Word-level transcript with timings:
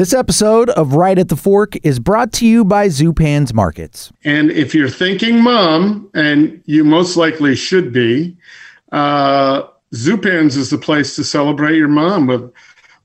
This 0.00 0.14
episode 0.14 0.70
of 0.70 0.94
Right 0.94 1.18
at 1.18 1.28
the 1.28 1.36
Fork 1.36 1.74
is 1.82 1.98
brought 1.98 2.32
to 2.32 2.46
you 2.46 2.64
by 2.64 2.86
Zupan's 2.86 3.52
Markets. 3.52 4.10
And 4.24 4.50
if 4.50 4.74
you're 4.74 4.88
thinking 4.88 5.42
mom, 5.42 6.08
and 6.14 6.62
you 6.64 6.84
most 6.84 7.18
likely 7.18 7.54
should 7.54 7.92
be, 7.92 8.34
uh, 8.92 9.64
Zupan's 9.92 10.56
is 10.56 10.70
the 10.70 10.78
place 10.78 11.16
to 11.16 11.22
celebrate 11.22 11.76
your 11.76 11.88
mom 11.88 12.28
with 12.28 12.50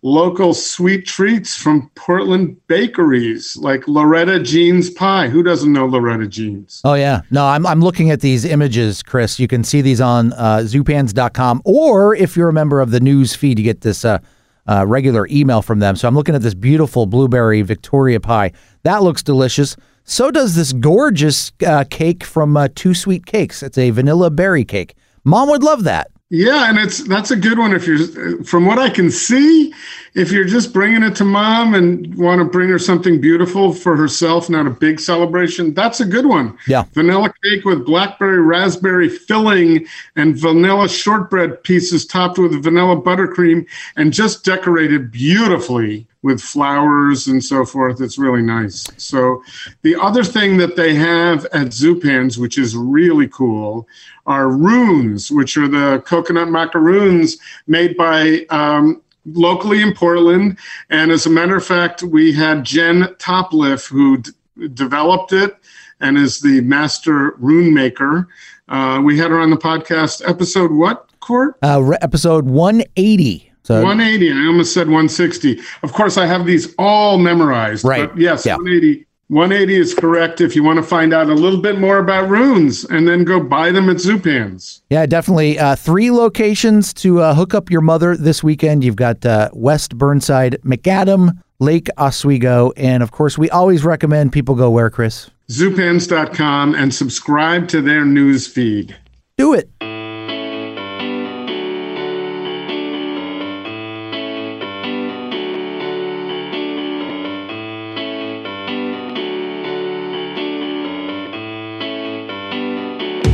local 0.03 0.53
sweet 0.53 1.05
treats 1.05 1.53
from 1.53 1.91
Portland 1.95 2.55
bakeries 2.67 3.57
like 3.57 3.85
Loretta 3.89 4.39
Jean's 4.39 4.89
Pie. 4.89 5.27
Who 5.27 5.43
doesn't 5.43 5.73
know 5.73 5.87
Loretta 5.87 6.27
Jean's? 6.27 6.79
Oh, 6.85 6.93
yeah. 6.93 7.23
No, 7.29 7.45
I'm, 7.45 7.67
I'm 7.67 7.81
looking 7.81 8.09
at 8.09 8.21
these 8.21 8.45
images, 8.45 9.03
Chris. 9.03 9.37
You 9.37 9.49
can 9.49 9.65
see 9.65 9.81
these 9.81 9.99
on 9.99 10.31
uh, 10.31 10.59
zupans.com, 10.59 11.61
or 11.65 12.15
if 12.15 12.37
you're 12.37 12.47
a 12.47 12.53
member 12.53 12.79
of 12.79 12.91
the 12.91 13.01
news 13.01 13.35
feed, 13.35 13.59
you 13.59 13.65
get 13.65 13.81
this 13.81 14.05
uh, 14.05 14.19
uh, 14.67 14.85
regular 14.87 15.27
email 15.29 15.61
from 15.61 15.79
them. 15.79 15.95
So 15.95 16.07
I'm 16.07 16.15
looking 16.15 16.35
at 16.35 16.41
this 16.41 16.53
beautiful 16.53 17.05
blueberry 17.05 17.61
Victoria 17.61 18.19
pie. 18.19 18.51
That 18.83 19.03
looks 19.03 19.23
delicious. 19.23 19.75
So 20.03 20.31
does 20.31 20.55
this 20.55 20.73
gorgeous 20.73 21.51
uh, 21.65 21.83
cake 21.89 22.23
from 22.23 22.55
uh, 22.55 22.67
Two 22.75 22.93
Sweet 22.93 23.25
Cakes. 23.25 23.63
It's 23.63 23.77
a 23.77 23.89
vanilla 23.89 24.29
berry 24.29 24.65
cake. 24.65 24.95
Mom 25.23 25.49
would 25.49 25.63
love 25.63 25.83
that. 25.85 26.11
Yeah, 26.31 26.69
and 26.69 26.79
it's 26.79 27.03
that's 27.03 27.29
a 27.29 27.35
good 27.35 27.59
one 27.59 27.71
if 27.71 27.85
you're 27.85 28.43
from 28.43 28.65
what 28.65 28.79
I 28.79 28.89
can 28.89 29.11
see, 29.11 29.71
if 30.15 30.31
you're 30.31 30.45
just 30.45 30.73
bringing 30.73 31.03
it 31.03 31.15
to 31.17 31.23
mom 31.23 31.75
and 31.75 32.15
want 32.15 32.39
to 32.39 32.45
bring 32.45 32.67
her 32.69 32.79
something 32.79 33.21
beautiful 33.21 33.71
for 33.71 33.95
herself, 33.95 34.49
not 34.49 34.65
a 34.65 34.71
big 34.71 34.99
celebration, 34.99 35.75
that's 35.75 35.99
a 35.99 36.05
good 36.05 36.25
one. 36.25 36.57
Yeah. 36.67 36.85
Vanilla 36.93 37.31
cake 37.43 37.63
with 37.63 37.85
blackberry 37.85 38.41
raspberry 38.41 39.07
filling 39.07 39.85
and 40.15 40.35
vanilla 40.35 40.89
shortbread 40.89 41.61
pieces 41.63 42.07
topped 42.07 42.39
with 42.39 42.63
vanilla 42.63 42.99
buttercream 42.99 43.67
and 43.95 44.11
just 44.11 44.43
decorated 44.43 45.11
beautifully 45.11 46.07
with 46.23 46.41
flowers 46.41 47.27
and 47.27 47.43
so 47.43 47.63
forth. 47.63 48.01
It's 48.01 48.17
really 48.17 48.41
nice. 48.41 48.89
So 48.97 49.43
the 49.83 49.95
other 49.95 50.23
thing 50.23 50.57
that 50.57 50.75
they 50.75 50.95
have 50.95 51.45
at 51.45 51.67
Zupan's, 51.67 52.39
which 52.39 52.57
is 52.57 52.75
really 52.75 53.27
cool, 53.27 53.87
are 54.25 54.49
runes, 54.49 55.31
which 55.31 55.57
are 55.57 55.67
the 55.67 56.01
coconut 56.05 56.49
macaroons 56.49 57.37
made 57.67 57.95
by 57.95 58.45
um, 58.49 59.01
locally 59.25 59.81
in 59.81 59.93
Portland. 59.93 60.57
And 60.89 61.11
as 61.11 61.25
a 61.25 61.29
matter 61.29 61.55
of 61.55 61.65
fact, 61.65 62.03
we 62.03 62.33
had 62.33 62.63
Jen 62.63 63.03
Topliff 63.19 63.87
who 63.87 64.17
d- 64.17 64.31
developed 64.73 65.33
it 65.33 65.55
and 65.99 66.17
is 66.17 66.39
the 66.39 66.61
master 66.61 67.31
rune 67.37 67.73
maker. 67.73 68.27
Uh, 68.67 69.01
we 69.03 69.17
had 69.17 69.31
her 69.31 69.39
on 69.39 69.49
the 69.51 69.57
podcast 69.57 70.27
episode 70.27 70.71
what, 70.71 71.09
Court? 71.19 71.55
Uh, 71.63 71.81
re- 71.81 71.97
episode 72.01 72.45
180. 72.45 73.51
So 73.63 73.75
180. 73.81 74.31
I 74.31 74.45
almost 74.45 74.73
said 74.73 74.87
160. 74.87 75.59
Of 75.81 75.91
course, 75.93 76.17
I 76.17 76.25
have 76.27 76.45
these 76.45 76.73
all 76.77 77.17
memorized. 77.17 77.83
Right. 77.83 78.09
But 78.09 78.19
yes, 78.19 78.45
Yeah. 78.45 78.55
180. 78.57 79.04
180 79.29 79.75
is 79.75 79.93
correct 79.95 80.39
if 80.39 80.55
you 80.55 80.63
want 80.63 80.77
to 80.77 80.83
find 80.83 81.11
out 81.11 81.29
a 81.29 81.33
little 81.33 81.59
bit 81.59 81.79
more 81.79 81.97
about 81.97 82.29
runes 82.29 82.85
and 82.85 83.07
then 83.07 83.23
go 83.23 83.39
buy 83.39 83.71
them 83.71 83.89
at 83.89 83.97
Zupan's. 83.97 84.83
Yeah, 84.91 85.07
definitely. 85.07 85.57
Uh, 85.57 85.75
three 85.75 86.11
locations 86.11 86.93
to 86.95 87.21
uh, 87.21 87.33
hook 87.33 87.55
up 87.55 87.71
your 87.71 87.81
mother 87.81 88.15
this 88.15 88.43
weekend. 88.43 88.83
You've 88.83 88.95
got 88.95 89.25
uh, 89.25 89.49
West 89.53 89.97
Burnside, 89.97 90.57
Macadam, 90.63 91.41
Lake 91.59 91.87
Oswego, 91.97 92.71
and 92.77 93.01
of 93.01 93.11
course, 93.11 93.37
we 93.37 93.49
always 93.49 93.83
recommend 93.83 94.31
people 94.31 94.53
go 94.53 94.69
where, 94.69 94.91
Chris? 94.91 95.31
Zupans.com 95.49 96.75
and 96.75 96.93
subscribe 96.93 97.67
to 97.69 97.81
their 97.81 98.05
news 98.05 98.45
feed. 98.45 98.95
Do 99.37 99.53
it. 99.53 99.69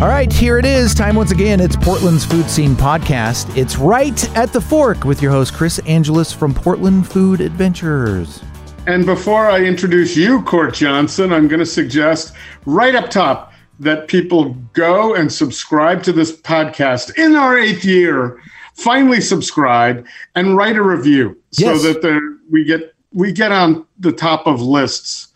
All 0.01 0.07
right, 0.07 0.33
here 0.33 0.57
it 0.57 0.65
is. 0.65 0.95
Time 0.95 1.15
once 1.15 1.29
again. 1.29 1.59
It's 1.59 1.75
Portland's 1.75 2.25
Food 2.25 2.49
Scene 2.49 2.73
Podcast. 2.73 3.55
It's 3.55 3.77
right 3.77 4.35
at 4.35 4.51
the 4.51 4.59
fork 4.59 5.03
with 5.03 5.21
your 5.21 5.31
host, 5.31 5.53
Chris 5.53 5.77
Angelus 5.85 6.33
from 6.33 6.55
Portland 6.55 7.07
Food 7.07 7.39
Adventures. 7.39 8.41
And 8.87 9.05
before 9.05 9.47
I 9.47 9.59
introduce 9.59 10.17
you, 10.17 10.41
Court 10.41 10.73
Johnson, 10.73 11.31
I'm 11.31 11.47
going 11.47 11.59
to 11.59 11.67
suggest 11.67 12.33
right 12.65 12.95
up 12.95 13.11
top 13.11 13.53
that 13.79 14.07
people 14.07 14.55
go 14.73 15.13
and 15.13 15.31
subscribe 15.31 16.01
to 16.01 16.11
this 16.11 16.35
podcast 16.35 17.15
in 17.19 17.35
our 17.35 17.55
eighth 17.59 17.85
year. 17.85 18.41
Finally, 18.73 19.21
subscribe 19.21 20.03
and 20.33 20.57
write 20.57 20.77
a 20.77 20.81
review 20.81 21.37
Yes. 21.51 21.79
so 21.79 21.93
that 21.93 22.01
there, 22.01 22.21
we 22.49 22.65
get 22.65 22.95
we 23.13 23.31
get 23.31 23.51
on 23.51 23.85
the 23.99 24.11
top 24.11 24.47
of 24.47 24.61
lists 24.61 25.27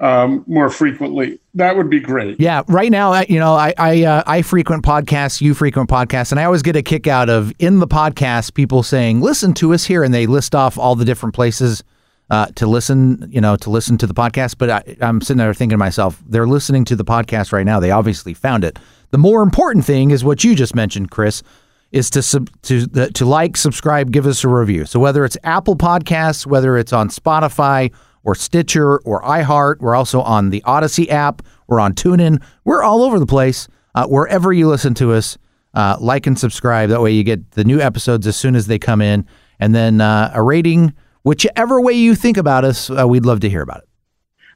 um, 0.00 0.42
more 0.46 0.70
frequently. 0.70 1.38
That 1.56 1.74
would 1.76 1.88
be 1.88 2.00
great. 2.00 2.38
Yeah, 2.38 2.62
right 2.68 2.90
now, 2.90 3.22
you 3.22 3.40
know, 3.40 3.54
I 3.54 3.72
I, 3.78 4.04
uh, 4.04 4.22
I 4.26 4.42
frequent 4.42 4.84
podcasts, 4.84 5.40
you 5.40 5.54
frequent 5.54 5.88
podcasts, 5.88 6.30
and 6.30 6.38
I 6.38 6.44
always 6.44 6.60
get 6.60 6.76
a 6.76 6.82
kick 6.82 7.06
out 7.06 7.30
of 7.30 7.50
in 7.58 7.78
the 7.78 7.88
podcast 7.88 8.52
people 8.52 8.82
saying, 8.82 9.22
"Listen 9.22 9.54
to 9.54 9.72
us 9.72 9.84
here," 9.84 10.04
and 10.04 10.12
they 10.12 10.26
list 10.26 10.54
off 10.54 10.78
all 10.78 10.94
the 10.94 11.06
different 11.06 11.34
places 11.34 11.82
uh, 12.28 12.46
to 12.56 12.66
listen, 12.66 13.26
you 13.32 13.40
know, 13.40 13.56
to 13.56 13.70
listen 13.70 13.96
to 13.98 14.06
the 14.06 14.12
podcast. 14.12 14.58
But 14.58 14.70
I, 14.70 14.96
I'm 15.00 15.22
sitting 15.22 15.38
there 15.38 15.54
thinking 15.54 15.74
to 15.74 15.78
myself, 15.78 16.22
they're 16.28 16.46
listening 16.46 16.84
to 16.86 16.96
the 16.96 17.04
podcast 17.04 17.52
right 17.52 17.64
now. 17.64 17.80
They 17.80 17.90
obviously 17.90 18.34
found 18.34 18.62
it. 18.62 18.78
The 19.10 19.18
more 19.18 19.42
important 19.42 19.86
thing 19.86 20.10
is 20.10 20.24
what 20.24 20.44
you 20.44 20.54
just 20.54 20.74
mentioned, 20.74 21.10
Chris, 21.10 21.42
is 21.90 22.10
to 22.10 22.22
sub, 22.22 22.50
to 22.62 22.86
to 22.86 23.24
like, 23.24 23.56
subscribe, 23.56 24.10
give 24.10 24.26
us 24.26 24.44
a 24.44 24.48
review. 24.48 24.84
So 24.84 25.00
whether 25.00 25.24
it's 25.24 25.38
Apple 25.42 25.76
Podcasts, 25.76 26.44
whether 26.44 26.76
it's 26.76 26.92
on 26.92 27.08
Spotify 27.08 27.92
or 28.26 28.34
Stitcher 28.34 28.98
or 28.98 29.22
iHeart, 29.22 29.78
we're 29.78 29.94
also 29.94 30.20
on 30.20 30.50
the 30.50 30.62
Odyssey 30.64 31.08
app. 31.08 31.42
We're 31.68 31.78
on 31.78 31.94
TuneIn. 31.94 32.42
We're 32.64 32.82
all 32.82 33.02
over 33.02 33.20
the 33.20 33.26
place. 33.26 33.68
Uh, 33.94 34.06
wherever 34.08 34.52
you 34.52 34.68
listen 34.68 34.92
to 34.94 35.12
us, 35.12 35.38
uh, 35.74 35.96
like 36.00 36.26
and 36.26 36.38
subscribe. 36.38 36.90
That 36.90 37.00
way 37.00 37.12
you 37.12 37.22
get 37.22 37.52
the 37.52 37.64
new 37.64 37.80
episodes 37.80 38.26
as 38.26 38.36
soon 38.36 38.56
as 38.56 38.66
they 38.66 38.78
come 38.78 39.00
in, 39.00 39.24
and 39.60 39.74
then 39.74 40.00
uh, 40.00 40.32
a 40.34 40.42
rating, 40.42 40.92
whichever 41.22 41.80
way 41.80 41.92
you 41.92 42.14
think 42.14 42.36
about 42.36 42.64
us. 42.64 42.90
Uh, 42.90 43.06
we'd 43.08 43.24
love 43.24 43.40
to 43.40 43.48
hear 43.48 43.62
about 43.62 43.78
it. 43.78 43.88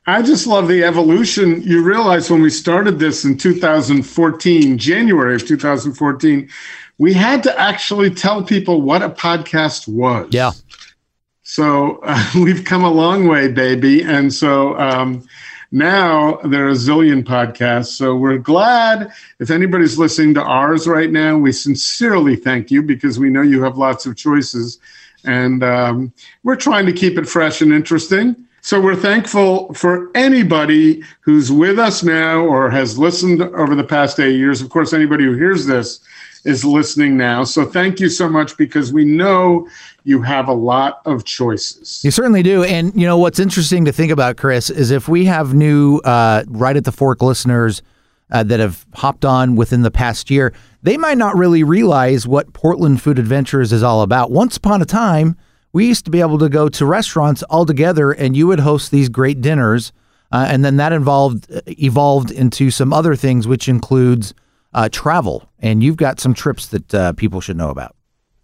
I 0.06 0.22
just 0.22 0.46
love 0.46 0.66
the 0.66 0.82
evolution. 0.82 1.62
You 1.62 1.82
realize 1.82 2.28
when 2.28 2.42
we 2.42 2.50
started 2.50 2.98
this 2.98 3.24
in 3.24 3.38
2014, 3.38 4.78
January 4.78 5.34
of 5.36 5.46
2014, 5.46 6.50
we 6.98 7.12
had 7.12 7.42
to 7.44 7.58
actually 7.58 8.10
tell 8.10 8.42
people 8.42 8.82
what 8.82 9.02
a 9.02 9.10
podcast 9.10 9.86
was. 9.86 10.28
Yeah. 10.32 10.50
So 11.50 11.98
uh, 12.04 12.30
we've 12.36 12.64
come 12.64 12.84
a 12.84 12.90
long 12.90 13.26
way, 13.26 13.48
baby. 13.48 14.04
And 14.04 14.32
so 14.32 14.78
um, 14.78 15.26
now 15.72 16.36
there 16.44 16.66
are 16.66 16.70
a 16.70 16.74
zillion 16.74 17.24
podcasts. 17.24 17.88
So 17.88 18.14
we're 18.14 18.38
glad 18.38 19.12
if 19.40 19.50
anybody's 19.50 19.98
listening 19.98 20.34
to 20.34 20.42
ours 20.44 20.86
right 20.86 21.10
now, 21.10 21.36
we 21.36 21.50
sincerely 21.50 22.36
thank 22.36 22.70
you 22.70 22.82
because 22.82 23.18
we 23.18 23.30
know 23.30 23.42
you 23.42 23.64
have 23.64 23.76
lots 23.76 24.06
of 24.06 24.16
choices. 24.16 24.78
And 25.24 25.64
um, 25.64 26.12
we're 26.44 26.54
trying 26.54 26.86
to 26.86 26.92
keep 26.92 27.18
it 27.18 27.28
fresh 27.28 27.60
and 27.62 27.72
interesting. 27.72 28.36
So 28.60 28.80
we're 28.80 28.94
thankful 28.94 29.74
for 29.74 30.08
anybody 30.14 31.02
who's 31.22 31.50
with 31.50 31.80
us 31.80 32.04
now 32.04 32.44
or 32.44 32.70
has 32.70 32.96
listened 32.96 33.42
over 33.42 33.74
the 33.74 33.82
past 33.82 34.20
eight 34.20 34.36
years. 34.36 34.62
Of 34.62 34.70
course, 34.70 34.92
anybody 34.92 35.24
who 35.24 35.34
hears 35.34 35.66
this 35.66 35.98
is 36.44 36.64
listening 36.64 37.16
now. 37.16 37.44
So 37.44 37.64
thank 37.64 38.00
you 38.00 38.08
so 38.08 38.28
much 38.28 38.56
because 38.56 38.92
we 38.92 39.04
know 39.04 39.68
you 40.04 40.22
have 40.22 40.48
a 40.48 40.52
lot 40.52 41.00
of 41.04 41.24
choices. 41.24 42.02
You 42.02 42.10
certainly 42.10 42.42
do. 42.42 42.64
And 42.64 42.94
you 42.94 43.06
know 43.06 43.18
what's 43.18 43.38
interesting 43.38 43.84
to 43.84 43.92
think 43.92 44.10
about, 44.10 44.36
Chris, 44.36 44.70
is 44.70 44.90
if 44.90 45.08
we 45.08 45.26
have 45.26 45.54
new 45.54 45.98
uh, 45.98 46.44
right 46.48 46.76
at 46.76 46.84
the 46.84 46.92
fork 46.92 47.22
listeners 47.22 47.82
uh, 48.30 48.42
that 48.44 48.60
have 48.60 48.86
hopped 48.94 49.24
on 49.24 49.56
within 49.56 49.82
the 49.82 49.90
past 49.90 50.30
year, 50.30 50.52
they 50.82 50.96
might 50.96 51.18
not 51.18 51.36
really 51.36 51.62
realize 51.62 52.26
what 52.26 52.52
Portland 52.52 53.02
Food 53.02 53.18
Adventures 53.18 53.72
is 53.72 53.82
all 53.82 54.02
about. 54.02 54.30
Once 54.30 54.56
upon 54.56 54.80
a 54.80 54.86
time, 54.86 55.36
we 55.72 55.86
used 55.86 56.04
to 56.06 56.10
be 56.10 56.20
able 56.20 56.38
to 56.38 56.48
go 56.48 56.68
to 56.68 56.86
restaurants 56.86 57.42
all 57.44 57.66
together, 57.66 58.12
and 58.12 58.36
you 58.36 58.46
would 58.46 58.60
host 58.60 58.90
these 58.90 59.08
great 59.08 59.40
dinners, 59.40 59.92
uh, 60.32 60.46
and 60.48 60.64
then 60.64 60.76
that 60.76 60.92
involved 60.92 61.46
evolved 61.66 62.30
into 62.30 62.70
some 62.70 62.92
other 62.92 63.14
things, 63.14 63.46
which 63.46 63.68
includes 63.68 64.32
uh, 64.72 64.88
travel. 64.90 65.48
And 65.58 65.82
you've 65.82 65.96
got 65.96 66.20
some 66.20 66.34
trips 66.34 66.68
that 66.68 66.94
uh, 66.94 67.12
people 67.14 67.40
should 67.40 67.56
know 67.56 67.70
about. 67.70 67.94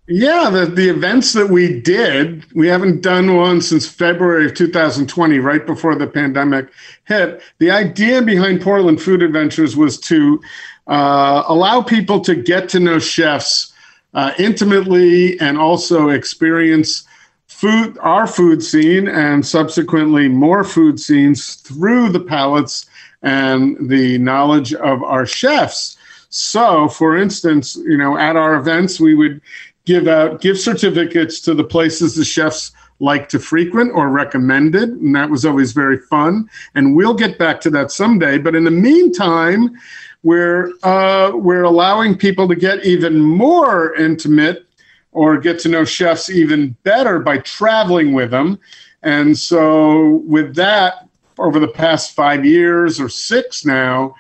Yeah, 0.08 0.50
the, 0.50 0.66
the 0.66 0.88
events 0.88 1.32
that 1.32 1.50
we 1.50 1.80
did, 1.80 2.44
we 2.54 2.68
haven't 2.68 3.00
done 3.00 3.34
one 3.36 3.60
since 3.60 3.88
February 3.88 4.46
of 4.46 4.54
2020, 4.54 5.40
right 5.40 5.66
before 5.66 5.96
the 5.96 6.06
pandemic 6.06 6.68
hit. 7.06 7.42
The 7.58 7.72
idea 7.72 8.22
behind 8.22 8.62
Portland 8.62 9.02
Food 9.02 9.20
Adventures 9.20 9.76
was 9.76 9.98
to 10.02 10.40
uh, 10.86 11.42
allow 11.48 11.82
people 11.82 12.20
to 12.20 12.36
get 12.36 12.68
to 12.68 12.78
know 12.78 13.00
chefs 13.00 13.72
uh, 14.14 14.32
intimately 14.38 15.40
and 15.40 15.58
also 15.58 16.10
experience 16.10 17.04
food, 17.48 17.98
our 18.00 18.28
food 18.28 18.62
scene, 18.62 19.08
and 19.08 19.44
subsequently 19.44 20.28
more 20.28 20.62
food 20.62 21.00
scenes 21.00 21.56
through 21.56 22.10
the 22.10 22.20
palates 22.20 22.86
and 23.22 23.90
the 23.90 24.18
knowledge 24.18 24.72
of 24.74 25.02
our 25.02 25.26
chefs. 25.26 25.95
So, 26.28 26.88
for 26.88 27.16
instance, 27.16 27.76
you 27.76 27.96
know, 27.96 28.18
at 28.18 28.36
our 28.36 28.56
events, 28.56 29.00
we 29.00 29.14
would 29.14 29.40
give 29.84 30.08
out 30.08 30.40
gift 30.40 30.60
certificates 30.60 31.40
to 31.40 31.54
the 31.54 31.64
places 31.64 32.14
the 32.14 32.24
chefs 32.24 32.72
like 32.98 33.28
to 33.28 33.38
frequent 33.38 33.92
or 33.94 34.08
recommended. 34.08 34.90
And 34.90 35.14
that 35.14 35.30
was 35.30 35.44
always 35.44 35.72
very 35.72 35.98
fun. 35.98 36.48
And 36.74 36.96
we'll 36.96 37.14
get 37.14 37.38
back 37.38 37.60
to 37.62 37.70
that 37.70 37.90
someday. 37.90 38.38
But 38.38 38.54
in 38.54 38.64
the 38.64 38.70
meantime, 38.70 39.76
we're, 40.22 40.72
uh, 40.82 41.32
we're 41.34 41.62
allowing 41.62 42.16
people 42.16 42.48
to 42.48 42.56
get 42.56 42.84
even 42.84 43.20
more 43.20 43.94
intimate 43.94 44.66
or 45.12 45.38
get 45.38 45.58
to 45.60 45.68
know 45.68 45.84
chefs 45.84 46.28
even 46.28 46.76
better 46.82 47.18
by 47.18 47.38
traveling 47.38 48.12
with 48.12 48.30
them. 48.30 48.58
And 49.02 49.38
so, 49.38 50.22
with 50.26 50.54
that, 50.56 51.06
over 51.38 51.58
the 51.60 51.68
past 51.68 52.12
five 52.14 52.44
years 52.44 52.98
or 52.98 53.08
six 53.08 53.64
now, 53.64 54.14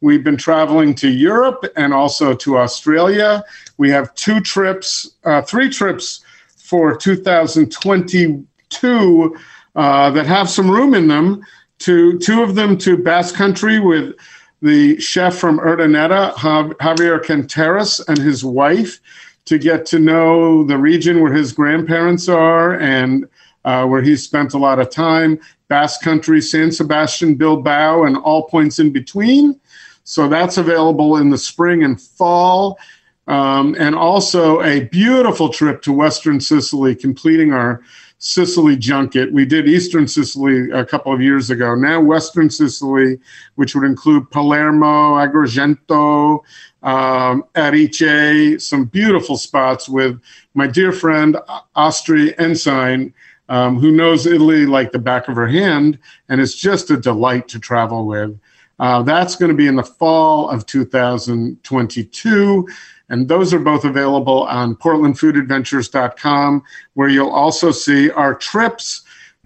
we've 0.00 0.24
been 0.24 0.36
traveling 0.36 0.94
to 0.96 1.08
Europe 1.08 1.64
and 1.76 1.94
also 1.94 2.34
to 2.34 2.58
Australia. 2.58 3.44
We 3.78 3.90
have 3.90 4.12
two 4.14 4.40
trips, 4.40 5.12
uh, 5.24 5.42
three 5.42 5.68
trips 5.68 6.24
for 6.56 6.96
2022 6.96 9.36
uh, 9.76 10.10
that 10.10 10.26
have 10.26 10.50
some 10.50 10.68
room 10.70 10.94
in 10.94 11.08
them. 11.08 11.42
To 11.80 12.18
two 12.18 12.42
of 12.42 12.54
them 12.56 12.76
to 12.78 12.96
Basque 12.98 13.34
Country 13.34 13.80
with 13.80 14.14
the 14.60 15.00
chef 15.00 15.36
from 15.36 15.58
Urdaneta, 15.58 16.34
Javier 16.34 17.24
Canteras, 17.24 18.06
and 18.06 18.18
his 18.18 18.44
wife, 18.44 19.00
to 19.46 19.58
get 19.58 19.86
to 19.86 19.98
know 19.98 20.62
the 20.64 20.76
region 20.76 21.22
where 21.22 21.32
his 21.32 21.52
grandparents 21.52 22.28
are 22.28 22.78
and 22.78 23.26
uh, 23.64 23.86
where 23.86 24.02
he 24.02 24.14
spent 24.16 24.52
a 24.52 24.58
lot 24.58 24.78
of 24.78 24.90
time. 24.90 25.40
Basque 25.68 26.02
Country, 26.02 26.42
San 26.42 26.70
Sebastian, 26.70 27.34
Bilbao, 27.34 28.04
and 28.04 28.18
all 28.18 28.46
points 28.48 28.78
in 28.78 28.92
between. 28.92 29.58
So 30.04 30.28
that's 30.28 30.58
available 30.58 31.16
in 31.16 31.30
the 31.30 31.38
spring 31.38 31.84
and 31.84 32.00
fall. 32.00 32.78
Um, 33.26 33.76
and 33.78 33.94
also 33.94 34.60
a 34.62 34.84
beautiful 34.84 35.50
trip 35.50 35.82
to 35.82 35.92
Western 35.92 36.40
Sicily, 36.40 36.96
completing 36.96 37.52
our 37.52 37.80
Sicily 38.18 38.76
junket. 38.76 39.32
We 39.32 39.46
did 39.46 39.66
Eastern 39.66 40.06
Sicily 40.06 40.70
a 40.72 40.84
couple 40.84 41.12
of 41.12 41.22
years 41.22 41.48
ago. 41.48 41.74
Now, 41.74 42.00
Western 42.00 42.50
Sicily, 42.50 43.18
which 43.54 43.74
would 43.74 43.84
include 43.84 44.30
Palermo, 44.30 45.14
Agrigento, 45.14 46.40
um, 46.82 47.44
Erice, 47.54 48.60
some 48.62 48.84
beautiful 48.84 49.38
spots 49.38 49.88
with 49.88 50.20
my 50.54 50.66
dear 50.66 50.92
friend, 50.92 51.38
Astri 51.76 52.38
Ensign, 52.38 53.14
um, 53.48 53.78
who 53.78 53.90
knows 53.90 54.26
Italy 54.26 54.66
like 54.66 54.92
the 54.92 54.98
back 54.98 55.28
of 55.28 55.36
her 55.36 55.48
hand 55.48 55.98
and 56.28 56.40
is 56.40 56.54
just 56.54 56.90
a 56.90 56.96
delight 56.96 57.48
to 57.48 57.58
travel 57.58 58.06
with. 58.06 58.38
Uh, 58.80 59.02
that's 59.02 59.36
going 59.36 59.50
to 59.50 59.56
be 59.56 59.68
in 59.68 59.76
the 59.76 59.84
fall 59.84 60.48
of 60.48 60.66
2022. 60.66 62.68
And 63.10 63.28
those 63.28 63.52
are 63.52 63.58
both 63.58 63.84
available 63.84 64.44
on 64.44 64.74
portlandfoodadventures.com, 64.76 66.62
where 66.94 67.08
you'll 67.08 67.30
also 67.30 67.70
see 67.70 68.10
our 68.10 68.34
trips 68.34 69.02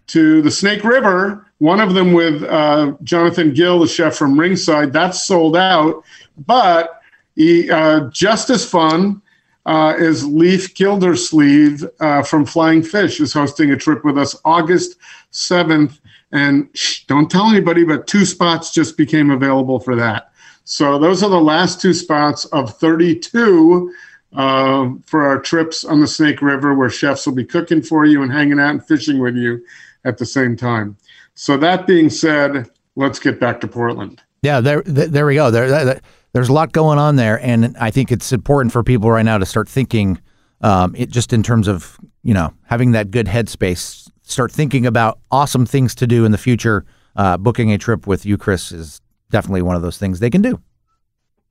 to 0.06 0.42
the 0.42 0.50
Snake 0.50 0.84
River, 0.84 1.46
one 1.58 1.81
of 1.81 1.94
them 1.94 2.12
with 2.12 2.44
uh, 2.44 2.92
Jonathan 3.02 3.52
Gill, 3.52 3.81
the 3.81 3.88
chef 3.88 4.16
from 4.16 4.38
Ringside. 4.38 4.92
That's 4.92 5.26
sold 5.26 5.56
out. 5.56 6.04
But 6.46 7.00
he, 7.34 7.70
uh, 7.70 8.10
just 8.10 8.50
as 8.50 8.69
fun 8.69 9.22
uh, 9.66 9.94
is 9.98 10.25
Lyf 10.25 10.75
Gildersleeve 10.75 11.84
uh, 12.00 12.22
from 12.22 12.44
Flying 12.44 12.82
Fish 12.82 13.19
is 13.19 13.32
hosting 13.32 13.70
a 13.70 13.76
trip 13.76 14.04
with 14.04 14.19
us 14.19 14.36
August 14.44 14.96
7th. 15.32 15.98
And 16.34 16.69
shh, 16.75 17.04
don't 17.04 17.31
tell 17.31 17.48
anybody, 17.48 17.84
but 17.84 18.06
two 18.06 18.26
spots 18.26 18.72
just 18.72 18.96
became 18.98 19.31
available 19.31 19.78
for 19.78 19.94
that. 19.96 20.32
So 20.64 20.98
those 20.98 21.22
are 21.22 21.31
the 21.31 21.40
last 21.40 21.81
two 21.81 21.94
spots 21.94 22.44
of 22.46 22.76
32 22.76 23.94
uh, 24.34 24.90
for 25.06 25.25
our 25.25 25.40
trips 25.40 25.84
on 25.84 26.00
the 26.00 26.08
Snake 26.08 26.42
River, 26.42 26.75
where 26.75 26.90
chefs 26.90 27.25
will 27.25 27.34
be 27.34 27.44
cooking 27.44 27.81
for 27.81 28.04
you 28.04 28.22
and 28.22 28.32
hanging 28.32 28.58
out 28.58 28.70
and 28.70 28.84
fishing 28.84 29.20
with 29.20 29.36
you 29.36 29.64
at 30.04 30.19
the 30.19 30.26
same 30.26 30.56
time. 30.56 30.96
So 31.34 31.56
that 31.58 31.86
being 31.86 32.10
said, 32.10 32.69
let's 32.96 33.20
get 33.20 33.38
back 33.38 33.60
to 33.60 33.69
Portland. 33.69 34.20
Yeah, 34.42 34.60
there, 34.60 34.82
there 34.82 35.26
we 35.26 35.36
go. 35.36 35.52
There, 35.52 35.69
there, 35.69 36.00
there's 36.32 36.48
a 36.48 36.52
lot 36.52 36.72
going 36.72 36.98
on 36.98 37.14
there, 37.14 37.40
and 37.40 37.76
I 37.78 37.92
think 37.92 38.10
it's 38.10 38.32
important 38.32 38.72
for 38.72 38.82
people 38.82 39.08
right 39.08 39.25
now 39.25 39.38
to 39.38 39.46
start 39.46 39.69
thinking, 39.69 40.20
um, 40.62 40.94
it 40.96 41.10
just 41.10 41.32
in 41.32 41.44
terms 41.44 41.69
of 41.69 41.98
you 42.22 42.34
know 42.34 42.52
having 42.64 42.92
that 42.92 43.10
good 43.10 43.26
headspace. 43.26 44.03
Start 44.24 44.50
thinking 44.50 44.86
about 44.86 45.18
awesome 45.30 45.66
things 45.66 45.94
to 45.96 46.06
do 46.06 46.24
in 46.24 46.32
the 46.32 46.38
future. 46.38 46.84
Uh, 47.14 47.36
booking 47.36 47.70
a 47.72 47.78
trip 47.78 48.06
with 48.06 48.26
you, 48.26 48.36
Chris, 48.36 48.72
is 48.72 49.00
definitely 49.30 49.62
one 49.62 49.76
of 49.76 49.82
those 49.82 49.98
things 49.98 50.18
they 50.18 50.30
can 50.30 50.42
do. 50.42 50.60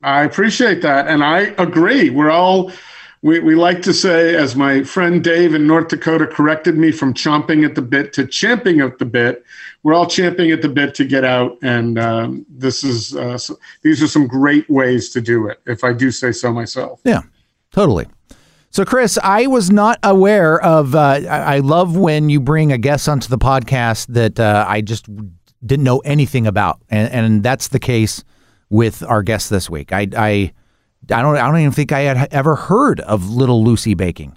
I 0.01 0.23
appreciate 0.23 0.81
that. 0.81 1.07
And 1.07 1.23
I 1.23 1.53
agree. 1.57 2.09
We're 2.09 2.31
all, 2.31 2.71
we, 3.21 3.39
we 3.39 3.55
like 3.55 3.81
to 3.83 3.93
say, 3.93 4.35
as 4.35 4.55
my 4.55 4.83
friend 4.83 5.23
Dave 5.23 5.53
in 5.53 5.65
North 5.65 5.87
Dakota 5.87 6.27
corrected 6.27 6.77
me 6.77 6.91
from 6.91 7.13
chomping 7.13 7.63
at 7.63 7.75
the 7.75 7.81
bit 7.81 8.11
to 8.13 8.27
champing 8.27 8.81
at 8.81 8.97
the 8.99 9.05
bit, 9.05 9.45
we're 9.83 9.93
all 9.93 10.07
champing 10.07 10.51
at 10.51 10.61
the 10.61 10.67
bit 10.67 10.93
to 10.95 11.05
get 11.05 11.23
out. 11.23 11.57
And 11.61 11.97
um, 11.97 12.45
this 12.49 12.83
is, 12.83 13.15
uh, 13.15 13.37
so, 13.37 13.55
these 13.83 14.03
are 14.03 14.07
some 14.07 14.27
great 14.27 14.69
ways 14.69 15.09
to 15.11 15.21
do 15.21 15.47
it, 15.47 15.61
if 15.65 15.83
I 15.85 15.93
do 15.93 16.11
say 16.11 16.33
so 16.33 16.51
myself. 16.51 16.99
Yeah, 17.05 17.21
totally. 17.71 18.07
So, 18.73 18.83
Chris, 18.85 19.19
I 19.21 19.45
was 19.45 19.69
not 19.69 19.99
aware 20.01 20.59
of. 20.59 20.95
Uh, 20.95 21.21
I 21.29 21.59
love 21.59 21.95
when 21.95 22.29
you 22.29 22.39
bring 22.39 22.71
a 22.71 22.79
guest 22.79 23.07
onto 23.07 23.27
the 23.27 23.37
podcast 23.37 24.07
that 24.07 24.39
uh, 24.39 24.65
I 24.67 24.81
just 24.81 25.05
didn't 25.63 25.83
know 25.83 25.99
anything 25.99 26.47
about, 26.47 26.81
and, 26.89 27.13
and 27.13 27.43
that's 27.43 27.67
the 27.67 27.77
case 27.77 28.23
with 28.71 29.03
our 29.03 29.21
guest 29.21 29.51
this 29.51 29.69
week. 29.69 29.93
I, 29.93 30.07
I, 30.17 30.51
I 31.11 31.21
don't, 31.21 31.37
I 31.37 31.45
don't 31.45 31.59
even 31.59 31.71
think 31.71 31.91
I 31.91 31.99
had 31.99 32.33
ever 32.33 32.55
heard 32.55 32.99
of 33.01 33.29
Little 33.29 33.63
Lucy 33.63 33.93
Baking. 33.93 34.35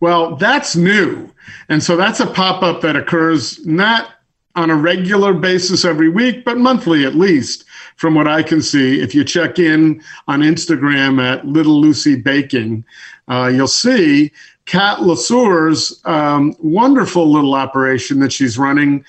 Well, 0.00 0.34
that's 0.34 0.74
new, 0.74 1.30
and 1.68 1.80
so 1.80 1.96
that's 1.96 2.18
a 2.18 2.26
pop 2.26 2.64
up 2.64 2.80
that 2.80 2.96
occurs 2.96 3.64
not 3.64 4.10
on 4.56 4.70
a 4.70 4.76
regular 4.76 5.32
basis 5.32 5.84
every 5.84 6.08
week, 6.08 6.44
but 6.44 6.58
monthly 6.58 7.04
at 7.04 7.14
least, 7.14 7.64
from 7.96 8.14
what 8.14 8.28
I 8.28 8.42
can 8.42 8.62
see. 8.62 9.00
If 9.00 9.14
you 9.14 9.24
check 9.24 9.58
in 9.58 10.02
on 10.28 10.40
Instagram 10.40 11.20
at 11.20 11.46
Little 11.46 11.80
Lucy 11.80 12.16
Baking, 12.16 12.84
uh, 13.28 13.50
you'll 13.52 13.66
see 13.66 14.32
Kat 14.66 14.98
LeSueur's 14.98 16.00
um, 16.04 16.54
wonderful 16.58 17.30
little 17.30 17.54
operation 17.54 18.20
that 18.20 18.32
she's 18.32 18.58
running 18.58 19.04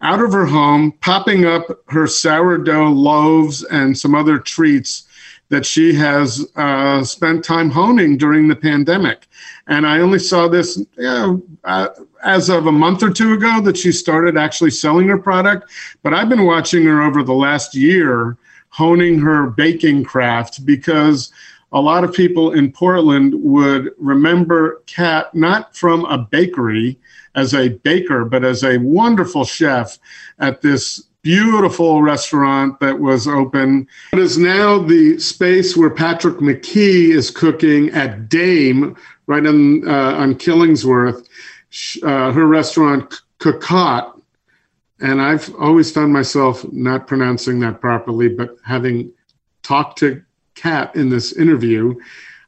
out 0.00 0.20
of 0.20 0.32
her 0.32 0.46
home, 0.46 0.92
popping 1.00 1.44
up 1.46 1.66
her 1.88 2.06
sourdough 2.06 2.88
loaves 2.88 3.62
and 3.64 3.96
some 3.96 4.14
other 4.14 4.38
treats 4.38 5.06
that 5.52 5.66
she 5.66 5.92
has 5.92 6.50
uh, 6.56 7.04
spent 7.04 7.44
time 7.44 7.68
honing 7.68 8.16
during 8.16 8.48
the 8.48 8.56
pandemic. 8.56 9.28
And 9.66 9.86
I 9.86 10.00
only 10.00 10.18
saw 10.18 10.48
this 10.48 10.78
you 10.78 11.02
know, 11.02 11.42
uh, 11.64 11.88
as 12.24 12.48
of 12.48 12.68
a 12.68 12.72
month 12.72 13.02
or 13.02 13.10
two 13.10 13.34
ago 13.34 13.60
that 13.60 13.76
she 13.76 13.92
started 13.92 14.38
actually 14.38 14.70
selling 14.70 15.08
her 15.08 15.18
product. 15.18 15.70
But 16.02 16.14
I've 16.14 16.30
been 16.30 16.46
watching 16.46 16.84
her 16.84 17.02
over 17.02 17.22
the 17.22 17.34
last 17.34 17.74
year 17.74 18.38
honing 18.70 19.18
her 19.18 19.50
baking 19.50 20.04
craft 20.04 20.64
because 20.64 21.30
a 21.72 21.80
lot 21.80 22.02
of 22.02 22.14
people 22.14 22.52
in 22.52 22.72
Portland 22.72 23.34
would 23.34 23.90
remember 23.98 24.82
Kat 24.86 25.34
not 25.34 25.76
from 25.76 26.06
a 26.06 26.16
bakery 26.16 26.98
as 27.34 27.52
a 27.52 27.68
baker, 27.68 28.24
but 28.24 28.42
as 28.42 28.64
a 28.64 28.78
wonderful 28.78 29.44
chef 29.44 29.98
at 30.38 30.62
this 30.62 31.08
beautiful 31.22 32.02
restaurant 32.02 32.78
that 32.80 32.98
was 32.98 33.26
open. 33.26 33.86
It 34.12 34.18
is 34.18 34.38
now 34.38 34.78
the 34.78 35.18
space 35.18 35.76
where 35.76 35.90
Patrick 35.90 36.38
McKee 36.38 37.10
is 37.10 37.30
cooking 37.30 37.90
at 37.90 38.28
Dame, 38.28 38.96
right 39.26 39.46
on, 39.46 39.88
uh, 39.88 40.14
on 40.16 40.34
Killingsworth. 40.34 41.26
Uh, 42.02 42.32
her 42.32 42.46
restaurant, 42.46 43.22
Cocotte. 43.38 44.20
And 45.00 45.22
I've 45.22 45.54
always 45.56 45.90
found 45.90 46.12
myself 46.12 46.70
not 46.72 47.06
pronouncing 47.06 47.58
that 47.60 47.80
properly, 47.80 48.28
but 48.28 48.56
having 48.64 49.12
talked 49.62 49.98
to 49.98 50.22
Kat 50.54 50.94
in 50.94 51.08
this 51.08 51.32
interview, 51.32 51.94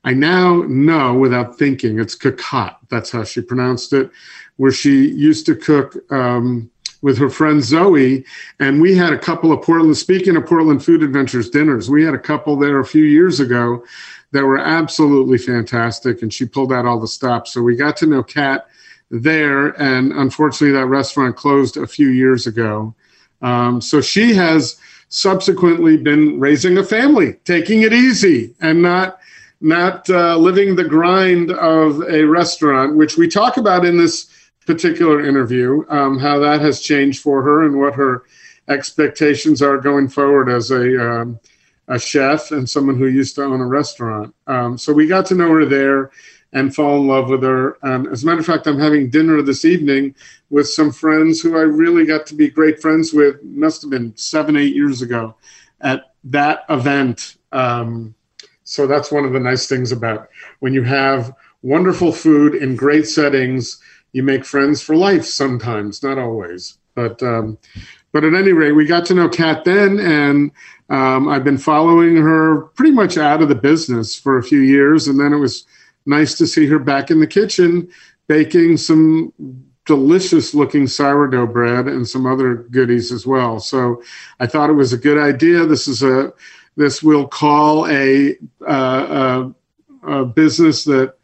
I 0.05 0.13
now 0.13 0.63
know 0.69 1.15
without 1.15 1.59
thinking 1.59 1.99
it's 1.99 2.15
Cocotte. 2.15 2.77
That's 2.91 3.11
how 3.11 3.25
she 3.25 3.41
pronounced 3.41 3.93
it 3.93 4.11
where 4.57 4.73
she 4.73 5.09
used 5.09 5.47
to 5.47 5.57
cook 5.57 5.97
um, 6.13 6.71
with 7.05 7.19
her 7.19 7.29
friend 7.29 7.63
Zoe. 7.63 8.25
And 8.61 8.81
we 8.81 8.97
had 8.97 9.13
a 9.13 9.19
couple 9.19 9.53
of 9.53 9.63
Portland, 9.63 9.95
speaking 9.95 10.37
of 10.37 10.47
Portland 10.47 10.83
Food 10.83 11.03
Adventures 11.03 11.51
dinners, 11.51 11.91
we 11.91 12.03
had 12.03 12.15
a 12.15 12.19
couple 12.19 12.57
there 12.57 12.81
a 12.81 12.85
few 12.85 13.05
years 13.05 13.41
ago 13.41 13.85
that 14.33 14.43
were 14.43 14.59
absolutely 14.59 15.37
fantastic. 15.37 16.23
And 16.23 16.33
she 16.33 16.47
pulled 16.47 16.73
out 16.73 16.87
all 16.87 16.99
the 16.99 17.07
stops. 17.07 17.53
So 17.53 17.61
we 17.61 17.77
got 17.77 17.99
to 17.99 18.07
know 18.07 18.23
Kat 18.23 18.69
there. 19.11 19.79
And 19.81 20.13
unfortunately, 20.13 20.73
that 20.73 20.87
restaurant 20.87 21.37
closed 21.37 21.77
a 21.77 21.87
few 21.87 22.09
years 22.09 22.47
ago. 22.47 22.95
Um, 23.43 23.83
so 23.83 24.01
she 24.01 24.33
has 24.33 24.81
subsequently 25.11 25.99
been 25.99 26.41
raising 26.41 26.79
a 26.79 26.85
family, 26.85 27.35
taking 27.45 27.83
it 27.83 27.93
easy 27.93 28.55
and 28.63 28.81
not 28.81 29.19
not 29.61 30.09
uh, 30.11 30.37
living 30.37 30.75
the 30.75 30.85
grind 30.85 31.51
of 31.51 32.03
a 32.03 32.25
restaurant, 32.25 32.97
which 32.97 33.17
we 33.17 33.29
talk 33.29 33.57
about 33.57 33.85
in 33.85 33.97
this 33.97 34.34
particular 34.67 35.25
interview, 35.25 35.85
um, 35.89 36.19
how 36.19 36.39
that 36.39 36.61
has 36.61 36.81
changed 36.81 37.23
for 37.23 37.43
her 37.43 37.65
and 37.65 37.79
what 37.79 37.95
her 37.95 38.25
expectations 38.69 39.61
are 39.63 39.79
going 39.79 40.09
forward 40.09 40.49
as 40.49 40.71
a, 40.71 41.21
um, 41.21 41.39
a 41.89 41.99
chef 41.99 42.51
and 42.51 42.69
someone 42.69 42.97
who 42.99 43.07
used 43.07 43.35
to 43.35 43.45
own 43.45 43.61
a 43.61 43.67
restaurant. 43.67 44.35
Um, 44.47 44.79
so 44.79 44.93
we 44.93 45.07
got 45.07 45.27
to 45.27 45.35
know 45.35 45.51
her 45.51 45.67
there. 45.67 46.11
and 46.55 46.75
fall 46.75 47.01
in 47.01 47.09
love 47.09 47.29
with 47.29 47.43
her. 47.43 47.77
Um, 47.83 48.07
as 48.07 48.23
a 48.23 48.27
matter 48.27 48.39
of 48.39 48.47
fact, 48.47 48.67
I'm 48.67 48.79
having 48.79 49.11
dinner 49.11 49.43
this 49.43 49.65
evening 49.65 50.15
with 50.51 50.69
some 50.69 50.93
friends 50.93 51.41
who 51.41 51.59
I 51.59 51.63
really 51.63 52.07
got 52.07 52.27
to 52.27 52.35
be 52.35 52.49
great 52.49 52.81
friends 52.81 53.13
with, 53.13 53.43
must 53.43 53.83
have 53.83 53.91
been 53.91 54.17
seven, 54.17 54.57
eight 54.57 54.75
years 54.75 55.03
ago 55.03 55.35
at 55.81 56.15
that 56.23 56.65
event. 56.71 57.37
Um, 57.51 58.15
so 58.63 58.87
that's 58.87 59.11
one 59.11 59.25
of 59.25 59.33
the 59.33 59.41
nice 59.41 59.67
things 59.67 59.91
about 59.93 60.29
when 60.61 60.73
you 60.73 60.85
have 60.85 61.35
wonderful 61.63 62.13
food 62.13 62.55
in 62.55 62.77
great 62.77 63.07
settings, 63.09 63.83
you 64.15 64.23
make 64.23 64.47
friends 64.47 64.81
for 64.81 64.97
life 64.97 65.27
sometimes, 65.27 66.03
not 66.03 66.19
always. 66.19 66.79
But 66.95 67.23
um, 67.23 67.59
but 68.13 68.25
at 68.25 68.33
any 68.33 68.53
rate, 68.53 68.73
we 68.73 68.87
got 68.87 69.05
to 69.07 69.15
know 69.15 69.29
Kat 69.29 69.65
then, 69.65 69.99
and 69.99 70.53
um, 70.89 71.29
I've 71.29 71.45
been 71.45 71.59
following 71.59 72.17
her 72.17 72.63
pretty 72.77 72.93
much 72.93 73.19
out 73.19 73.43
of 73.43 73.49
the 73.49 73.57
business 73.57 74.17
for 74.17 74.39
a 74.39 74.43
few 74.43 74.61
years, 74.61 75.09
and 75.09 75.19
then 75.19 75.33
it 75.33 75.39
was 75.39 75.67
nice 76.07 76.35
to 76.39 76.47
see 76.47 76.67
her 76.69 76.79
back 76.79 77.11
in 77.11 77.19
the 77.19 77.27
kitchen 77.27 77.89
baking 78.29 78.77
some 78.77 79.33
delicious 79.85 80.55
looking 80.55 80.87
sourdough 80.87 81.49
bread 81.49 81.89
and 81.89 82.09
some 82.09 82.25
other 82.25 82.55
goodies 82.55 83.13
as 83.13 83.27
well. 83.27 83.59
So 83.59 84.03
I 84.41 84.47
thought 84.47 84.71
it 84.71 84.75
was 84.75 84.93
a 84.93 84.99
good 84.99 85.19
idea. 85.19 85.67
This 85.67 85.89
is 85.89 86.03
a 86.03 86.33
this 86.77 87.03
we'll 87.03 87.29
call 87.29 87.87
a, 87.87 88.37
uh, 88.67 89.53
a, 90.05 90.11
a 90.11 90.25
business 90.25 90.85
that 90.85 91.15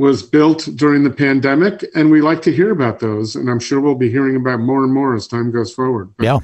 was 0.00 0.22
built 0.22 0.66
during 0.76 1.04
the 1.04 1.10
pandemic, 1.10 1.84
and 1.94 2.10
we 2.10 2.22
like 2.22 2.40
to 2.40 2.50
hear 2.50 2.70
about 2.70 3.00
those. 3.00 3.36
And 3.36 3.50
I'm 3.50 3.60
sure 3.60 3.82
we'll 3.82 3.94
be 3.94 4.10
hearing 4.10 4.34
about 4.34 4.58
more 4.60 4.82
and 4.82 4.94
more 4.94 5.14
as 5.14 5.26
time 5.26 5.50
goes 5.50 5.74
forward. 5.74 6.08
But 6.16 6.24
yeah. 6.24 6.38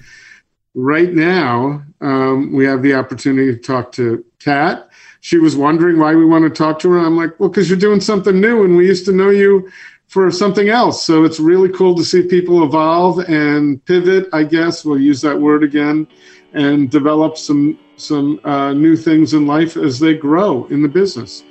Right 0.74 1.14
now, 1.14 1.82
um, 2.02 2.52
we 2.52 2.66
have 2.66 2.82
the 2.82 2.92
opportunity 2.92 3.50
to 3.50 3.58
talk 3.58 3.92
to 3.92 4.22
Kat. 4.40 4.90
She 5.22 5.38
was 5.38 5.56
wondering 5.56 5.98
why 5.98 6.14
we 6.14 6.26
want 6.26 6.44
to 6.44 6.50
talk 6.50 6.78
to 6.80 6.90
her. 6.90 6.98
I'm 6.98 7.16
like, 7.16 7.40
well, 7.40 7.48
because 7.48 7.70
you're 7.70 7.78
doing 7.78 8.02
something 8.02 8.38
new, 8.38 8.62
and 8.62 8.76
we 8.76 8.86
used 8.86 9.06
to 9.06 9.12
know 9.12 9.30
you 9.30 9.72
for 10.08 10.30
something 10.30 10.68
else. 10.68 11.06
So 11.06 11.24
it's 11.24 11.40
really 11.40 11.70
cool 11.70 11.94
to 11.94 12.04
see 12.04 12.28
people 12.28 12.62
evolve 12.62 13.20
and 13.20 13.82
pivot. 13.86 14.28
I 14.34 14.42
guess 14.42 14.84
we'll 14.84 15.00
use 15.00 15.22
that 15.22 15.40
word 15.40 15.64
again, 15.64 16.06
and 16.52 16.90
develop 16.90 17.38
some 17.38 17.78
some 17.96 18.38
uh, 18.44 18.74
new 18.74 18.96
things 18.96 19.32
in 19.32 19.46
life 19.46 19.78
as 19.78 19.98
they 19.98 20.12
grow 20.12 20.66
in 20.66 20.82
the 20.82 20.88
business. 20.88 21.42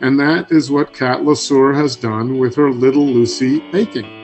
And 0.00 0.18
that 0.20 0.50
is 0.50 0.70
what 0.70 0.92
Kat 0.92 1.20
LeSueur 1.20 1.74
has 1.74 1.96
done 1.96 2.38
with 2.38 2.56
her 2.56 2.70
Little 2.70 3.06
Lucy 3.06 3.60
Baking. 3.70 4.23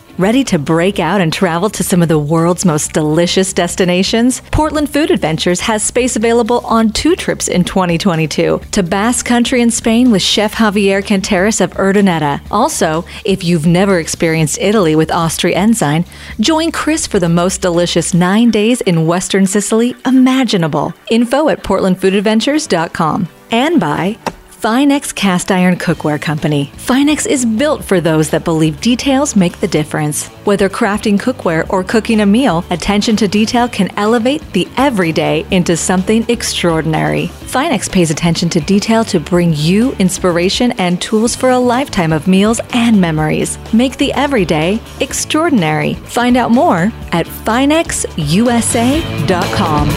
Ready 0.17 0.43
to 0.45 0.59
break 0.59 0.99
out 0.99 1.21
and 1.21 1.31
travel 1.31 1.69
to 1.69 1.83
some 1.83 2.01
of 2.01 2.09
the 2.09 2.19
world's 2.19 2.65
most 2.65 2.91
delicious 2.91 3.53
destinations? 3.53 4.41
Portland 4.51 4.89
Food 4.89 5.09
Adventures 5.09 5.61
has 5.61 5.83
space 5.83 6.17
available 6.17 6.59
on 6.65 6.91
two 6.91 7.15
trips 7.15 7.47
in 7.47 7.63
2022 7.63 8.59
to 8.71 8.83
Basque 8.83 9.25
Country 9.25 9.61
in 9.61 9.71
Spain 9.71 10.11
with 10.11 10.21
Chef 10.21 10.53
Javier 10.53 11.01
Canteras 11.01 11.61
of 11.61 11.71
Urdaneta. 11.71 12.41
Also, 12.51 13.05
if 13.23 13.43
you've 13.43 13.65
never 13.65 13.99
experienced 13.99 14.59
Italy 14.59 14.95
with 14.95 15.09
Astri 15.09 15.55
Ensign, 15.55 16.03
join 16.41 16.71
Chris 16.71 17.07
for 17.07 17.19
the 17.19 17.29
most 17.29 17.61
delicious 17.61 18.13
nine 18.13 18.51
days 18.51 18.81
in 18.81 19.07
Western 19.07 19.47
Sicily 19.47 19.95
imaginable. 20.05 20.93
Info 21.09 21.47
at 21.47 21.63
portlandfoodadventures.com. 21.63 23.29
And 23.51 23.79
by 23.79 24.17
Finex 24.61 25.13
Cast 25.15 25.51
Iron 25.51 25.75
Cookware 25.75 26.21
Company. 26.21 26.71
Finex 26.75 27.25
is 27.25 27.47
built 27.47 27.83
for 27.83 27.99
those 27.99 28.29
that 28.29 28.43
believe 28.43 28.79
details 28.79 29.35
make 29.35 29.59
the 29.59 29.67
difference. 29.67 30.27
Whether 30.45 30.69
crafting 30.69 31.19
cookware 31.19 31.67
or 31.71 31.83
cooking 31.83 32.21
a 32.21 32.27
meal, 32.27 32.63
attention 32.69 33.15
to 33.15 33.27
detail 33.27 33.67
can 33.67 33.89
elevate 33.97 34.43
the 34.53 34.67
everyday 34.77 35.47
into 35.49 35.75
something 35.75 36.29
extraordinary. 36.29 37.29
Finex 37.49 37.91
pays 37.91 38.11
attention 38.11 38.49
to 38.49 38.61
detail 38.61 39.03
to 39.05 39.19
bring 39.19 39.51
you 39.55 39.93
inspiration 39.93 40.73
and 40.73 41.01
tools 41.01 41.35
for 41.35 41.49
a 41.49 41.57
lifetime 41.57 42.13
of 42.13 42.27
meals 42.27 42.61
and 42.71 43.01
memories. 43.01 43.57
Make 43.73 43.97
the 43.97 44.13
everyday 44.13 44.79
extraordinary. 44.99 45.95
Find 45.95 46.37
out 46.37 46.51
more 46.51 46.91
at 47.13 47.25
finexusa.com. 47.25 49.89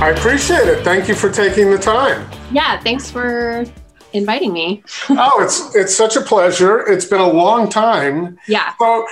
I 0.00 0.10
appreciate 0.10 0.68
it. 0.68 0.84
Thank 0.84 1.08
you 1.08 1.14
for 1.14 1.28
taking 1.28 1.70
the 1.70 1.78
time. 1.78 2.27
Yeah, 2.50 2.80
thanks 2.80 3.10
for 3.10 3.64
inviting 4.12 4.52
me. 4.52 4.82
oh, 5.10 5.42
it's 5.42 5.74
it's 5.74 5.94
such 5.94 6.16
a 6.16 6.20
pleasure. 6.20 6.80
It's 6.80 7.04
been 7.04 7.20
a 7.20 7.30
long 7.30 7.68
time. 7.68 8.38
Yeah. 8.46 8.74
So, 8.78 9.06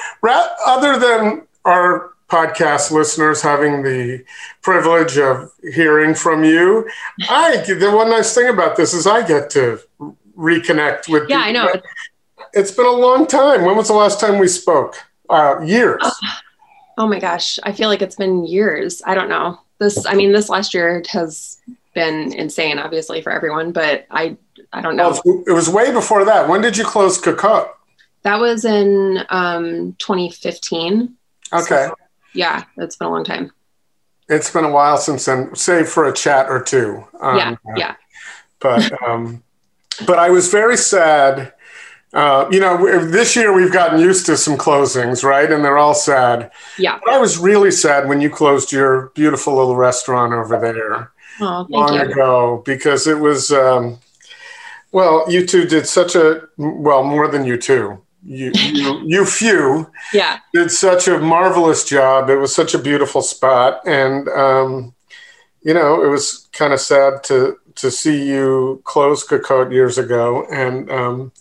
other 0.67 0.99
than 0.99 1.47
our 1.65 2.13
podcast 2.29 2.91
listeners 2.91 3.41
having 3.41 3.83
the 3.83 4.25
privilege 4.63 5.19
of 5.19 5.53
hearing 5.63 6.15
from 6.15 6.45
you, 6.45 6.89
I 7.29 7.59
the 7.59 7.91
one 7.91 8.11
nice 8.11 8.35
thing 8.35 8.49
about 8.49 8.77
this 8.77 8.95
is 8.95 9.07
I 9.07 9.27
get 9.27 9.51
to 9.51 9.81
reconnect 10.37 11.09
with. 11.09 11.29
Yeah, 11.29 11.41
I 11.41 11.53
know. 11.53 11.69
It's 12.53 12.71
been 12.71 12.87
a 12.87 12.91
long 12.91 13.27
time. 13.27 13.65
When 13.65 13.77
was 13.77 13.89
the 13.89 13.95
last 13.95 14.19
time 14.19 14.39
we 14.39 14.49
spoke? 14.49 14.97
Uh, 15.29 15.61
years. 15.63 16.01
Oh, 16.03 16.13
oh 16.99 17.09
my 17.09 17.19
gosh, 17.19 17.59
I 17.65 17.73
feel 17.73 17.89
like 17.89 18.01
it's 18.01 18.17
been 18.17 18.47
years. 18.47 19.03
I 19.05 19.15
don't 19.15 19.29
know. 19.29 19.61
This, 19.79 20.07
I 20.07 20.15
mean, 20.15 20.33
this 20.33 20.49
last 20.49 20.73
year 20.73 21.03
has 21.11 21.61
been 21.97 22.33
insane, 22.35 22.79
obviously, 22.79 23.23
for 23.23 23.33
everyone. 23.33 23.73
But 23.73 24.07
I, 24.11 24.37
I 24.73 24.83
don't 24.83 24.95
know. 24.95 25.19
Well, 25.25 25.43
it 25.49 25.53
was 25.53 25.69
way 25.69 25.91
before 25.91 26.25
that. 26.27 26.49
When 26.49 26.61
did 26.61 26.77
you 26.77 26.85
close 26.85 27.19
Cocotte? 27.19 27.75
That 28.23 28.39
was 28.39 28.65
in 28.65 29.25
um, 29.31 29.97
2015. 29.99 31.17
Okay. 31.53 31.65
So, 31.65 31.95
yeah, 32.35 32.65
it's 32.77 32.97
been 32.97 33.09
a 33.09 33.11
long 33.11 33.25
time. 33.25 33.51
It's 34.29 34.51
been 34.51 34.65
a 34.65 34.71
while 34.71 34.99
since 34.99 35.25
then, 35.25 35.55
save 35.55 35.89
for 35.89 36.05
a 36.07 36.13
chat 36.13 36.49
or 36.49 36.63
two. 36.63 37.05
Um, 37.21 37.37
yeah, 37.37 37.57
yeah. 37.77 37.95
But 38.59 39.03
um, 39.03 39.43
but 40.07 40.19
I 40.19 40.31
was 40.31 40.51
very 40.51 40.77
sad. 40.77 41.53
Uh, 42.13 42.49
you 42.51 42.59
know, 42.59 43.07
this 43.07 43.37
year 43.37 43.53
we've 43.53 43.73
gotten 43.73 44.01
used 44.01 44.27
to 44.27 44.37
some 44.37 44.57
closings, 44.57 45.23
right? 45.23 45.51
And 45.51 45.65
they're 45.65 45.79
all 45.79 45.95
sad. 45.95 46.51
Yeah. 46.77 46.99
But 47.05 47.15
I 47.15 47.19
was 47.19 47.39
really 47.39 47.71
sad 47.71 48.09
when 48.09 48.21
you 48.21 48.29
closed 48.29 48.73
your 48.73 49.13
beautiful 49.15 49.55
little 49.55 49.77
restaurant 49.77 50.33
over 50.33 50.59
there 50.59 51.13
oh, 51.41 51.67
long 51.69 51.95
you. 51.95 52.01
ago 52.01 52.63
because 52.65 53.07
it 53.07 53.19
was 53.19 53.51
um, 53.51 53.99
well 54.93 55.25
you 55.31 55.47
two 55.47 55.65
did 55.67 55.87
such 55.87 56.15
a 56.15 56.43
well 56.57 57.05
more 57.05 57.29
than 57.29 57.45
you 57.45 57.57
two. 57.57 58.01
You, 58.25 58.51
you, 58.55 59.01
you 59.05 59.25
few 59.25 59.91
yeah. 60.13 60.41
did 60.53 60.71
such 60.71 61.07
a 61.07 61.19
marvelous 61.19 61.85
job. 61.85 62.29
It 62.29 62.37
was 62.37 62.55
such 62.55 62.75
a 62.75 62.79
beautiful 62.79 63.23
spot. 63.23 63.81
And 63.87 64.29
um, 64.29 64.95
you 65.63 65.75
know 65.75 66.03
it 66.03 66.09
was 66.09 66.49
kind 66.53 66.73
of 66.73 66.81
sad 66.81 67.25
to 67.25 67.59
to 67.77 67.91
see 67.91 68.27
you 68.27 68.81
close 68.85 69.23
Cocotte 69.23 69.73
years 69.73 69.99
ago. 69.99 70.47
And 70.51 70.91
um, 70.91 71.33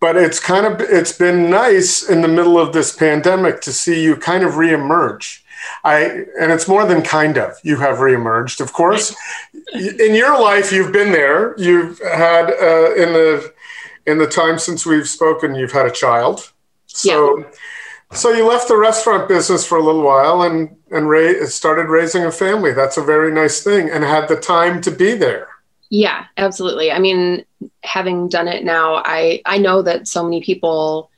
but 0.00 0.16
it's 0.16 0.40
kind 0.40 0.66
of 0.66 0.80
it's 0.80 1.12
been 1.12 1.48
nice 1.48 2.08
in 2.08 2.22
the 2.22 2.28
middle 2.28 2.58
of 2.58 2.72
this 2.72 2.94
pandemic 2.94 3.60
to 3.62 3.72
see 3.72 4.02
you 4.02 4.16
kind 4.16 4.42
of 4.42 4.54
reemerge 4.54 5.41
I 5.84 6.24
and 6.40 6.52
it's 6.52 6.68
more 6.68 6.86
than 6.86 7.02
kind 7.02 7.38
of. 7.38 7.58
You 7.62 7.76
have 7.76 7.98
reemerged, 7.98 8.60
of 8.60 8.72
course. 8.72 9.14
in 9.74 10.14
your 10.14 10.40
life, 10.40 10.72
you've 10.72 10.92
been 10.92 11.12
there. 11.12 11.54
You've 11.58 11.98
had 12.00 12.50
uh, 12.50 12.94
in 12.94 13.12
the 13.12 13.52
in 14.06 14.18
the 14.18 14.26
time 14.26 14.58
since 14.58 14.84
we've 14.84 15.08
spoken, 15.08 15.54
you've 15.54 15.72
had 15.72 15.86
a 15.86 15.90
child. 15.90 16.52
So, 16.86 17.38
yeah. 17.38 17.44
so 18.12 18.30
you 18.30 18.46
left 18.46 18.68
the 18.68 18.76
restaurant 18.76 19.28
business 19.28 19.64
for 19.64 19.78
a 19.78 19.82
little 19.82 20.02
while 20.02 20.42
and 20.42 20.76
and 20.90 21.08
ra- 21.08 21.44
started 21.46 21.88
raising 21.88 22.24
a 22.24 22.32
family. 22.32 22.72
That's 22.72 22.96
a 22.96 23.02
very 23.02 23.32
nice 23.32 23.62
thing, 23.62 23.90
and 23.90 24.04
had 24.04 24.28
the 24.28 24.36
time 24.36 24.80
to 24.82 24.90
be 24.90 25.14
there. 25.14 25.48
Yeah, 25.90 26.24
absolutely. 26.38 26.90
I 26.90 26.98
mean, 26.98 27.44
having 27.82 28.28
done 28.28 28.48
it 28.48 28.64
now, 28.64 29.02
I 29.04 29.42
I 29.44 29.58
know 29.58 29.82
that 29.82 30.08
so 30.08 30.24
many 30.24 30.42
people 30.42 31.10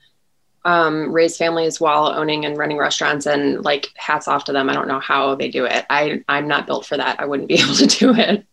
um, 0.65 1.13
raise 1.13 1.37
families 1.37 1.81
while 1.81 2.07
owning 2.07 2.45
and 2.45 2.57
running 2.57 2.79
restaurants 2.79 3.27
and 3.27 3.63
like 3.65 3.91
hats 3.97 4.29
off 4.29 4.45
to 4.45 4.53
them. 4.53 4.71
I 4.71 4.73
don't 4.75 4.89
know 4.89 5.01
how 5.01 5.35
they 5.35 5.49
do 5.49 5.65
it. 5.65 5.85
I, 5.91 6.25
I'm 6.29 6.49
not 6.49 6.67
built 6.67 6.87
for 6.87 6.97
that. 6.97 7.21
I 7.21 7.27
wouldn't 7.27 7.49
be 7.49 7.55
able 7.61 7.75
to 7.75 7.87
do 7.87 8.15
it. 8.15 8.47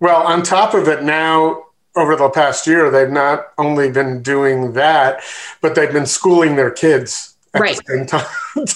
well, 0.00 0.26
on 0.26 0.42
top 0.42 0.74
of 0.74 0.88
it 0.88 1.02
now, 1.02 1.64
over 1.96 2.14
the 2.14 2.28
past 2.28 2.66
year, 2.66 2.90
they've 2.90 3.10
not 3.10 3.52
only 3.56 3.90
been 3.90 4.22
doing 4.22 4.74
that, 4.74 5.22
but 5.62 5.74
they've 5.74 5.92
been 5.92 6.04
schooling 6.04 6.56
their 6.56 6.70
kids 6.70 7.36
right. 7.58 7.78
Time, 8.08 8.26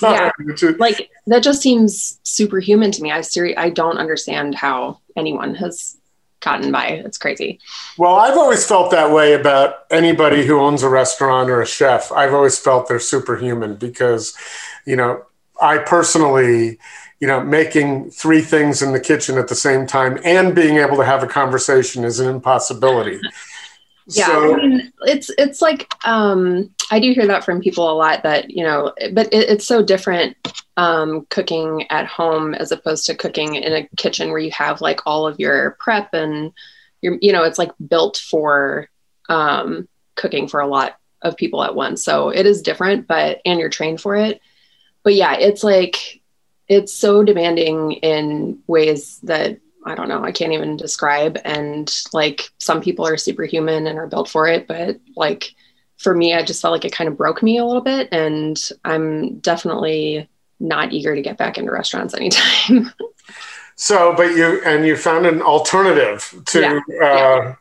yeah. 0.03 0.31
like 0.79 1.11
that 1.27 1.43
just 1.43 1.63
seems 1.63 2.19
superhuman 2.23 2.91
to 2.93 3.03
me. 3.03 3.13
I 3.13 3.21
seri- 3.21 3.57
I 3.57 3.71
don't 3.71 3.99
understand 3.99 4.55
how 4.55 5.01
anyone 5.17 5.55
has 5.57 5.97
gotten 6.41 6.73
by. 6.73 6.87
It's 6.87 7.19
crazy. 7.19 7.61
Well, 7.97 8.17
I've 8.17 8.37
always 8.37 8.67
felt 8.67 8.91
that 8.91 9.13
way 9.13 9.35
about 9.35 9.87
anybody 9.91 10.47
who 10.47 10.59
owns 10.59 10.83
a 10.83 10.89
restaurant 10.89 11.51
or 11.51 11.61
a 11.63 11.67
chef. 11.67 12.11
I've 12.13 12.35
always 12.35 12.59
felt 12.59 12.89
they're 12.89 12.99
superhuman 12.99 13.77
because, 13.77 14.37
you 14.87 14.97
know, 14.97 15.25
I 15.61 15.79
personally, 15.79 16.79
you 17.21 17.27
know, 17.27 17.43
making 17.43 18.11
three 18.11 18.41
things 18.41 18.81
in 18.83 18.93
the 18.93 19.01
kitchen 19.01 19.37
at 19.37 19.49
the 19.49 19.55
same 19.55 19.87
time 19.87 20.19
and 20.25 20.55
being 20.55 20.79
able 20.79 20.97
to 20.97 21.05
have 21.05 21.23
a 21.23 21.27
conversation 21.27 22.05
is 22.05 22.19
an 22.19 22.29
impossibility. 22.29 23.21
Yeah, 24.07 24.27
so, 24.27 24.55
I 24.55 24.57
mean, 24.57 24.93
it's 25.03 25.31
it's 25.39 25.63
like 25.63 25.93
um, 26.05 26.71
I 26.91 26.99
do 26.99 27.13
hear 27.13 27.27
that 27.27 27.45
from 27.45 27.61
people 27.61 27.91
a 27.91 27.95
lot 27.95 28.23
that 28.23 28.51
you 28.51 28.65
know, 28.65 28.93
but 29.13 29.33
it, 29.33 29.49
it's 29.49 29.67
so 29.67 29.83
different 29.83 30.37
um, 30.77 31.27
cooking 31.31 31.91
at 31.91 32.07
home 32.07 32.55
as 32.55 32.73
opposed 32.73 33.07
to 33.07 33.15
cooking 33.15 33.57
in 33.57 33.73
a 33.73 33.89
kitchen 33.97 34.31
where 34.31 34.39
you 34.39 34.51
have 34.53 34.81
like 34.81 35.01
all 35.07 35.27
of 35.27 35.39
your 35.39 35.77
prep 35.79 36.15
and 36.15 36.53
your 37.03 37.19
you 37.21 37.33
know, 37.33 37.45
it's 37.45 37.59
like 37.59 37.73
built 37.89 38.17
for 38.17 38.89
um, 39.29 39.89
cooking 40.17 40.49
for 40.49 40.61
a 40.61 40.67
lot 40.67 40.97
of 41.23 41.37
people 41.37 41.63
at 41.63 41.75
once. 41.75 42.05
So 42.05 42.31
it 42.31 42.47
is 42.47 42.63
different, 42.63 43.07
but 43.07 43.41
and 43.45 43.61
you're 43.61 43.69
trained 43.69 44.01
for 44.01 44.17
it. 44.17 44.41
But 45.03 45.15
yeah, 45.15 45.35
it's 45.35 45.63
like 45.63 46.21
it's 46.69 46.95
so 46.95 47.23
demanding 47.23 47.93
in 47.93 48.61
ways 48.67 49.19
that 49.25 49.59
I 49.87 49.95
don't 49.95 50.09
know, 50.09 50.23
I 50.23 50.33
can't 50.33 50.53
even 50.53 50.77
describe. 50.77 51.39
And 51.45 51.93
like 52.13 52.51
some 52.59 52.81
people 52.81 53.07
are 53.07 53.17
superhuman 53.17 53.87
and 53.87 53.99
are 53.99 54.07
built 54.07 54.29
for 54.29 54.47
it, 54.47 54.67
but 54.67 55.01
like 55.17 55.55
for 55.99 56.15
me, 56.15 56.35
I 56.35 56.43
just 56.43 56.63
felt 56.63 56.73
like 56.73 56.85
it 56.85 56.93
kind 56.93 57.09
of 57.09 57.17
broke 57.17 57.43
me 57.43 57.59
a 57.59 57.65
little 57.65 57.83
bit. 57.83 58.09
And 58.13 58.59
I'm 58.85 59.39
definitely 59.41 60.29
not 60.59 60.93
eager 60.93 61.15
to 61.15 61.23
get 61.23 61.39
back 61.39 61.59
into 61.59 61.73
restaurants 61.73 62.15
anytime. 62.17 62.93
so, 63.77 64.15
but 64.17 64.35
you, 64.37 64.63
and 64.65 64.87
you 64.87 64.97
found 64.97 65.27
an 65.27 65.43
alternative 65.43 66.43
to, 66.47 66.61
yeah. 66.61 66.81
Uh, 67.01 67.15
yeah. 67.15 67.55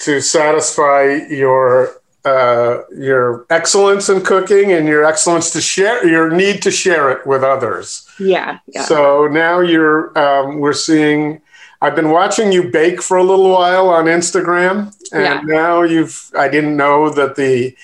to 0.00 0.20
satisfy 0.20 1.14
your 1.30 2.00
uh, 2.24 2.82
your 2.96 3.46
excellence 3.50 4.08
in 4.08 4.22
cooking 4.22 4.72
and 4.72 4.86
your 4.86 5.04
excellence 5.04 5.50
to 5.50 5.60
share 5.60 6.06
your 6.06 6.30
need 6.30 6.62
to 6.62 6.70
share 6.70 7.10
it 7.10 7.26
with 7.26 7.42
others. 7.42 8.08
Yeah. 8.18 8.58
yeah. 8.66 8.84
So 8.84 9.28
now 9.28 9.60
you're 9.60 10.16
um, 10.18 10.58
we're 10.58 10.72
seeing. 10.72 11.40
I've 11.80 11.94
been 11.94 12.10
watching 12.10 12.50
you 12.50 12.70
bake 12.70 13.00
for 13.00 13.16
a 13.16 13.22
little 13.22 13.50
while 13.50 13.88
on 13.88 14.06
Instagram, 14.06 14.92
and 15.12 15.22
yeah. 15.22 15.40
now 15.44 15.82
you've. 15.82 16.30
I 16.36 16.48
didn't 16.48 16.76
know 16.76 17.10
that 17.10 17.36
the. 17.36 17.76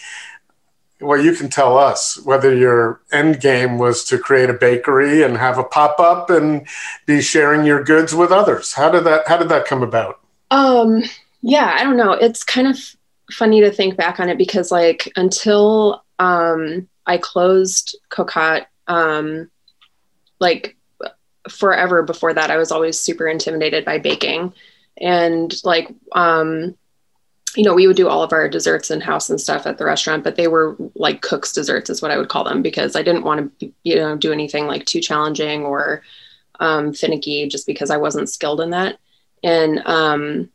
Well, 1.00 1.20
you 1.20 1.34
can 1.34 1.50
tell 1.50 1.76
us 1.76 2.18
whether 2.24 2.54
your 2.54 3.02
end 3.12 3.40
game 3.40 3.78
was 3.78 4.04
to 4.04 4.18
create 4.18 4.48
a 4.48 4.54
bakery 4.54 5.22
and 5.22 5.36
have 5.36 5.58
a 5.58 5.64
pop 5.64 6.00
up 6.00 6.30
and 6.30 6.66
be 7.04 7.20
sharing 7.20 7.66
your 7.66 7.84
goods 7.84 8.14
with 8.14 8.32
others. 8.32 8.72
How 8.72 8.90
did 8.90 9.04
that 9.04 9.28
How 9.28 9.36
did 9.36 9.48
that 9.48 9.66
come 9.66 9.82
about? 9.82 10.20
Um. 10.50 11.02
Yeah, 11.46 11.76
I 11.78 11.84
don't 11.84 11.98
know. 11.98 12.12
It's 12.12 12.42
kind 12.42 12.66
of 12.66 12.78
funny 13.30 13.60
to 13.60 13.70
think 13.70 13.96
back 13.96 14.20
on 14.20 14.28
it 14.28 14.38
because 14.38 14.70
like 14.70 15.10
until 15.16 16.04
um, 16.18 16.88
I 17.06 17.18
closed 17.18 17.96
Cocotte, 18.10 18.66
um, 18.86 19.50
like 20.40 20.76
forever 21.48 22.02
before 22.02 22.34
that, 22.34 22.50
I 22.50 22.56
was 22.56 22.72
always 22.72 22.98
super 22.98 23.26
intimidated 23.26 23.84
by 23.84 23.98
baking. 23.98 24.52
And 25.00 25.54
like, 25.64 25.88
um, 26.12 26.76
you 27.56 27.62
know, 27.62 27.74
we 27.74 27.86
would 27.86 27.96
do 27.96 28.08
all 28.08 28.22
of 28.22 28.32
our 28.32 28.48
desserts 28.48 28.90
in 28.90 29.00
house 29.00 29.30
and 29.30 29.40
stuff 29.40 29.66
at 29.66 29.78
the 29.78 29.84
restaurant, 29.84 30.24
but 30.24 30.36
they 30.36 30.48
were 30.48 30.76
like 30.94 31.22
cook's 31.22 31.52
desserts 31.52 31.88
is 31.88 32.02
what 32.02 32.10
I 32.10 32.18
would 32.18 32.28
call 32.28 32.44
them 32.44 32.62
because 32.62 32.96
I 32.96 33.02
didn't 33.02 33.24
want 33.24 33.58
to, 33.60 33.72
you 33.84 33.96
know, 33.96 34.16
do 34.16 34.32
anything 34.32 34.66
like 34.66 34.86
too 34.86 35.00
challenging 35.00 35.64
or 35.64 36.02
um, 36.60 36.92
finicky 36.92 37.48
just 37.48 37.66
because 37.66 37.90
I 37.90 37.96
wasn't 37.96 38.28
skilled 38.28 38.60
in 38.60 38.70
that. 38.70 38.98
And 39.42 39.82
um, 39.86 40.50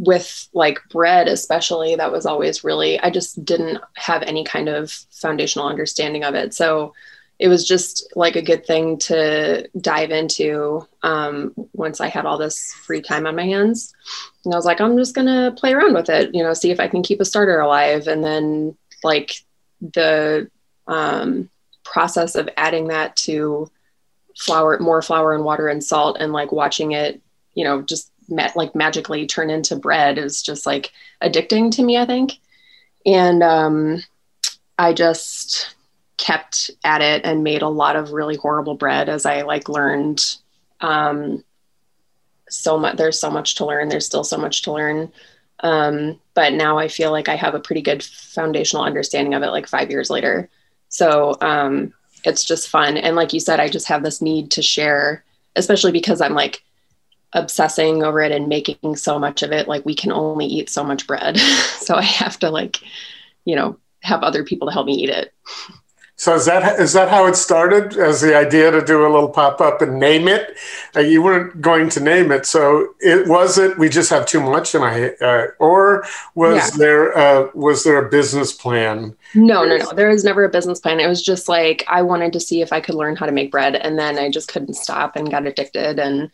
with 0.00 0.48
like 0.54 0.80
bread 0.88 1.28
especially 1.28 1.94
that 1.94 2.10
was 2.10 2.24
always 2.24 2.64
really 2.64 2.98
i 3.00 3.10
just 3.10 3.44
didn't 3.44 3.78
have 3.94 4.22
any 4.22 4.42
kind 4.42 4.66
of 4.66 4.90
foundational 5.10 5.68
understanding 5.68 6.24
of 6.24 6.34
it. 6.34 6.54
So 6.54 6.94
it 7.38 7.48
was 7.48 7.66
just 7.66 8.12
like 8.16 8.36
a 8.36 8.42
good 8.42 8.66
thing 8.66 8.98
to 8.98 9.66
dive 9.78 10.10
into 10.10 10.86
um, 11.02 11.54
once 11.74 12.00
i 12.00 12.08
had 12.08 12.24
all 12.24 12.38
this 12.38 12.72
free 12.72 13.02
time 13.02 13.26
on 13.26 13.36
my 13.36 13.44
hands. 13.44 13.94
And 14.44 14.54
i 14.54 14.56
was 14.56 14.64
like 14.64 14.80
i'm 14.80 14.96
just 14.96 15.14
gonna 15.14 15.52
play 15.56 15.74
around 15.74 15.94
with 15.94 16.08
it 16.08 16.34
you 16.34 16.42
know 16.42 16.54
see 16.54 16.70
if 16.70 16.80
i 16.80 16.88
can 16.88 17.02
keep 17.02 17.20
a 17.20 17.24
starter 17.26 17.60
alive. 17.60 18.08
And 18.08 18.24
then 18.24 18.76
like 19.04 19.32
the 19.80 20.50
um, 20.86 21.50
process 21.84 22.34
of 22.34 22.48
adding 22.56 22.88
that 22.88 23.16
to 23.16 23.70
flour 24.36 24.78
more 24.78 25.02
flour 25.02 25.34
and 25.34 25.44
water 25.44 25.68
and 25.68 25.84
salt 25.84 26.16
and 26.20 26.32
like 26.32 26.52
watching 26.52 26.92
it 26.92 27.20
you 27.54 27.64
know 27.64 27.82
just 27.82 28.10
ma- 28.30 28.50
like 28.54 28.74
magically 28.74 29.26
turn 29.26 29.50
into 29.50 29.76
bread 29.76 30.18
is 30.18 30.42
just 30.42 30.66
like 30.66 30.92
addicting 31.22 31.70
to 31.72 31.82
me, 31.82 31.96
I 31.96 32.06
think. 32.06 32.38
And 33.04 33.42
um, 33.42 34.02
I 34.78 34.92
just 34.92 35.74
kept 36.16 36.70
at 36.84 37.00
it 37.00 37.22
and 37.24 37.42
made 37.42 37.62
a 37.62 37.68
lot 37.68 37.96
of 37.96 38.12
really 38.12 38.36
horrible 38.36 38.74
bread 38.74 39.08
as 39.08 39.24
I 39.24 39.42
like 39.42 39.68
learned 39.68 40.36
um, 40.80 41.42
so 42.48 42.78
much. 42.78 42.96
There's 42.96 43.18
so 43.18 43.30
much 43.30 43.56
to 43.56 43.66
learn. 43.66 43.88
There's 43.88 44.06
still 44.06 44.24
so 44.24 44.36
much 44.36 44.62
to 44.62 44.72
learn. 44.72 45.12
Um, 45.60 46.20
but 46.34 46.52
now 46.52 46.78
I 46.78 46.88
feel 46.88 47.10
like 47.10 47.28
I 47.28 47.36
have 47.36 47.54
a 47.54 47.60
pretty 47.60 47.82
good 47.82 48.02
foundational 48.02 48.84
understanding 48.84 49.34
of 49.34 49.42
it 49.42 49.50
like 49.50 49.66
five 49.66 49.90
years 49.90 50.10
later. 50.10 50.48
So 50.88 51.36
um, 51.40 51.92
it's 52.24 52.44
just 52.44 52.68
fun. 52.68 52.96
And 52.96 53.16
like 53.16 53.32
you 53.32 53.40
said, 53.40 53.60
I 53.60 53.68
just 53.68 53.88
have 53.88 54.02
this 54.02 54.20
need 54.20 54.50
to 54.52 54.62
share, 54.62 55.24
especially 55.56 55.92
because 55.92 56.20
I'm 56.20 56.34
like 56.34 56.62
obsessing 57.32 58.02
over 58.02 58.20
it 58.20 58.32
and 58.32 58.48
making 58.48 58.96
so 58.96 59.18
much 59.18 59.42
of 59.42 59.52
it 59.52 59.68
like 59.68 59.84
we 59.84 59.94
can 59.94 60.12
only 60.12 60.46
eat 60.46 60.68
so 60.68 60.84
much 60.84 61.06
bread. 61.06 61.38
So 61.80 61.96
i 61.96 62.02
have 62.02 62.38
to 62.40 62.50
like 62.50 62.80
you 63.44 63.56
know 63.56 63.76
have 64.02 64.22
other 64.22 64.44
people 64.44 64.68
to 64.68 64.72
help 64.72 64.86
me 64.86 64.94
eat 64.94 65.10
it. 65.10 65.32
So 66.20 66.34
is 66.34 66.44
that 66.44 66.78
is 66.78 66.92
that 66.92 67.08
how 67.08 67.26
it 67.26 67.34
started? 67.34 67.96
As 67.96 68.20
the 68.20 68.36
idea 68.36 68.70
to 68.70 68.84
do 68.84 69.06
a 69.06 69.08
little 69.08 69.30
pop-up 69.30 69.80
and 69.80 69.98
name 69.98 70.28
it? 70.28 70.54
Uh, 70.94 71.00
you 71.00 71.22
weren't 71.22 71.62
going 71.62 71.88
to 71.88 72.00
name 72.00 72.30
it 72.30 72.44
so 72.44 72.88
it 73.00 73.26
was 73.26 73.56
it 73.56 73.78
we 73.78 73.88
just 73.88 74.10
have 74.10 74.26
too 74.26 74.40
much 74.42 74.74
and 74.74 74.84
i 74.84 75.08
uh, 75.24 75.46
or 75.58 76.04
was 76.34 76.56
yeah. 76.56 76.76
there 76.76 77.16
uh, 77.16 77.48
was 77.54 77.84
there 77.84 78.04
a 78.04 78.10
business 78.10 78.52
plan? 78.52 79.16
No 79.34 79.64
no 79.64 79.78
no. 79.78 79.92
There 79.92 80.10
was 80.10 80.22
never 80.22 80.44
a 80.44 80.50
business 80.50 80.78
plan. 80.78 81.00
It 81.00 81.08
was 81.08 81.22
just 81.22 81.48
like 81.48 81.86
i 81.88 82.02
wanted 82.02 82.34
to 82.34 82.40
see 82.40 82.60
if 82.60 82.70
i 82.70 82.80
could 82.80 82.96
learn 82.96 83.16
how 83.16 83.24
to 83.24 83.32
make 83.32 83.50
bread 83.50 83.74
and 83.74 83.98
then 83.98 84.18
i 84.18 84.30
just 84.30 84.48
couldn't 84.48 84.74
stop 84.74 85.16
and 85.16 85.30
got 85.30 85.46
addicted 85.46 85.98
and 85.98 86.30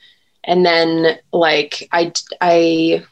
and 0.47 0.65
then 0.65 1.19
like 1.33 1.89
i 1.93 2.13
i 2.41 3.05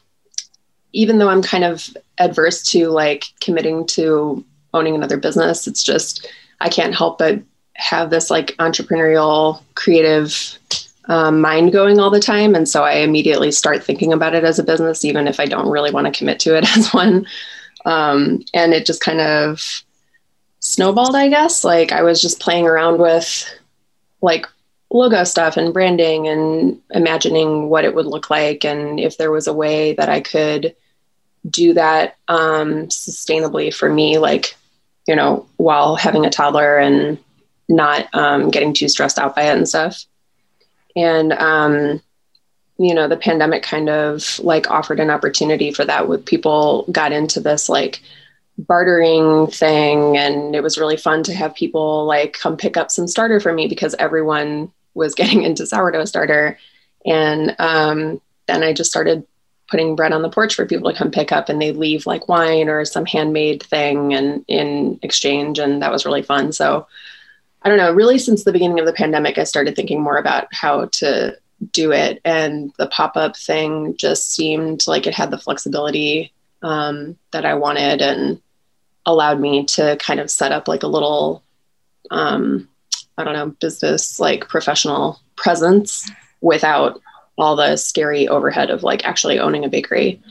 even 0.93 1.17
though 1.17 1.29
i'm 1.29 1.41
kind 1.41 1.63
of 1.63 1.95
adverse 2.17 2.63
to 2.63 2.87
like 2.89 3.25
committing 3.41 3.85
to 3.85 4.43
owning 4.73 4.95
another 4.95 5.17
business 5.17 5.67
it's 5.67 5.83
just 5.83 6.27
i 6.61 6.69
can't 6.69 6.95
help 6.95 7.17
but 7.19 7.41
have 7.75 8.09
this 8.09 8.31
like 8.31 8.55
entrepreneurial 8.57 9.61
creative 9.75 10.57
um, 11.07 11.41
mind 11.41 11.71
going 11.71 11.99
all 11.99 12.09
the 12.09 12.19
time. 12.19 12.55
And 12.55 12.67
so 12.67 12.83
i 12.83 12.93
immediately 12.95 13.51
start 13.51 13.83
thinking 13.83 14.13
about 14.13 14.33
it 14.33 14.43
as 14.43 14.59
a 14.59 14.63
business 14.63 15.05
even 15.05 15.27
if 15.27 15.39
i 15.39 15.45
don't 15.45 15.69
really 15.69 15.91
want 15.91 16.07
to 16.07 16.17
commit 16.17 16.39
to 16.41 16.57
it 16.57 16.65
as 16.77 16.93
one. 16.93 17.27
Um, 17.85 18.43
and 18.53 18.73
it 18.73 18.85
just 18.85 19.01
kind 19.01 19.21
of 19.21 19.83
snowballed 20.59 21.15
i 21.15 21.29
guess. 21.29 21.63
Like 21.63 21.91
i 21.91 22.01
was 22.01 22.21
just 22.21 22.39
playing 22.39 22.65
around 22.65 22.99
with 22.99 23.47
like 24.21 24.47
logo 24.91 25.23
stuff 25.23 25.57
and 25.57 25.73
branding 25.73 26.27
and 26.27 26.79
imagining 26.91 27.69
what 27.69 27.85
it 27.85 27.95
would 27.95 28.05
look 28.05 28.29
like 28.29 28.63
and 28.63 28.99
if 28.99 29.17
there 29.17 29.31
was 29.31 29.47
a 29.47 29.53
way 29.53 29.93
that 29.93 30.09
I 30.09 30.21
could 30.21 30.75
do 31.49 31.73
that 31.73 32.17
um, 32.27 32.87
sustainably 32.87 33.73
for 33.73 33.91
me, 33.91 34.17
like, 34.17 34.55
you 35.07 35.15
know, 35.15 35.47
while 35.57 35.95
having 35.95 36.25
a 36.25 36.29
toddler 36.29 36.77
and 36.77 37.17
not 37.67 38.07
um, 38.13 38.49
getting 38.49 38.73
too 38.73 38.87
stressed 38.87 39.19
out 39.19 39.35
by 39.35 39.43
it 39.43 39.57
and 39.57 39.67
stuff. 39.67 40.05
And, 40.95 41.33
um, 41.33 42.01
you 42.77 42.93
know, 42.93 43.07
the 43.07 43.17
pandemic 43.17 43.63
kind 43.63 43.89
of 43.89 44.39
like 44.39 44.69
offered 44.69 44.99
an 44.99 45.09
opportunity 45.09 45.71
for 45.71 45.85
that 45.85 46.07
with 46.07 46.25
people 46.25 46.85
got 46.91 47.11
into 47.11 47.39
this 47.39 47.69
like 47.69 48.01
bartering 48.57 49.47
thing 49.47 50.17
and 50.17 50.55
it 50.55 50.63
was 50.63 50.77
really 50.77 50.97
fun 50.97 51.23
to 51.23 51.33
have 51.33 51.53
people 51.55 52.05
like 52.05 52.33
come 52.33 52.55
pick 52.55 52.77
up 52.77 52.89
some 52.89 53.07
starter 53.07 53.39
for 53.39 53.51
me 53.51 53.67
because 53.67 53.95
everyone 53.99 54.71
was 54.93 55.15
getting 55.15 55.43
into 55.43 55.65
sourdough 55.65 56.05
starter. 56.05 56.57
And 57.05 57.55
um, 57.59 58.21
then 58.47 58.63
i 58.63 58.73
just 58.73 58.89
started 58.89 59.25
putting 59.69 59.95
bread 59.95 60.13
on 60.13 60.21
the 60.21 60.29
porch 60.29 60.53
for 60.53 60.65
people 60.65 60.91
to 60.91 60.97
come 60.97 61.09
pick 61.09 61.31
up 61.31 61.49
and 61.49 61.59
they 61.59 61.71
leave 61.71 62.05
like 62.05 62.27
wine 62.27 62.69
or 62.69 62.85
some 62.85 63.05
handmade 63.05 63.63
thing 63.63 64.13
and 64.13 64.45
in 64.47 64.99
exchange 65.01 65.57
and 65.57 65.81
that 65.81 65.91
was 65.91 66.05
really 66.05 66.21
fun. 66.21 66.51
So 66.51 66.87
i 67.65 67.69
don't 67.69 67.79
know 67.79 67.91
really 67.91 68.19
since 68.19 68.43
the 68.43 68.53
beginning 68.53 68.79
of 68.79 68.85
the 68.85 68.93
pandemic 68.93 69.37
i 69.37 69.43
started 69.43 69.75
thinking 69.75 69.99
more 69.99 70.17
about 70.17 70.47
how 70.53 70.85
to 70.85 71.35
do 71.71 71.91
it 71.91 72.21
and 72.23 72.71
the 72.77 72.87
pop-up 72.87 73.35
thing 73.35 73.95
just 73.97 74.31
seemed 74.31 74.85
like 74.87 75.07
it 75.07 75.13
had 75.13 75.31
the 75.31 75.37
flexibility 75.37 76.31
um, 76.61 77.17
that 77.31 77.45
i 77.45 77.55
wanted 77.55 78.01
and 78.01 78.39
allowed 79.05 79.39
me 79.39 79.65
to 79.65 79.97
kind 79.97 80.19
of 80.19 80.31
set 80.31 80.51
up 80.51 80.67
like 80.67 80.83
a 80.83 80.87
little 80.87 81.43
um, 82.11 82.67
i 83.17 83.23
don't 83.23 83.33
know 83.33 83.49
business 83.59 84.19
like 84.19 84.47
professional 84.47 85.19
presence 85.35 86.09
without 86.41 87.01
all 87.37 87.55
the 87.55 87.75
scary 87.75 88.27
overhead 88.27 88.69
of 88.69 88.83
like 88.83 89.05
actually 89.05 89.39
owning 89.39 89.65
a 89.65 89.69
bakery. 89.69 90.21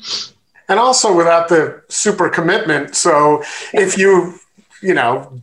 And 0.68 0.78
also 0.78 1.14
without 1.14 1.48
the 1.48 1.82
super 1.88 2.28
commitment. 2.28 2.96
So 2.96 3.42
if 3.72 3.98
you, 3.98 4.34
you 4.80 4.94
know, 4.94 5.40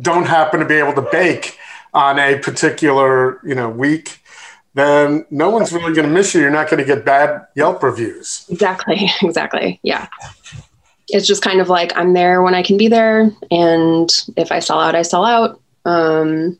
don't 0.00 0.26
happen 0.26 0.60
to 0.60 0.66
be 0.66 0.74
able 0.74 0.94
to 0.94 1.08
bake 1.10 1.58
on 1.92 2.18
a 2.18 2.38
particular, 2.38 3.40
you 3.44 3.54
know, 3.54 3.68
week, 3.68 4.20
then 4.74 5.26
no 5.30 5.50
one's 5.50 5.72
really 5.72 5.92
going 5.92 6.06
to 6.06 6.14
miss 6.14 6.34
you. 6.34 6.40
You're 6.40 6.50
not 6.50 6.70
going 6.70 6.78
to 6.78 6.84
get 6.84 7.04
bad 7.04 7.46
Yelp 7.56 7.82
reviews. 7.82 8.46
Exactly. 8.48 9.10
Exactly. 9.22 9.80
Yeah. 9.82 10.06
It's 11.12 11.26
just 11.26 11.42
kind 11.42 11.60
of 11.60 11.68
like 11.68 11.96
I'm 11.96 12.14
there 12.14 12.42
when 12.42 12.54
I 12.54 12.62
can 12.62 12.76
be 12.76 12.88
there. 12.88 13.30
And 13.50 14.10
if 14.36 14.50
I 14.50 14.58
sell 14.58 14.80
out, 14.80 14.94
I 14.94 15.02
sell 15.02 15.24
out. 15.24 15.60
Um, 15.84 16.58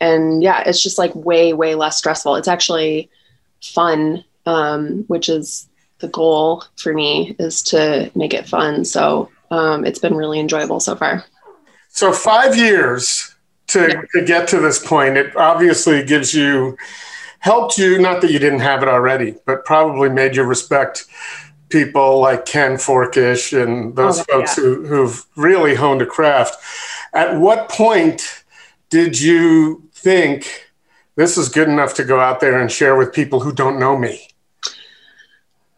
and 0.00 0.42
yeah, 0.42 0.62
it's 0.66 0.82
just 0.82 0.98
like 0.98 1.14
way, 1.14 1.52
way 1.52 1.74
less 1.74 1.96
stressful. 1.96 2.36
It's 2.36 2.48
actually 2.48 3.10
fun, 3.62 4.24
um, 4.44 5.04
which 5.08 5.28
is 5.28 5.68
the 5.98 6.08
goal 6.08 6.64
for 6.76 6.92
me 6.92 7.34
is 7.38 7.62
to 7.62 8.10
make 8.14 8.34
it 8.34 8.46
fun. 8.48 8.84
So 8.84 9.30
um, 9.50 9.84
it's 9.84 9.98
been 9.98 10.14
really 10.14 10.38
enjoyable 10.38 10.80
so 10.80 10.94
far. 10.94 11.24
So 11.88 12.12
five 12.12 12.56
years 12.56 13.34
to, 13.68 13.88
yeah. 13.88 14.02
to 14.12 14.24
get 14.24 14.48
to 14.48 14.60
this 14.60 14.84
point, 14.84 15.16
it 15.16 15.34
obviously 15.36 16.04
gives 16.04 16.34
you 16.34 16.76
helped 17.46 17.78
you, 17.78 17.98
not 17.98 18.20
that 18.20 18.30
you 18.30 18.38
didn't 18.38 18.60
have 18.60 18.82
it 18.82 18.88
already, 18.88 19.36
but 19.46 19.64
probably 19.64 20.08
made 20.08 20.36
you 20.36 20.42
respect 20.42 21.06
people 21.76 22.20
like 22.20 22.46
Ken 22.46 22.76
Forkish 22.76 23.52
and 23.52 23.94
those 23.96 24.20
oh, 24.20 24.24
folks 24.24 24.56
yeah. 24.56 24.64
who, 24.64 24.86
who've 24.86 25.26
really 25.36 25.74
honed 25.74 26.00
a 26.00 26.06
craft. 26.06 26.56
At 27.12 27.38
what 27.38 27.68
point 27.68 28.44
did 28.88 29.20
you 29.20 29.82
think 29.92 30.70
this 31.16 31.36
is 31.36 31.50
good 31.50 31.68
enough 31.68 31.92
to 31.94 32.04
go 32.04 32.18
out 32.18 32.40
there 32.40 32.58
and 32.58 32.72
share 32.72 32.96
with 32.96 33.12
people 33.12 33.40
who 33.40 33.52
don't 33.52 33.78
know 33.78 33.94
me? 33.94 34.28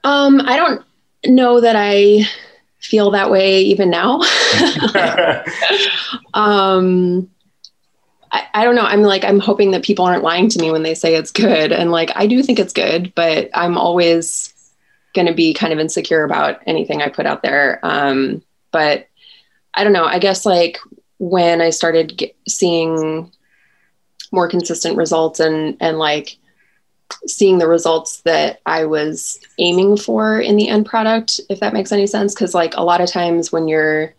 Um, 0.04 0.40
I 0.44 0.56
don't 0.56 0.84
know 1.26 1.60
that 1.60 1.74
I 1.76 2.22
feel 2.78 3.10
that 3.10 3.28
way 3.28 3.60
even 3.62 3.90
now. 3.90 4.20
um, 6.34 7.28
I, 8.30 8.46
I 8.54 8.64
don't 8.64 8.76
know. 8.76 8.82
I'm 8.82 9.02
like, 9.02 9.24
I'm 9.24 9.40
hoping 9.40 9.72
that 9.72 9.82
people 9.82 10.04
aren't 10.04 10.22
lying 10.22 10.48
to 10.50 10.60
me 10.60 10.70
when 10.70 10.84
they 10.84 10.94
say 10.94 11.16
it's 11.16 11.32
good. 11.32 11.72
And 11.72 11.90
like, 11.90 12.12
I 12.14 12.28
do 12.28 12.40
think 12.44 12.60
it's 12.60 12.72
good, 12.72 13.12
but 13.16 13.50
I'm 13.52 13.76
always 13.76 14.54
going 15.14 15.26
to 15.26 15.34
be 15.34 15.54
kind 15.54 15.72
of 15.72 15.78
insecure 15.78 16.24
about 16.24 16.60
anything 16.66 17.02
I 17.02 17.08
put 17.08 17.26
out 17.26 17.42
there. 17.42 17.80
Um, 17.82 18.42
but 18.70 19.08
I 19.74 19.84
don't 19.84 19.92
know. 19.92 20.04
I 20.04 20.18
guess 20.18 20.44
like 20.44 20.78
when 21.18 21.60
I 21.60 21.70
started 21.70 22.16
get, 22.16 22.36
seeing 22.46 23.32
more 24.30 24.48
consistent 24.48 24.96
results 24.96 25.40
and, 25.40 25.76
and 25.80 25.98
like 25.98 26.36
seeing 27.26 27.58
the 27.58 27.66
results 27.66 28.20
that 28.22 28.60
I 28.66 28.84
was 28.84 29.40
aiming 29.58 29.96
for 29.96 30.40
in 30.40 30.56
the 30.56 30.68
end 30.68 30.86
product, 30.86 31.40
if 31.48 31.60
that 31.60 31.72
makes 31.72 31.92
any 31.92 32.06
sense. 32.06 32.34
Cause 32.34 32.54
like 32.54 32.76
a 32.76 32.84
lot 32.84 33.00
of 33.00 33.10
times 33.10 33.50
when 33.50 33.68
you're, 33.68 34.14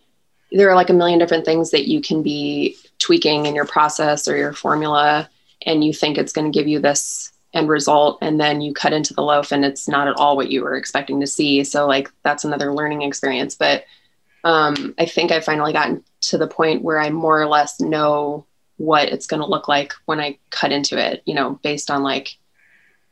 there 0.50 0.68
are 0.68 0.74
like 0.74 0.90
a 0.90 0.94
million 0.94 1.18
different 1.18 1.44
things 1.44 1.70
that 1.70 1.88
you 1.88 2.00
can 2.00 2.22
be 2.22 2.76
tweaking 2.98 3.46
in 3.46 3.54
your 3.54 3.66
process 3.66 4.26
or 4.26 4.36
your 4.36 4.52
formula 4.52 5.28
and 5.64 5.84
you 5.84 5.92
think 5.92 6.18
it's 6.18 6.32
going 6.32 6.50
to 6.50 6.58
give 6.58 6.66
you 6.66 6.80
this 6.80 7.32
end 7.52 7.68
result 7.68 8.18
and 8.22 8.40
then 8.40 8.60
you 8.60 8.72
cut 8.72 8.92
into 8.92 9.12
the 9.12 9.22
loaf 9.22 9.50
and 9.50 9.64
it's 9.64 9.88
not 9.88 10.06
at 10.06 10.16
all 10.16 10.36
what 10.36 10.50
you 10.50 10.62
were 10.62 10.76
expecting 10.76 11.20
to 11.20 11.26
see. 11.26 11.64
So 11.64 11.86
like 11.86 12.10
that's 12.22 12.44
another 12.44 12.72
learning 12.72 13.02
experience. 13.02 13.54
But 13.54 13.84
um, 14.44 14.94
i 14.98 15.04
think 15.04 15.30
i 15.30 15.40
finally 15.40 15.72
gotten 15.72 16.02
to 16.20 16.38
the 16.38 16.46
point 16.46 16.82
where 16.82 16.98
i 16.98 17.10
more 17.10 17.40
or 17.40 17.46
less 17.46 17.80
know 17.80 18.46
what 18.76 19.08
it's 19.08 19.26
going 19.26 19.40
to 19.40 19.46
look 19.46 19.68
like 19.68 19.92
when 20.06 20.20
i 20.20 20.38
cut 20.50 20.72
into 20.72 20.98
it 20.98 21.22
you 21.26 21.34
know 21.34 21.58
based 21.62 21.90
on 21.90 22.02
like 22.02 22.36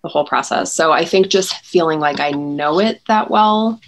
the 0.03 0.09
whole 0.09 0.25
process. 0.25 0.73
So 0.73 0.93
i 0.93 1.05
think 1.05 1.29
just 1.29 1.55
feeling 1.65 1.99
like 1.99 2.21
i 2.21 2.31
know 2.31 2.79
it 2.79 3.01
that 3.09 3.31
well 3.31 3.81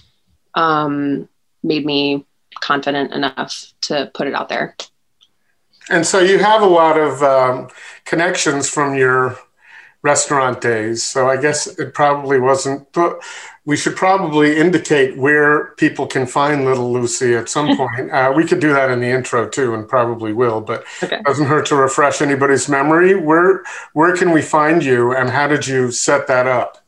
um, 0.55 1.29
made 1.63 1.87
me 1.87 2.27
confident 2.61 3.13
enough 3.13 3.73
to 3.83 4.11
put 4.13 4.27
it 4.27 4.35
out 4.35 4.49
there. 4.49 4.77
And 5.89 6.05
so 6.05 6.19
you 6.19 6.41
have 6.41 6.63
a 6.63 6.67
lot 6.67 6.99
of 6.99 7.23
um, 7.23 7.69
connections 8.05 8.69
from 8.69 8.97
your 8.97 9.39
restaurant 10.03 10.61
days. 10.61 11.03
So 11.03 11.29
I 11.29 11.37
guess 11.37 11.67
it 11.79 11.95
probably 11.95 12.41
wasn't. 12.41 12.87
We 13.67 13.77
should 13.77 13.97
probably 13.97 14.57
indicate 14.57 15.17
where 15.17 15.73
people 15.77 16.07
can 16.07 16.27
find 16.27 16.65
Little 16.65 16.91
Lucy 16.93 17.35
at 17.35 17.49
some 17.49 17.77
point. 17.77 18.11
Uh, 18.11 18.33
we 18.35 18.47
could 18.47 18.61
do 18.61 18.73
that 18.73 18.91
in 18.91 19.01
the 19.01 19.09
intro 19.09 19.49
too, 19.49 19.75
and 19.75 19.89
probably 19.89 20.33
will. 20.33 20.61
But 20.61 20.85
okay. 21.03 21.21
doesn't 21.25 21.47
hurt 21.47 21.67
to 21.67 21.77
refresh 21.77 22.23
anybody's 22.23 22.69
memory. 22.69 23.15
Where 23.15 23.63
where 23.93 24.17
can 24.17 24.31
we 24.31 24.43
find 24.43 24.83
you, 24.83 25.15
and 25.15 25.31
how 25.31 25.47
did 25.47 25.67
you 25.67 25.91
set 25.91 26.27
that 26.29 26.47
up? 26.47 26.80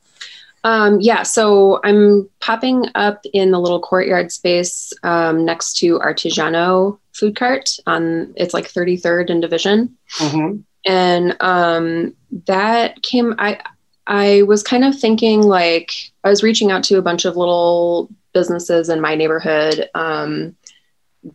Um, 0.65 1.01
yeah, 1.01 1.23
so 1.25 1.81
I'm 1.83 2.29
popping 2.41 2.87
up 2.95 3.25
in 3.33 3.51
the 3.51 3.59
little 3.59 3.81
courtyard 3.81 4.31
space 4.31 4.93
um, 5.03 5.45
next 5.45 5.77
to 5.79 5.99
Artigiano 5.99 6.99
food 7.13 7.37
cart 7.37 7.71
on 7.87 8.33
it's 8.37 8.55
like 8.55 8.73
33rd 8.73 9.31
and 9.31 9.43
Division, 9.43 9.97
mm-hmm. 10.19 10.59
and 10.87 11.37
um, 11.41 12.15
that 12.47 13.03
came. 13.03 13.35
I 13.39 13.61
I 14.07 14.43
was 14.43 14.63
kind 14.63 14.85
of 14.85 14.99
thinking 14.99 15.43
like 15.43 15.93
I 16.23 16.29
was 16.29 16.43
reaching 16.43 16.71
out 16.71 16.85
to 16.85 16.99
a 16.99 17.03
bunch 17.03 17.25
of 17.25 17.37
little 17.37 18.09
businesses 18.33 18.89
in 18.89 19.01
my 19.01 19.15
neighborhood 19.15 19.91
um, 19.95 20.57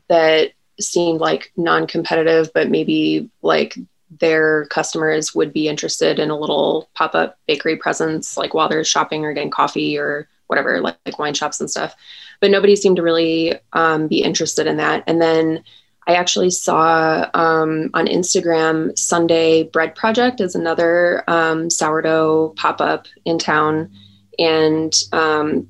that 0.07 0.51
seemed 0.79 1.19
like 1.19 1.51
non-competitive, 1.57 2.51
but 2.53 2.69
maybe 2.69 3.29
like 3.41 3.77
their 4.09 4.65
customers 4.67 5.35
would 5.35 5.51
be 5.51 5.67
interested 5.67 6.19
in 6.19 6.29
a 6.29 6.37
little 6.37 6.89
pop-up 6.93 7.37
bakery 7.47 7.75
presence 7.75 8.37
like 8.37 8.53
while 8.53 8.69
they're 8.69 8.83
shopping 8.83 9.25
or 9.25 9.33
getting 9.33 9.51
coffee 9.51 9.97
or 9.97 10.27
whatever 10.47 10.79
like, 10.79 10.97
like 11.05 11.19
wine 11.19 11.33
shops 11.33 11.59
and 11.59 11.69
stuff. 11.69 11.95
But 12.39 12.51
nobody 12.51 12.75
seemed 12.75 12.97
to 12.97 13.03
really 13.03 13.55
um, 13.73 14.07
be 14.07 14.23
interested 14.23 14.67
in 14.67 14.77
that. 14.77 15.03
And 15.07 15.21
then 15.21 15.63
i 16.07 16.13
actually 16.13 16.49
saw 16.49 17.29
um, 17.33 17.89
on 17.93 18.07
instagram 18.07 18.97
sunday 18.97 19.63
bread 19.63 19.93
project 19.93 20.39
is 20.39 20.55
another 20.55 21.23
um, 21.27 21.69
sourdough 21.69 22.53
pop-up 22.55 23.07
in 23.25 23.37
town. 23.37 23.91
And 24.39 24.93
um, 25.11 25.67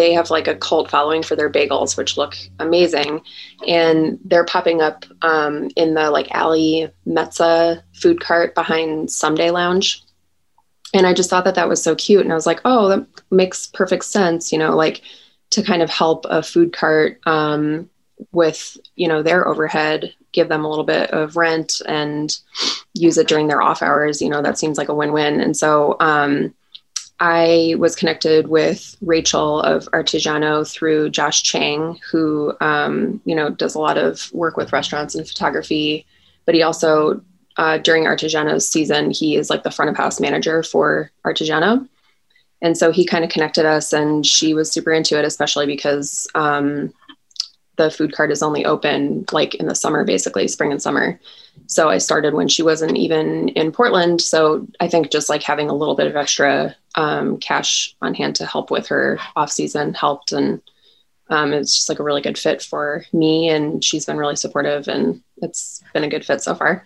they 0.00 0.14
have 0.14 0.30
like 0.30 0.48
a 0.48 0.56
cult 0.56 0.90
following 0.90 1.22
for 1.22 1.36
their 1.36 1.50
bagels, 1.50 1.96
which 1.96 2.16
look 2.16 2.34
amazing. 2.58 3.20
And 3.66 4.18
they're 4.24 4.46
popping 4.46 4.80
up 4.80 5.04
um, 5.20 5.68
in 5.76 5.92
the 5.92 6.10
like 6.10 6.30
alley 6.32 6.90
Metza 7.06 7.82
food 7.92 8.20
cart 8.20 8.54
behind 8.54 9.10
Someday 9.10 9.50
Lounge. 9.50 10.02
And 10.94 11.06
I 11.06 11.12
just 11.12 11.28
thought 11.28 11.44
that 11.44 11.54
that 11.54 11.68
was 11.68 11.82
so 11.82 11.94
cute. 11.94 12.22
And 12.22 12.32
I 12.32 12.34
was 12.34 12.46
like, 12.46 12.60
oh, 12.64 12.88
that 12.88 13.06
makes 13.30 13.66
perfect 13.66 14.06
sense, 14.06 14.50
you 14.50 14.58
know, 14.58 14.74
like 14.74 15.02
to 15.50 15.62
kind 15.62 15.82
of 15.82 15.90
help 15.90 16.24
a 16.30 16.42
food 16.42 16.72
cart 16.72 17.20
um, 17.26 17.90
with, 18.32 18.78
you 18.96 19.06
know, 19.06 19.22
their 19.22 19.46
overhead, 19.46 20.14
give 20.32 20.48
them 20.48 20.64
a 20.64 20.68
little 20.68 20.84
bit 20.84 21.10
of 21.10 21.36
rent 21.36 21.82
and 21.86 22.38
use 22.94 23.18
it 23.18 23.28
during 23.28 23.48
their 23.48 23.60
off 23.60 23.82
hours. 23.82 24.22
You 24.22 24.30
know, 24.30 24.40
that 24.40 24.58
seems 24.58 24.78
like 24.78 24.88
a 24.88 24.94
win 24.94 25.12
win. 25.12 25.40
And 25.40 25.54
so, 25.54 25.96
um, 26.00 26.54
I 27.20 27.74
was 27.78 27.94
connected 27.94 28.48
with 28.48 28.96
Rachel 29.02 29.60
of 29.60 29.84
Artigiano 29.92 30.70
through 30.70 31.10
Josh 31.10 31.42
Chang, 31.42 31.98
who 32.10 32.54
um, 32.60 33.20
you 33.26 33.34
know 33.34 33.50
does 33.50 33.74
a 33.74 33.78
lot 33.78 33.98
of 33.98 34.32
work 34.32 34.56
with 34.56 34.72
restaurants 34.72 35.14
and 35.14 35.28
photography. 35.28 36.06
But 36.46 36.54
he 36.54 36.62
also 36.62 37.20
uh, 37.58 37.76
during 37.78 38.04
Artigiano's 38.04 38.66
season, 38.66 39.10
he 39.10 39.36
is 39.36 39.50
like 39.50 39.62
the 39.62 39.70
front 39.70 39.90
of 39.90 39.96
house 39.96 40.18
manager 40.18 40.62
for 40.62 41.10
Artigiano, 41.26 41.86
and 42.62 42.76
so 42.76 42.90
he 42.90 43.04
kind 43.04 43.22
of 43.22 43.30
connected 43.30 43.66
us, 43.66 43.92
and 43.92 44.24
she 44.24 44.54
was 44.54 44.72
super 44.72 44.92
into 44.92 45.18
it, 45.18 45.26
especially 45.26 45.66
because 45.66 46.26
um, 46.34 46.92
the 47.76 47.90
food 47.90 48.12
cart 48.12 48.30
is 48.30 48.42
only 48.42 48.64
open 48.64 49.26
like 49.30 49.54
in 49.56 49.66
the 49.66 49.74
summer, 49.74 50.04
basically 50.04 50.48
spring 50.48 50.72
and 50.72 50.82
summer. 50.82 51.20
So 51.70 51.88
I 51.88 51.98
started 51.98 52.34
when 52.34 52.48
she 52.48 52.64
wasn't 52.64 52.96
even 52.96 53.50
in 53.50 53.70
Portland. 53.70 54.20
So 54.20 54.66
I 54.80 54.88
think 54.88 55.12
just 55.12 55.28
like 55.28 55.44
having 55.44 55.70
a 55.70 55.72
little 55.72 55.94
bit 55.94 56.08
of 56.08 56.16
extra 56.16 56.74
um, 56.96 57.38
cash 57.38 57.94
on 58.02 58.12
hand 58.12 58.34
to 58.36 58.44
help 58.44 58.72
with 58.72 58.88
her 58.88 59.20
off 59.36 59.52
season 59.52 59.94
helped. 59.94 60.32
And 60.32 60.60
um, 61.28 61.52
it's 61.52 61.76
just 61.76 61.88
like 61.88 62.00
a 62.00 62.02
really 62.02 62.22
good 62.22 62.36
fit 62.36 62.60
for 62.60 63.04
me. 63.12 63.48
And 63.48 63.84
she's 63.84 64.04
been 64.04 64.16
really 64.16 64.34
supportive 64.34 64.88
and 64.88 65.22
it's 65.42 65.80
been 65.94 66.02
a 66.02 66.08
good 66.08 66.26
fit 66.26 66.42
so 66.42 66.56
far. 66.56 66.84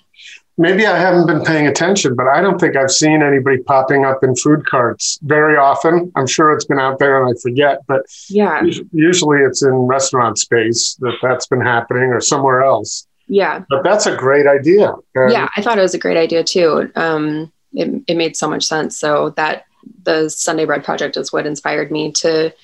Maybe 0.59 0.87
I 0.87 0.99
haven't 0.99 1.29
been 1.29 1.43
paying 1.43 1.67
attention, 1.67 2.15
but 2.15 2.29
I 2.29 2.43
don't 2.43 2.61
think 2.61 2.77
I've 2.77 2.91
seen 2.91 3.23
anybody 3.23 3.63
popping 3.63 4.05
up 4.05 4.23
in 4.23 4.37
food 4.37 4.67
carts 4.67 5.19
very 5.23 5.57
often. 5.57 6.13
I'm 6.15 6.27
sure 6.27 6.53
it's 6.53 6.67
been 6.67 6.79
out 6.79 6.99
there 6.99 7.25
and 7.25 7.35
I 7.35 7.41
forget, 7.41 7.79
but 7.87 8.03
yeah, 8.29 8.63
usually 8.93 9.39
it's 9.39 9.63
in 9.63 9.73
restaurant 9.73 10.39
space 10.39 10.95
that 11.01 11.15
that's 11.23 11.47
been 11.47 11.63
happening 11.63 12.11
or 12.11 12.21
somewhere 12.21 12.63
else. 12.63 13.07
Yeah. 13.27 13.65
But 13.69 13.85
that's 13.85 14.07
a 14.07 14.17
great 14.17 14.47
idea. 14.47 14.91
Um, 14.91 15.31
yeah, 15.31 15.49
I 15.57 15.63
thought 15.63 15.79
it 15.79 15.83
was 15.83 15.95
a 15.95 15.99
great 15.99 16.17
idea 16.17 16.45
too. 16.45 16.91
Um, 16.95 17.53
it, 17.73 18.03
it 18.07 18.17
made 18.17 18.37
so 18.37 18.49
much 18.49 18.65
sense. 18.65 18.99
So 18.99 19.31
that 19.31 19.65
the 20.05 20.29
Sunday 20.29 20.65
Bread 20.65 20.85
Project 20.85 21.17
is 21.17 21.33
what 21.33 21.47
inspired 21.47 21.91
me 21.91 22.13
to 22.13 22.55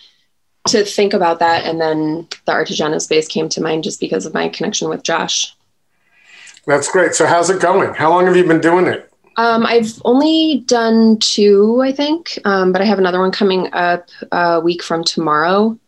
to 0.69 0.85
think 0.85 1.15
about 1.15 1.39
that. 1.39 1.65
And 1.65 1.81
then 1.81 2.29
the 2.45 2.53
Artigiano 2.53 3.01
space 3.01 3.27
came 3.27 3.49
to 3.51 3.63
mind 3.63 3.83
just 3.83 3.99
because 3.99 4.27
of 4.27 4.35
my 4.35 4.49
connection 4.49 4.91
with 4.91 5.03
Josh. 5.03 5.55
That's 6.67 6.91
great. 6.91 7.15
So 7.15 7.27
how's 7.27 7.49
it 7.49 7.63
going? 7.63 7.95
How 7.95 8.11
long 8.11 8.27
have 8.27 8.37
you 8.37 8.45
been 8.45 8.61
doing 8.61 8.87
it? 8.87 9.11
Um, 9.39 9.65
I've 9.65 9.91
only 10.05 10.65
done 10.67 11.19
two, 11.19 11.81
I 11.81 11.93
think, 11.93 12.39
um, 12.45 12.73
but 12.73 12.83
I 12.83 12.85
have 12.85 12.99
another 12.99 13.21
one 13.21 13.33
coming 13.33 13.73
up 13.73 14.09
a 14.33 14.61
week 14.61 14.83
from 14.83 15.03
tomorrow 15.03 15.79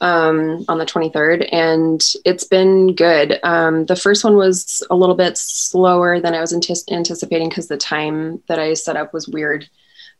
um, 0.00 0.64
on 0.68 0.78
the 0.78 0.86
23rd, 0.86 1.48
and 1.52 2.04
it's 2.24 2.44
been 2.44 2.94
good. 2.94 3.38
Um, 3.42 3.86
the 3.86 3.96
first 3.96 4.24
one 4.24 4.36
was 4.36 4.82
a 4.90 4.96
little 4.96 5.14
bit 5.14 5.36
slower 5.36 6.20
than 6.20 6.34
I 6.34 6.40
was 6.40 6.52
antis- 6.52 6.84
anticipating 6.90 7.48
because 7.48 7.68
the 7.68 7.76
time 7.76 8.42
that 8.48 8.58
I 8.58 8.74
set 8.74 8.96
up 8.96 9.12
was 9.12 9.28
weird. 9.28 9.68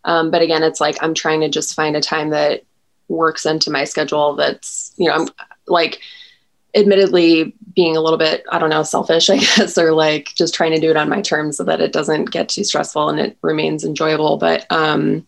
Um, 0.04 0.30
but 0.30 0.42
again, 0.42 0.62
it's 0.62 0.80
like 0.80 0.96
I'm 1.02 1.14
trying 1.14 1.40
to 1.40 1.48
just 1.48 1.74
find 1.74 1.96
a 1.96 2.00
time 2.00 2.30
that 2.30 2.62
works 3.08 3.46
into 3.46 3.70
my 3.70 3.84
schedule 3.84 4.34
that's, 4.34 4.92
you 4.96 5.08
know, 5.08 5.14
I'm 5.14 5.28
like, 5.66 6.00
admittedly 6.74 7.54
being 7.74 7.96
a 7.96 8.00
little 8.00 8.18
bit 8.18 8.44
i 8.52 8.58
don't 8.58 8.68
know 8.68 8.82
selfish 8.82 9.30
i 9.30 9.38
guess 9.38 9.78
or 9.78 9.92
like 9.92 10.34
just 10.34 10.54
trying 10.54 10.72
to 10.72 10.80
do 10.80 10.90
it 10.90 10.96
on 10.98 11.08
my 11.08 11.22
terms 11.22 11.56
so 11.56 11.64
that 11.64 11.80
it 11.80 11.92
doesn't 11.92 12.26
get 12.26 12.48
too 12.48 12.62
stressful 12.62 13.08
and 13.08 13.18
it 13.18 13.38
remains 13.40 13.84
enjoyable 13.84 14.36
but 14.36 14.66
um 14.70 15.26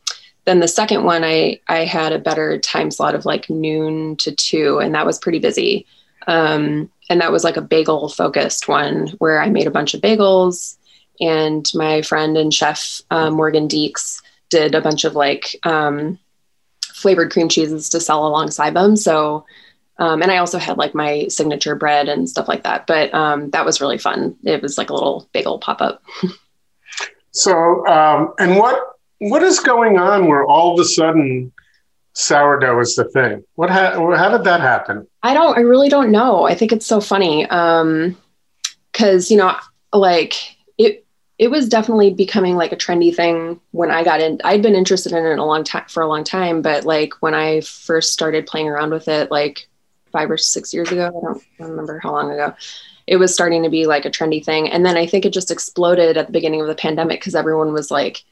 then 0.51 0.59
the 0.59 0.67
second 0.67 1.05
one 1.05 1.23
i 1.23 1.59
i 1.69 1.85
had 1.85 2.13
a 2.13 2.19
better 2.19 2.59
time 2.59 2.91
slot 2.91 3.15
of 3.15 3.25
like 3.25 3.49
noon 3.49 4.17
to 4.17 4.35
two 4.35 4.81
and 4.81 4.95
that 4.95 5.07
was 5.07 5.19
pretty 5.19 5.39
busy 5.39 5.87
um 6.27 6.91
and 7.09 7.21
that 7.21 7.31
was 7.31 7.45
like 7.45 7.57
a 7.57 7.63
bagel 7.63 8.09
focused 8.09 8.67
one 8.67 9.07
where 9.19 9.41
i 9.41 9.49
made 9.49 9.69
a 9.69 9.71
bunch 9.71 9.95
of 9.95 10.01
bagels 10.01 10.77
and 11.21 11.71
my 11.75 12.03
friend 12.03 12.37
and 12.37 12.53
chef 12.53 13.01
um, 13.13 13.35
morgan 13.35 13.69
deeks 13.69 14.21
did 14.49 14.75
a 14.75 14.81
bunch 14.81 15.05
of 15.05 15.15
like 15.15 15.55
um 15.63 16.19
flavored 16.83 17.31
cream 17.31 17.49
cheeses 17.49 17.89
to 17.89 18.01
sell 18.01 18.27
alongside 18.27 18.75
them 18.75 18.97
so 18.97 19.47
um, 19.99 20.23
and 20.23 20.33
I 20.33 20.39
also 20.39 20.57
had 20.57 20.79
like 20.79 20.95
my 20.95 21.29
signature 21.29 21.75
bread 21.75 22.09
and 22.09 22.27
stuff 22.27 22.49
like 22.49 22.63
that. 22.63 22.87
But 22.87 23.13
um, 23.13 23.51
that 23.51 23.67
was 23.67 23.83
really 23.83 23.99
fun. 23.99 24.35
It 24.45 24.63
was 24.63 24.79
like 24.79 24.89
a 24.89 24.95
little 24.95 25.29
bagel 25.35 25.59
pop 25.59 25.83
up. 25.83 26.03
so, 27.33 27.87
um, 27.87 28.33
and 28.39 28.57
what 28.57 28.83
what 29.21 29.43
is 29.43 29.61
going 29.61 29.99
on 29.99 30.27
where 30.27 30.45
all 30.45 30.75
of 30.75 30.81
a 30.81 30.85
sudden 30.85 31.53
sourdough 32.15 32.81
is 32.81 32.97
the 32.97 33.05
thing? 33.05 33.45
What 33.55 33.71
ha- 33.71 33.95
how 34.17 34.31
did 34.31 34.45
that 34.45 34.61
happen? 34.61 35.07
I 35.23 35.35
don't. 35.35 35.57
I 35.57 35.61
really 35.61 35.89
don't 35.89 36.11
know. 36.11 36.45
I 36.45 36.55
think 36.55 36.73
it's 36.73 36.87
so 36.87 37.01
funny 37.01 37.45
because 37.45 37.81
um, 37.83 38.17
you 39.29 39.37
know, 39.37 39.57
like 39.93 40.35
it. 40.79 41.07
It 41.39 41.51
was 41.51 41.71
definitely 41.71 42.13
becoming 42.13 42.57
like 42.57 42.71
a 42.71 42.77
trendy 42.77 43.17
thing 43.17 43.59
when 43.71 43.91
I 43.91 44.05
got 44.05 44.21
in. 44.21 44.41
I'd 44.45 44.61
been 44.61 44.75
interested 44.75 45.13
in 45.13 45.25
it 45.25 45.39
a 45.39 45.45
long 45.45 45.65
time 45.65 45.87
for 45.89 46.03
a 46.03 46.07
long 46.07 46.23
time, 46.23 46.61
but 46.61 46.85
like 46.85 47.15
when 47.21 47.33
I 47.33 47.63
first 47.63 48.13
started 48.13 48.47
playing 48.47 48.69
around 48.69 48.91
with 48.91 49.09
it, 49.09 49.31
like 49.31 49.67
five 50.13 50.31
or 50.31 50.37
six 50.37 50.75
years 50.75 50.91
ago. 50.93 51.07
I 51.07 51.11
don't 51.63 51.71
remember 51.71 51.99
how 51.99 52.13
long 52.13 52.31
ago. 52.31 52.55
It 53.07 53.17
was 53.17 53.33
starting 53.33 53.63
to 53.63 53.71
be 53.71 53.87
like 53.87 54.05
a 54.05 54.11
trendy 54.11 54.45
thing. 54.45 54.71
And 54.71 54.85
then 54.85 54.97
I 54.97 55.07
think 55.07 55.25
it 55.25 55.33
just 55.33 55.51
exploded 55.51 56.17
at 56.17 56.27
the 56.27 56.33
beginning 56.33 56.61
of 56.61 56.67
the 56.67 56.75
pandemic 56.75 57.21
because 57.21 57.35
everyone 57.35 57.73
was 57.73 57.91
like, 57.91 58.23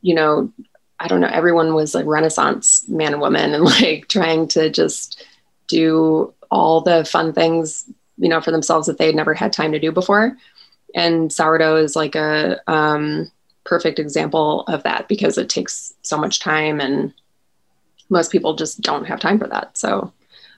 you 0.00 0.14
know, 0.14 0.52
I 1.00 1.08
don't 1.08 1.20
know, 1.20 1.28
everyone 1.28 1.74
was 1.74 1.94
like 1.94 2.06
Renaissance 2.06 2.88
man 2.88 3.12
and 3.12 3.20
woman 3.20 3.54
and 3.54 3.64
like 3.82 4.08
trying 4.08 4.48
to 4.48 4.70
just 4.70 5.24
do 5.68 6.32
all 6.50 6.80
the 6.80 7.04
fun 7.04 7.32
things, 7.32 7.90
you 8.16 8.28
know, 8.28 8.40
for 8.40 8.50
themselves 8.50 8.86
that 8.86 8.98
they 8.98 9.06
had 9.06 9.14
never 9.14 9.34
had 9.34 9.52
time 9.52 9.72
to 9.72 9.78
do 9.78 9.92
before. 9.92 10.36
And 10.94 11.32
sourdough 11.32 11.76
is 11.76 11.94
like 11.94 12.14
a 12.14 12.60
um, 12.66 13.30
perfect 13.64 13.98
example 13.98 14.62
of 14.62 14.82
that 14.84 15.08
because 15.08 15.36
it 15.36 15.50
takes 15.50 15.92
so 16.02 16.16
much 16.16 16.40
time 16.40 16.80
and 16.80 17.12
most 18.08 18.32
people 18.32 18.56
just 18.56 18.80
don't 18.80 19.04
have 19.04 19.20
time 19.20 19.38
for 19.38 19.46
that. 19.48 19.76
So 19.76 20.12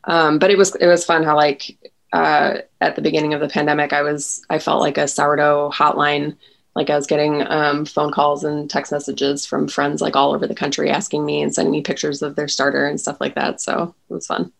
um, 0.05 0.39
but 0.39 0.51
it 0.51 0.59
was 0.59 0.75
it 0.77 0.87
was 0.87 1.05
fun 1.05 1.25
how 1.25 1.37
like 1.37 1.77
uh, 2.13 2.59
at 2.81 2.97
the 2.97 3.03
beginning 3.03 3.35
of 3.35 3.41
the 3.41 3.49
pandemic, 3.49 3.93
I 3.93 4.03
was 4.03 4.45
I 4.51 4.59
felt 4.59 4.81
like 4.81 4.99
a 4.99 5.09
sourdough 5.09 5.71
hotline. 5.71 6.37
Like 6.81 6.89
I 6.89 6.97
was 6.97 7.07
getting 7.07 7.47
um, 7.47 7.85
phone 7.85 8.11
calls 8.11 8.43
and 8.43 8.71
text 8.71 8.91
messages 8.91 9.45
from 9.45 9.69
friends 9.69 10.01
like 10.01 10.17
all 10.17 10.33
over 10.33 10.47
the 10.47 10.55
country 10.55 10.89
asking 10.89 11.27
me 11.27 11.43
and 11.43 11.55
sending 11.55 11.73
me 11.73 11.83
pictures 11.83 12.23
of 12.23 12.37
their 12.37 12.49
starter 12.49 12.87
and 12.87 12.99
stuff 12.99 13.21
like 13.21 13.35
that. 13.35 13.61
So 13.61 13.95
it 14.09 14.15
was 14.15 14.27
fun. 14.27 14.51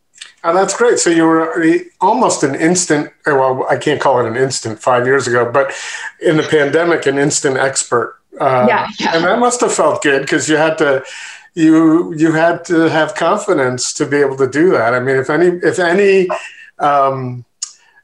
Oh, 0.45 0.53
that's 0.53 0.77
great. 0.77 0.99
So 0.99 1.09
you 1.09 1.25
were 1.25 1.83
almost 1.99 2.43
an 2.43 2.55
instant, 2.55 3.11
well, 3.25 3.67
I 3.71 3.79
can't 3.79 4.03
call 4.03 4.21
it 4.21 4.29
an 4.29 4.37
instant 4.37 4.83
five 4.83 5.07
years 5.07 5.27
ago, 5.27 5.51
but 5.51 5.73
in 6.21 6.37
the 6.37 6.43
pandemic, 6.43 7.07
an 7.07 7.17
instant 7.17 7.57
expert. 7.57 8.19
Uh, 8.39 8.67
yeah, 8.69 8.91
yeah. 8.99 9.17
And 9.17 9.25
that 9.25 9.39
must 9.39 9.63
have 9.63 9.73
felt 9.73 10.03
good 10.03 10.21
because 10.21 10.47
you 10.47 10.59
had 10.59 10.77
to 10.77 11.03
you 11.55 12.13
you 12.13 12.33
had 12.33 12.67
to 12.67 12.91
have 12.91 13.15
confidence 13.15 13.95
to 13.95 14.05
be 14.05 14.19
able 14.19 14.37
to 14.37 14.47
do 14.47 14.73
that. 14.73 14.93
I 14.93 15.01
mean, 15.01 15.17
if 15.17 15.31
any 15.31 15.47
if 15.47 15.79
any 15.79 16.29
um, 16.79 17.47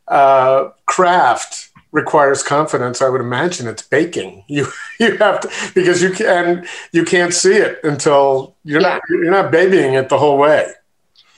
uh, 0.08 0.70
craft 0.86 1.65
requires 1.96 2.42
confidence, 2.42 3.00
I 3.00 3.08
would 3.08 3.22
imagine 3.22 3.66
it's 3.66 3.82
baking. 3.82 4.44
You 4.46 4.68
you 5.00 5.16
have 5.16 5.40
to 5.40 5.72
because 5.74 6.00
you 6.02 6.12
can 6.12 6.66
you 6.92 7.04
can't 7.04 7.34
see 7.34 7.54
it 7.54 7.80
until 7.82 8.54
you're 8.62 8.82
yeah. 8.82 8.94
not 8.94 9.02
you're 9.08 9.30
not 9.30 9.50
babying 9.50 9.94
it 9.94 10.08
the 10.08 10.18
whole 10.18 10.38
way. 10.38 10.72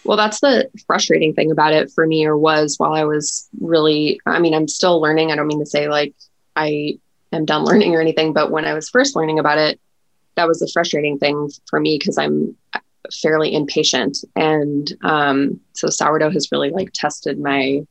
Well, 0.04 0.16
that's 0.16 0.40
the 0.40 0.68
frustrating 0.86 1.34
thing 1.34 1.50
about 1.50 1.72
it 1.72 1.90
for 1.90 2.06
me, 2.06 2.26
or 2.26 2.36
was 2.36 2.76
while 2.78 2.92
I 2.92 3.04
was 3.04 3.48
really. 3.60 4.20
I 4.26 4.38
mean, 4.40 4.54
I'm 4.54 4.68
still 4.68 5.00
learning. 5.00 5.32
I 5.32 5.36
don't 5.36 5.46
mean 5.46 5.60
to 5.60 5.66
say 5.66 5.88
like 5.88 6.14
I 6.56 6.98
am 7.32 7.44
done 7.44 7.64
learning 7.64 7.94
or 7.94 8.00
anything, 8.00 8.32
but 8.32 8.50
when 8.50 8.64
I 8.64 8.74
was 8.74 8.90
first 8.90 9.16
learning 9.16 9.38
about 9.38 9.58
it, 9.58 9.80
that 10.34 10.48
was 10.48 10.58
the 10.58 10.70
frustrating 10.72 11.18
thing 11.18 11.50
for 11.68 11.80
me 11.80 11.98
because 11.98 12.18
I'm 12.18 12.56
fairly 13.22 13.54
impatient, 13.54 14.18
and 14.34 14.92
um, 15.02 15.60
so 15.74 15.88
sourdough 15.88 16.30
has 16.30 16.50
really 16.50 16.70
like 16.70 16.90
tested 16.92 17.38
my 17.38 17.86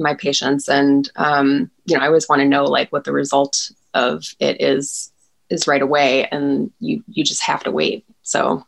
my 0.00 0.14
patience 0.14 0.68
and 0.68 1.10
um, 1.16 1.70
you 1.84 1.96
know 1.96 2.02
I 2.02 2.06
always 2.06 2.28
want 2.28 2.40
to 2.40 2.48
know 2.48 2.64
like 2.64 2.90
what 2.90 3.04
the 3.04 3.12
result 3.12 3.70
of 3.94 4.24
it 4.38 4.60
is 4.60 5.12
is 5.50 5.66
right 5.66 5.82
away, 5.82 6.26
and 6.26 6.70
you 6.80 7.02
you 7.08 7.24
just 7.24 7.42
have 7.42 7.62
to 7.64 7.70
wait. 7.70 8.04
So 8.22 8.64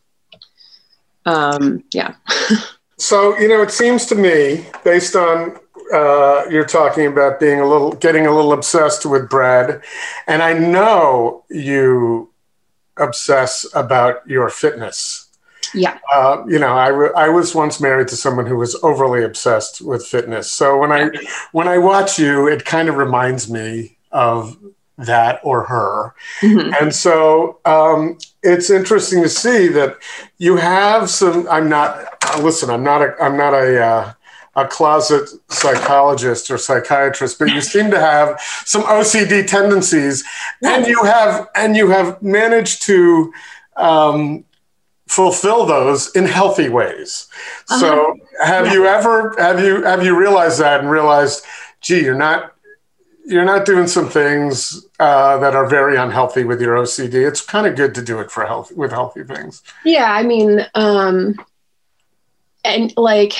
um, 1.25 1.85
yeah. 1.93 2.15
so 2.99 3.39
you 3.39 3.49
know, 3.49 3.63
it 3.63 3.71
seems 3.71 4.07
to 4.07 4.15
me, 4.15 4.67
based 4.85 5.17
on 5.17 5.59
uh, 5.93 6.45
you're 6.51 6.67
talking 6.67 7.07
about 7.07 7.41
being 7.41 7.61
a 7.61 7.67
little, 7.67 7.93
getting 7.93 8.27
a 8.27 8.35
little 8.35 8.53
obsessed 8.53 9.07
with 9.07 9.29
bread, 9.29 9.83
and 10.27 10.43
I 10.43 10.53
know 10.53 11.45
you 11.49 12.31
obsess 12.97 13.67
about 13.75 14.27
your 14.29 14.49
fitness. 14.49 15.29
Yeah. 15.75 15.99
Uh, 16.13 16.45
you 16.47 16.59
know, 16.59 16.75
I, 16.77 16.89
re- 16.89 17.13
I 17.17 17.29
was 17.29 17.55
once 17.55 17.81
married 17.81 18.09
to 18.09 18.17
someone 18.17 18.47
who 18.47 18.57
was 18.57 18.77
overly 18.83 19.23
obsessed 19.25 19.81
with 19.81 20.07
fitness. 20.07 20.51
So 20.51 20.79
when 20.79 20.93
I 20.93 21.11
when 21.53 21.69
I 21.69 21.79
watch 21.79 22.19
you, 22.19 22.49
it 22.49 22.65
kind 22.65 22.89
of 22.89 22.97
reminds 22.97 23.51
me 23.51 23.97
of 24.11 24.57
that 24.99 25.41
or 25.43 25.65
her. 25.65 26.15
Mm-hmm. 26.41 26.73
And 26.81 26.95
so 26.95 27.59
um, 27.65 28.19
it's 28.43 28.71
interesting 28.71 29.23
to 29.23 29.29
see 29.29 29.69
that 29.69 29.99
you 30.39 30.57
have 30.57 31.11
some. 31.11 31.49
I'm 31.49 31.69
not. 31.69 32.07
Listen, 32.41 32.71
I'm 32.71 32.85
not 32.85 33.03
a. 33.03 33.15
I'm 33.21 33.37
not 33.37 33.55
a. 33.55 33.83
Uh, 33.83 34.13
a 34.55 34.69
closet 34.69 35.31
psychologist 35.49 36.51
or 36.51 36.59
psychiatrist, 36.59 37.39
but 37.39 37.49
you 37.49 37.61
seem 37.63 37.91
to 37.91 37.99
have 37.99 38.39
some 38.67 38.83
OCD 38.83 39.47
tendencies, 39.47 40.25
and 40.63 40.87
you 40.87 41.03
have 41.05 41.49
and 41.55 41.75
you 41.75 41.89
have 41.89 42.23
managed 42.23 42.83
to 42.83 43.33
um, 43.77 44.45
fulfill 45.07 45.67
those 45.67 46.11
in 46.17 46.25
healthy 46.25 46.69
ways. 46.69 47.29
Uh-huh. 47.69 47.81
So, 47.81 48.17
have 48.43 48.67
yeah. 48.67 48.73
you 48.73 48.87
ever 48.87 49.35
have 49.39 49.61
you 49.61 49.83
have 49.83 50.05
you 50.05 50.19
realized 50.19 50.61
that 50.61 50.81
and 50.81 50.91
realized, 50.91 51.45
gee, 51.81 52.03
you're 52.03 52.15
not 52.15 52.53
you're 53.25 53.45
not 53.45 53.65
doing 53.65 53.87
some 53.87 54.09
things 54.09 54.87
uh, 54.99 55.39
that 55.39 55.55
are 55.55 55.67
very 55.67 55.97
unhealthy 55.97 56.45
with 56.45 56.61
your 56.61 56.77
OCD. 56.77 57.27
It's 57.27 57.41
kind 57.41 57.67
of 57.67 57.77
good 57.77 57.95
to 57.95 58.03
do 58.03 58.19
it 58.21 58.31
for 58.31 58.47
health 58.47 58.73
with 58.73 58.91
healthy 58.91 59.25
things. 59.25 59.63
Yeah, 59.85 60.13
I 60.13 60.23
mean, 60.23 60.67
um, 60.75 61.37
and 62.65 62.93
like 62.97 63.35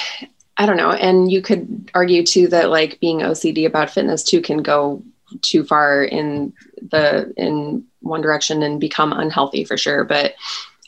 I 0.57 0.67
don't 0.67 0.77
know. 0.77 0.93
And 0.93 1.31
you 1.31 1.43
could 1.43 1.91
argue 1.95 2.25
too 2.25 2.49
that 2.49 2.71
like 2.71 3.01
being 3.01 3.21
OCD 3.21 3.67
about 3.67 3.91
fitness 3.91 4.23
too 4.23 4.41
can 4.41 4.59
go 4.59 5.03
too 5.41 5.65
far 5.65 6.05
in 6.05 6.53
the 6.91 7.33
in 7.37 7.85
one 8.01 8.21
direction 8.21 8.63
and 8.63 8.81
become 8.81 9.13
unhealthy 9.13 9.65
for 9.65 9.77
sure. 9.77 10.05
But 10.05 10.35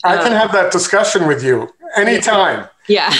I 0.05 0.17
can 0.17 0.33
um, 0.33 0.39
have 0.39 0.53
that 0.53 0.73
discussion 0.73 1.27
with 1.27 1.43
you 1.43 1.69
anytime. 1.97 2.69
Yeah. 2.89 3.09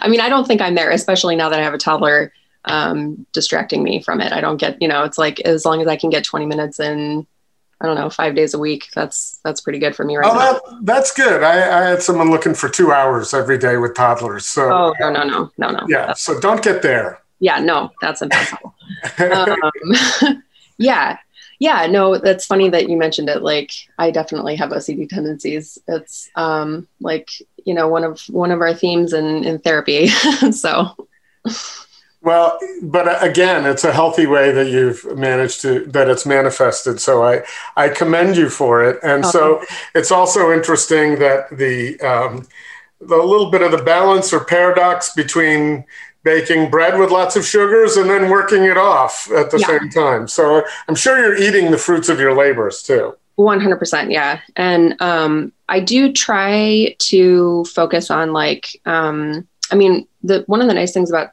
I 0.00 0.08
mean, 0.08 0.20
I 0.20 0.28
don't 0.28 0.46
think 0.46 0.60
I'm 0.60 0.74
there, 0.74 0.90
especially 0.90 1.36
now 1.36 1.48
that 1.48 1.60
I 1.60 1.62
have 1.62 1.74
a 1.74 1.78
toddler 1.78 2.32
um, 2.64 3.26
distracting 3.32 3.82
me 3.82 4.02
from 4.02 4.20
it. 4.20 4.32
I 4.32 4.40
don't 4.40 4.56
get, 4.56 4.80
you 4.82 4.88
know, 4.88 5.04
it's 5.04 5.18
like 5.18 5.40
as 5.40 5.64
long 5.64 5.80
as 5.80 5.86
I 5.86 5.96
can 5.96 6.10
get 6.10 6.24
20 6.24 6.46
minutes 6.46 6.80
in 6.80 7.26
I 7.80 7.86
don't 7.86 7.94
know, 7.94 8.10
five 8.10 8.34
days 8.34 8.52
a 8.52 8.58
week. 8.58 8.88
That's 8.94 9.40
that's 9.42 9.60
pretty 9.62 9.78
good 9.78 9.96
for 9.96 10.04
me 10.04 10.16
right 10.16 10.30
oh, 10.30 10.34
now. 10.34 10.52
That, 10.52 10.84
that's 10.84 11.12
good. 11.12 11.42
I, 11.42 11.80
I, 11.80 11.88
had 11.88 12.02
someone 12.02 12.30
looking 12.30 12.52
for 12.52 12.68
two 12.68 12.92
hours 12.92 13.32
every 13.32 13.56
day 13.56 13.78
with 13.78 13.94
toddlers. 13.94 14.44
So 14.44 14.70
oh 14.70 14.94
no 15.00 15.10
no 15.10 15.24
no 15.24 15.50
no 15.56 15.70
no. 15.70 15.86
Yeah. 15.88 16.08
That's, 16.08 16.20
so 16.20 16.38
don't 16.38 16.62
get 16.62 16.82
there. 16.82 17.22
Yeah. 17.38 17.58
No, 17.58 17.90
that's 18.02 18.20
impossible. 18.20 18.74
um, 19.18 19.56
yeah. 20.78 21.16
Yeah. 21.60 21.86
No, 21.86 22.18
that's 22.18 22.46
funny 22.46 22.68
that 22.70 22.88
you 22.88 22.96
mentioned 22.96 23.28
it. 23.28 23.42
Like 23.42 23.70
I 23.98 24.10
definitely 24.10 24.56
have 24.56 24.70
OCD 24.70 25.08
tendencies. 25.08 25.78
It's 25.86 26.28
um, 26.34 26.88
like 27.00 27.30
you 27.64 27.74
know 27.74 27.86
one 27.86 28.02
of 28.02 28.20
one 28.22 28.50
of 28.50 28.60
our 28.60 28.74
themes 28.74 29.12
in 29.12 29.44
in 29.44 29.60
therapy. 29.60 30.08
so. 30.52 30.96
Well, 32.22 32.58
but 32.82 33.08
uh, 33.08 33.18
again, 33.22 33.64
it's 33.64 33.84
a 33.84 33.92
healthy 33.92 34.26
way 34.26 34.52
that 34.52 34.68
you've 34.68 35.16
managed 35.16 35.62
to 35.62 35.86
that 35.86 36.08
it's 36.08 36.26
manifested. 36.26 37.00
So 37.00 37.24
I 37.24 37.42
I 37.76 37.88
commend 37.88 38.36
you 38.36 38.50
for 38.50 38.84
it. 38.84 38.98
And 39.02 39.24
okay. 39.24 39.30
so 39.30 39.64
it's 39.94 40.10
also 40.10 40.52
interesting 40.52 41.18
that 41.18 41.56
the 41.56 41.98
um, 42.00 42.46
the 43.00 43.16
little 43.16 43.50
bit 43.50 43.62
of 43.62 43.72
the 43.72 43.82
balance 43.82 44.32
or 44.32 44.44
paradox 44.44 45.14
between 45.14 45.84
baking 46.22 46.70
bread 46.70 46.98
with 46.98 47.10
lots 47.10 47.36
of 47.36 47.44
sugars 47.44 47.96
and 47.96 48.10
then 48.10 48.28
working 48.28 48.64
it 48.64 48.76
off 48.76 49.30
at 49.32 49.50
the 49.50 49.58
yeah. 49.58 49.66
same 49.66 49.88
time. 49.88 50.28
So 50.28 50.62
I'm 50.88 50.94
sure 50.94 51.18
you're 51.18 51.36
eating 51.36 51.70
the 51.70 51.78
fruits 51.78 52.08
of 52.08 52.20
your 52.20 52.34
labors 52.34 52.82
too. 52.82 53.16
100% 53.38 54.12
yeah 54.12 54.40
and 54.56 55.00
um, 55.00 55.52
i 55.68 55.80
do 55.80 56.12
try 56.12 56.94
to 56.98 57.64
focus 57.66 58.10
on 58.10 58.32
like 58.32 58.80
um, 58.86 59.46
i 59.70 59.74
mean 59.74 60.06
the 60.22 60.44
one 60.46 60.60
of 60.60 60.68
the 60.68 60.74
nice 60.74 60.92
things 60.92 61.10
about 61.10 61.30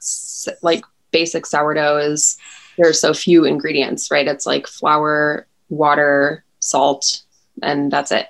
like 0.61 0.83
basic 1.11 1.45
sourdough 1.45 1.97
is 1.97 2.37
there 2.77 2.87
are 2.87 2.93
so 2.93 3.13
few 3.13 3.45
ingredients 3.45 4.09
right 4.11 4.27
it's 4.27 4.45
like 4.45 4.67
flour 4.67 5.47
water 5.69 6.43
salt 6.59 7.23
and 7.61 7.91
that's 7.91 8.11
it 8.11 8.27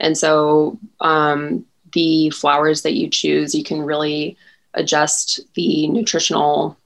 and 0.00 0.16
so 0.16 0.78
um, 1.00 1.64
the 1.92 2.30
flours 2.30 2.82
that 2.82 2.94
you 2.94 3.08
choose 3.08 3.54
you 3.54 3.62
can 3.62 3.82
really 3.82 4.36
adjust 4.74 5.40
the 5.54 5.88
nutritional 5.88 6.76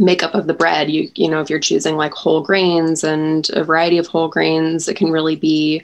makeup 0.00 0.34
of 0.34 0.46
the 0.46 0.54
bread. 0.54 0.90
You 0.90 1.10
you 1.14 1.28
know 1.28 1.40
if 1.40 1.50
you're 1.50 1.60
choosing 1.60 1.96
like 1.96 2.12
whole 2.12 2.42
grains 2.42 3.04
and 3.04 3.48
a 3.50 3.64
variety 3.64 3.98
of 3.98 4.06
whole 4.06 4.28
grains 4.28 4.88
it 4.88 4.96
can 4.96 5.10
really 5.10 5.36
be 5.36 5.82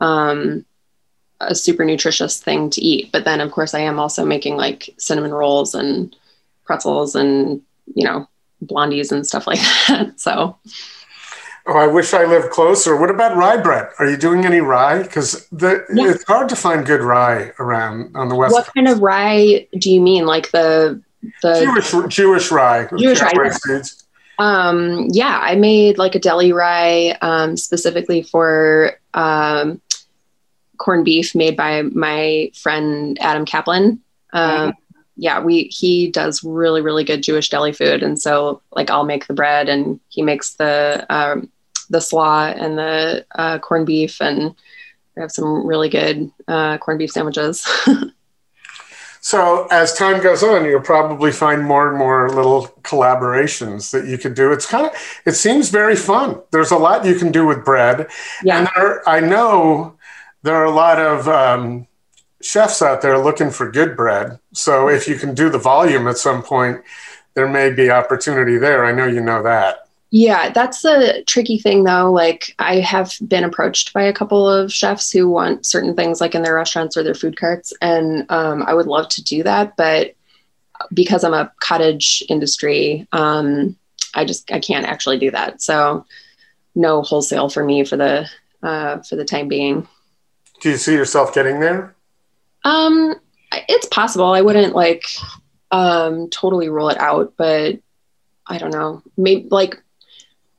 um, 0.00 0.64
a 1.40 1.54
super 1.54 1.84
nutritious 1.84 2.40
thing 2.40 2.70
to 2.70 2.82
eat. 2.82 3.12
But 3.12 3.24
then 3.24 3.40
of 3.40 3.50
course 3.52 3.74
i 3.74 3.80
am 3.80 3.98
also 3.98 4.24
making 4.24 4.56
like 4.56 4.90
cinnamon 4.98 5.32
rolls 5.32 5.74
and 5.74 6.14
pretzels 6.64 7.14
and 7.14 7.62
you 7.94 8.04
know 8.04 8.28
blondies 8.64 9.12
and 9.12 9.26
stuff 9.26 9.46
like 9.46 9.58
that. 9.88 10.18
So 10.18 10.56
Oh, 11.66 11.78
I 11.78 11.86
wish 11.86 12.12
I 12.12 12.24
lived 12.24 12.50
closer. 12.50 12.94
What 12.94 13.08
about 13.08 13.36
rye 13.36 13.56
bread? 13.56 13.88
Are 13.98 14.08
you 14.08 14.18
doing 14.18 14.44
any 14.44 14.60
rye? 14.60 15.02
Because 15.02 15.48
yeah. 15.50 15.78
it's 15.88 16.24
hard 16.24 16.50
to 16.50 16.56
find 16.56 16.84
good 16.84 17.00
rye 17.00 17.52
around 17.58 18.14
on 18.14 18.28
the 18.28 18.34
west. 18.34 18.52
What 18.52 18.64
Coast. 18.64 18.74
kind 18.74 18.88
of 18.88 19.00
rye 19.00 19.66
do 19.78 19.90
you 19.90 20.00
mean? 20.00 20.26
Like 20.26 20.50
the 20.50 21.00
the 21.42 21.60
Jewish 21.64 22.14
Jewish 22.14 22.50
rye. 22.50 22.86
Jewish 22.98 23.22
rye. 23.22 23.48
Seeds. 23.48 24.04
Um, 24.38 25.08
yeah, 25.12 25.38
I 25.40 25.54
made 25.54 25.96
like 25.96 26.14
a 26.14 26.18
deli 26.18 26.52
rye 26.52 27.16
um, 27.22 27.56
specifically 27.56 28.22
for 28.22 28.98
um, 29.14 29.80
corned 30.76 31.06
beef 31.06 31.34
made 31.34 31.56
by 31.56 31.82
my 31.82 32.50
friend 32.54 33.16
Adam 33.22 33.46
Kaplan. 33.46 34.02
Um, 34.34 34.50
mm-hmm. 34.50 34.70
Yeah, 35.16 35.40
we 35.40 35.64
he 35.64 36.10
does 36.10 36.44
really 36.44 36.82
really 36.82 37.04
good 37.04 37.22
Jewish 37.22 37.48
deli 37.48 37.72
food, 37.72 38.02
and 38.02 38.20
so 38.20 38.60
like 38.72 38.90
I'll 38.90 39.04
make 39.04 39.28
the 39.28 39.34
bread, 39.34 39.70
and 39.70 39.98
he 40.08 40.20
makes 40.20 40.54
the 40.54 41.06
um, 41.08 41.50
the 41.90 42.00
slaw 42.00 42.46
and 42.46 42.78
the 42.78 43.26
uh, 43.34 43.58
corned 43.58 43.86
beef, 43.86 44.20
and 44.20 44.54
we 45.16 45.22
have 45.22 45.30
some 45.30 45.66
really 45.66 45.88
good 45.88 46.30
uh, 46.48 46.78
corned 46.78 46.98
beef 46.98 47.10
sandwiches. 47.10 47.66
So 49.24 49.66
as 49.70 49.94
time 49.94 50.22
goes 50.22 50.42
on, 50.42 50.66
you'll 50.66 50.82
probably 50.82 51.32
find 51.32 51.64
more 51.64 51.88
and 51.88 51.96
more 51.96 52.28
little 52.28 52.66
collaborations 52.82 53.90
that 53.92 54.06
you 54.06 54.18
can 54.18 54.34
do. 54.34 54.52
It's 54.52 54.66
kind 54.66 54.86
of 54.86 54.92
it 55.24 55.32
seems 55.32 55.70
very 55.70 55.96
fun. 55.96 56.42
There's 56.50 56.70
a 56.70 56.76
lot 56.76 57.06
you 57.06 57.14
can 57.14 57.32
do 57.32 57.46
with 57.46 57.64
bread, 57.64 58.06
yeah. 58.42 58.58
and 58.58 58.68
there, 58.76 59.08
I 59.08 59.20
know 59.20 59.96
there 60.42 60.56
are 60.56 60.66
a 60.66 60.70
lot 60.70 61.00
of 61.00 61.26
um, 61.26 61.86
chefs 62.42 62.82
out 62.82 63.00
there 63.00 63.18
looking 63.18 63.50
for 63.50 63.70
good 63.70 63.96
bread. 63.96 64.38
So 64.52 64.90
if 64.90 65.08
you 65.08 65.16
can 65.16 65.34
do 65.34 65.48
the 65.48 65.58
volume 65.58 66.06
at 66.06 66.18
some 66.18 66.42
point, 66.42 66.82
there 67.32 67.48
may 67.48 67.70
be 67.70 67.90
opportunity 67.90 68.58
there. 68.58 68.84
I 68.84 68.92
know 68.92 69.06
you 69.06 69.22
know 69.22 69.42
that. 69.42 69.83
Yeah, 70.16 70.50
that's 70.50 70.82
the 70.82 71.24
tricky 71.26 71.58
thing 71.58 71.82
though. 71.82 72.12
Like 72.12 72.54
I 72.60 72.76
have 72.76 73.16
been 73.26 73.42
approached 73.42 73.92
by 73.92 74.02
a 74.02 74.12
couple 74.12 74.48
of 74.48 74.72
chefs 74.72 75.10
who 75.10 75.28
want 75.28 75.66
certain 75.66 75.96
things 75.96 76.20
like 76.20 76.36
in 76.36 76.42
their 76.42 76.54
restaurants 76.54 76.96
or 76.96 77.02
their 77.02 77.16
food 77.16 77.36
carts. 77.36 77.72
And 77.82 78.24
um, 78.30 78.62
I 78.62 78.74
would 78.74 78.86
love 78.86 79.08
to 79.08 79.24
do 79.24 79.42
that. 79.42 79.76
But 79.76 80.14
because 80.92 81.24
I'm 81.24 81.34
a 81.34 81.52
cottage 81.58 82.22
industry, 82.28 83.08
um, 83.10 83.76
I 84.14 84.24
just, 84.24 84.52
I 84.52 84.60
can't 84.60 84.86
actually 84.86 85.18
do 85.18 85.32
that. 85.32 85.60
So 85.60 86.06
no 86.76 87.02
wholesale 87.02 87.48
for 87.48 87.64
me 87.64 87.84
for 87.84 87.96
the, 87.96 88.30
uh, 88.62 88.98
for 88.98 89.16
the 89.16 89.24
time 89.24 89.48
being. 89.48 89.88
Do 90.60 90.70
you 90.70 90.76
see 90.76 90.94
yourself 90.94 91.34
getting 91.34 91.58
there? 91.58 91.92
Um, 92.64 93.16
it's 93.50 93.88
possible. 93.88 94.26
I 94.26 94.42
wouldn't 94.42 94.76
like, 94.76 95.06
um, 95.72 96.30
totally 96.30 96.68
rule 96.68 96.90
it 96.90 96.98
out, 96.98 97.34
but 97.36 97.80
I 98.46 98.58
don't 98.58 98.70
know. 98.70 99.02
Maybe 99.16 99.48
like 99.50 99.80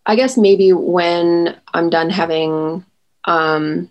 I 0.06 0.16
guess 0.16 0.38
maybe 0.38 0.72
when 0.72 1.56
I'm 1.74 1.90
done 1.90 2.10
having 2.10 2.86
um, 3.26 3.90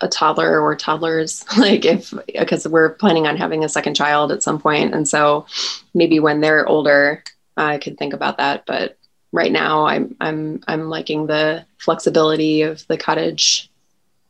a 0.00 0.08
toddler 0.08 0.60
or 0.60 0.74
toddlers, 0.76 1.44
like 1.58 1.84
if 1.84 2.14
because 2.26 2.66
we're 2.66 2.90
planning 2.90 3.26
on 3.26 3.36
having 3.36 3.64
a 3.64 3.68
second 3.68 3.94
child 3.94 4.32
at 4.32 4.42
some 4.42 4.60
point, 4.60 4.94
and 4.94 5.06
so 5.06 5.46
maybe 5.92 6.20
when 6.20 6.40
they're 6.40 6.66
older, 6.66 7.22
I 7.56 7.78
could 7.78 7.98
think 7.98 8.14
about 8.14 8.38
that. 8.38 8.64
But 8.66 8.96
right 9.32 9.52
now, 9.52 9.86
I'm 9.86 10.16
I'm 10.20 10.62
I'm 10.66 10.88
liking 10.88 11.26
the 11.26 11.66
flexibility 11.78 12.62
of 12.62 12.86
the 12.86 12.96
cottage 12.96 13.70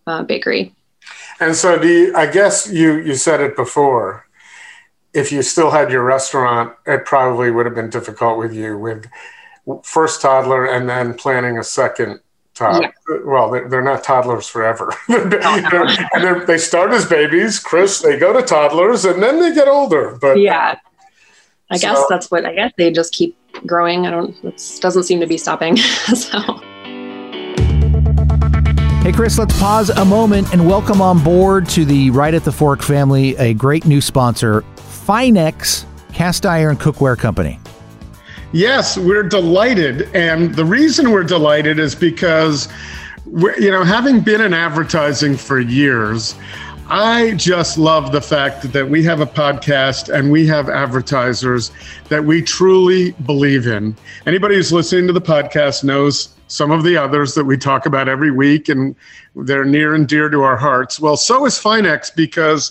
uh, 0.06 0.22
bakery. 0.22 0.74
And 1.40 1.54
so, 1.54 1.78
do 1.78 2.12
I 2.16 2.26
guess 2.26 2.70
you 2.70 2.98
you 2.98 3.14
said 3.14 3.40
it 3.40 3.56
before. 3.56 4.26
If 5.12 5.30
you 5.30 5.42
still 5.42 5.70
had 5.70 5.92
your 5.92 6.02
restaurant, 6.02 6.74
it 6.86 7.04
probably 7.04 7.48
would 7.52 7.66
have 7.66 7.74
been 7.76 7.88
difficult 7.88 8.36
with 8.36 8.52
you 8.52 8.76
with 8.76 9.06
first 9.82 10.20
toddler 10.20 10.66
and 10.66 10.88
then 10.88 11.14
planning 11.14 11.58
a 11.58 11.64
second 11.64 12.20
toddler. 12.54 12.92
Yeah. 13.08 13.18
Well, 13.24 13.50
they're, 13.50 13.68
they're, 13.68 13.82
not 13.82 14.04
toddlers 14.04 14.48
forever. 14.48 14.94
and 15.08 16.46
they 16.46 16.58
start 16.58 16.92
as 16.92 17.06
babies, 17.06 17.58
Chris. 17.58 18.00
They 18.00 18.18
go 18.18 18.32
to 18.32 18.42
toddlers 18.42 19.04
and 19.04 19.22
then 19.22 19.40
they 19.40 19.54
get 19.54 19.68
older. 19.68 20.16
But 20.20 20.38
yeah, 20.38 20.78
I 21.70 21.76
so, 21.76 21.88
guess 21.88 22.04
that's 22.08 22.30
what 22.30 22.44
I 22.44 22.54
guess 22.54 22.72
they 22.76 22.90
just 22.90 23.12
keep 23.12 23.36
growing. 23.66 24.06
I 24.06 24.10
don't. 24.10 24.36
It 24.44 24.78
doesn't 24.80 25.04
seem 25.04 25.20
to 25.20 25.26
be 25.26 25.38
stopping. 25.38 25.76
so. 25.76 26.40
Hey, 29.02 29.12
Chris, 29.12 29.38
let's 29.38 29.58
pause 29.60 29.90
a 29.90 30.04
moment 30.04 30.50
and 30.54 30.66
welcome 30.66 31.02
on 31.02 31.22
board 31.22 31.68
to 31.70 31.84
the 31.84 32.08
Right 32.10 32.32
at 32.32 32.44
the 32.44 32.52
Fork 32.52 32.80
family 32.80 33.36
a 33.36 33.52
great 33.52 33.84
new 33.84 34.00
sponsor, 34.00 34.62
Finex 34.76 35.84
Cast 36.14 36.46
Iron 36.46 36.76
Cookware 36.78 37.18
Company. 37.18 37.58
Yes, 38.54 38.96
we're 38.96 39.24
delighted. 39.24 40.08
And 40.14 40.54
the 40.54 40.64
reason 40.64 41.10
we're 41.10 41.24
delighted 41.24 41.80
is 41.80 41.96
because, 41.96 42.68
you 43.26 43.68
know, 43.68 43.82
having 43.82 44.20
been 44.20 44.40
in 44.40 44.54
advertising 44.54 45.36
for 45.36 45.58
years, 45.58 46.36
I 46.88 47.32
just 47.32 47.78
love 47.78 48.12
the 48.12 48.20
fact 48.20 48.70
that 48.72 48.88
we 48.88 49.02
have 49.02 49.20
a 49.20 49.26
podcast 49.26 50.08
and 50.08 50.30
we 50.30 50.46
have 50.46 50.68
advertisers 50.68 51.72
that 52.10 52.24
we 52.24 52.42
truly 52.42 53.10
believe 53.26 53.66
in. 53.66 53.96
Anybody 54.24 54.54
who's 54.54 54.72
listening 54.72 55.08
to 55.08 55.12
the 55.12 55.20
podcast 55.20 55.82
knows 55.82 56.28
some 56.46 56.70
of 56.70 56.84
the 56.84 56.96
others 56.96 57.34
that 57.34 57.46
we 57.46 57.56
talk 57.56 57.86
about 57.86 58.08
every 58.08 58.30
week 58.30 58.68
and 58.68 58.94
they're 59.34 59.64
near 59.64 59.96
and 59.96 60.06
dear 60.06 60.28
to 60.28 60.42
our 60.42 60.56
hearts. 60.56 61.00
Well, 61.00 61.16
so 61.16 61.44
is 61.44 61.58
Finex 61.58 62.14
because 62.14 62.70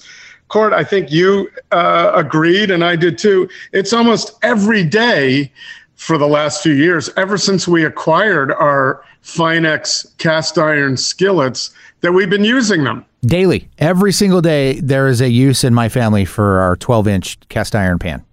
Court, 0.53 0.71
I 0.71 0.83
think 0.83 1.11
you 1.11 1.49
uh, 1.71 2.11
agreed, 2.13 2.69
and 2.69 2.83
I 2.83 2.95
did 2.95 3.17
too. 3.17 3.49
It's 3.71 3.91
almost 3.91 4.33
every 4.43 4.83
day 4.83 5.51
for 5.95 6.19
the 6.19 6.27
last 6.27 6.61
few 6.61 6.73
years, 6.73 7.09
ever 7.17 7.39
since 7.39 7.67
we 7.67 7.83
acquired 7.85 8.51
our 8.51 9.03
Finex 9.23 10.15
cast 10.19 10.59
iron 10.59 10.95
skillets, 10.95 11.71
that 12.01 12.11
we've 12.11 12.29
been 12.29 12.43
using 12.43 12.83
them 12.83 13.03
daily. 13.25 13.67
Every 13.79 14.11
single 14.11 14.41
day, 14.41 14.79
there 14.79 15.07
is 15.07 15.21
a 15.21 15.29
use 15.31 15.63
in 15.63 15.73
my 15.73 15.89
family 15.89 16.23
for 16.23 16.59
our 16.59 16.75
12 16.75 17.07
inch 17.07 17.39
cast 17.49 17.75
iron 17.75 17.97
pan 17.97 18.23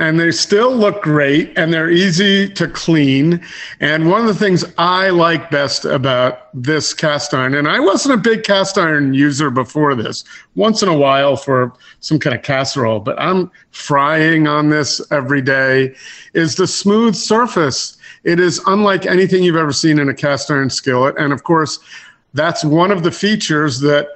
and 0.00 0.18
they 0.18 0.32
still 0.32 0.74
look 0.74 1.02
great 1.02 1.52
and 1.56 1.72
they're 1.72 1.90
easy 1.90 2.48
to 2.48 2.66
clean. 2.66 3.40
And 3.80 4.10
one 4.10 4.22
of 4.22 4.26
the 4.26 4.34
things 4.34 4.64
I 4.78 5.10
like 5.10 5.50
best 5.50 5.84
about 5.84 6.48
this 6.54 6.94
cast 6.94 7.34
iron, 7.34 7.54
and 7.54 7.68
I 7.68 7.78
wasn't 7.80 8.14
a 8.14 8.16
big 8.16 8.42
cast 8.42 8.78
iron 8.78 9.12
user 9.12 9.50
before 9.50 9.94
this, 9.94 10.24
once 10.54 10.82
in 10.82 10.88
a 10.88 10.96
while 10.96 11.36
for 11.36 11.74
some 12.00 12.18
kind 12.18 12.34
of 12.34 12.42
casserole, 12.42 13.00
but 13.00 13.20
I'm 13.20 13.50
frying 13.72 14.48
on 14.48 14.70
this 14.70 15.02
every 15.12 15.42
day, 15.42 15.94
is 16.32 16.56
the 16.56 16.66
smooth 16.66 17.14
surface. 17.14 17.98
It 18.24 18.40
is 18.40 18.58
unlike 18.66 19.04
anything 19.04 19.44
you've 19.44 19.56
ever 19.56 19.72
seen 19.72 19.98
in 19.98 20.08
a 20.08 20.14
cast 20.14 20.50
iron 20.50 20.70
skillet. 20.70 21.14
And 21.18 21.30
of 21.32 21.44
course, 21.44 21.78
that's 22.32 22.64
one 22.64 22.90
of 22.90 23.02
the 23.02 23.12
features 23.12 23.80
that 23.80 24.08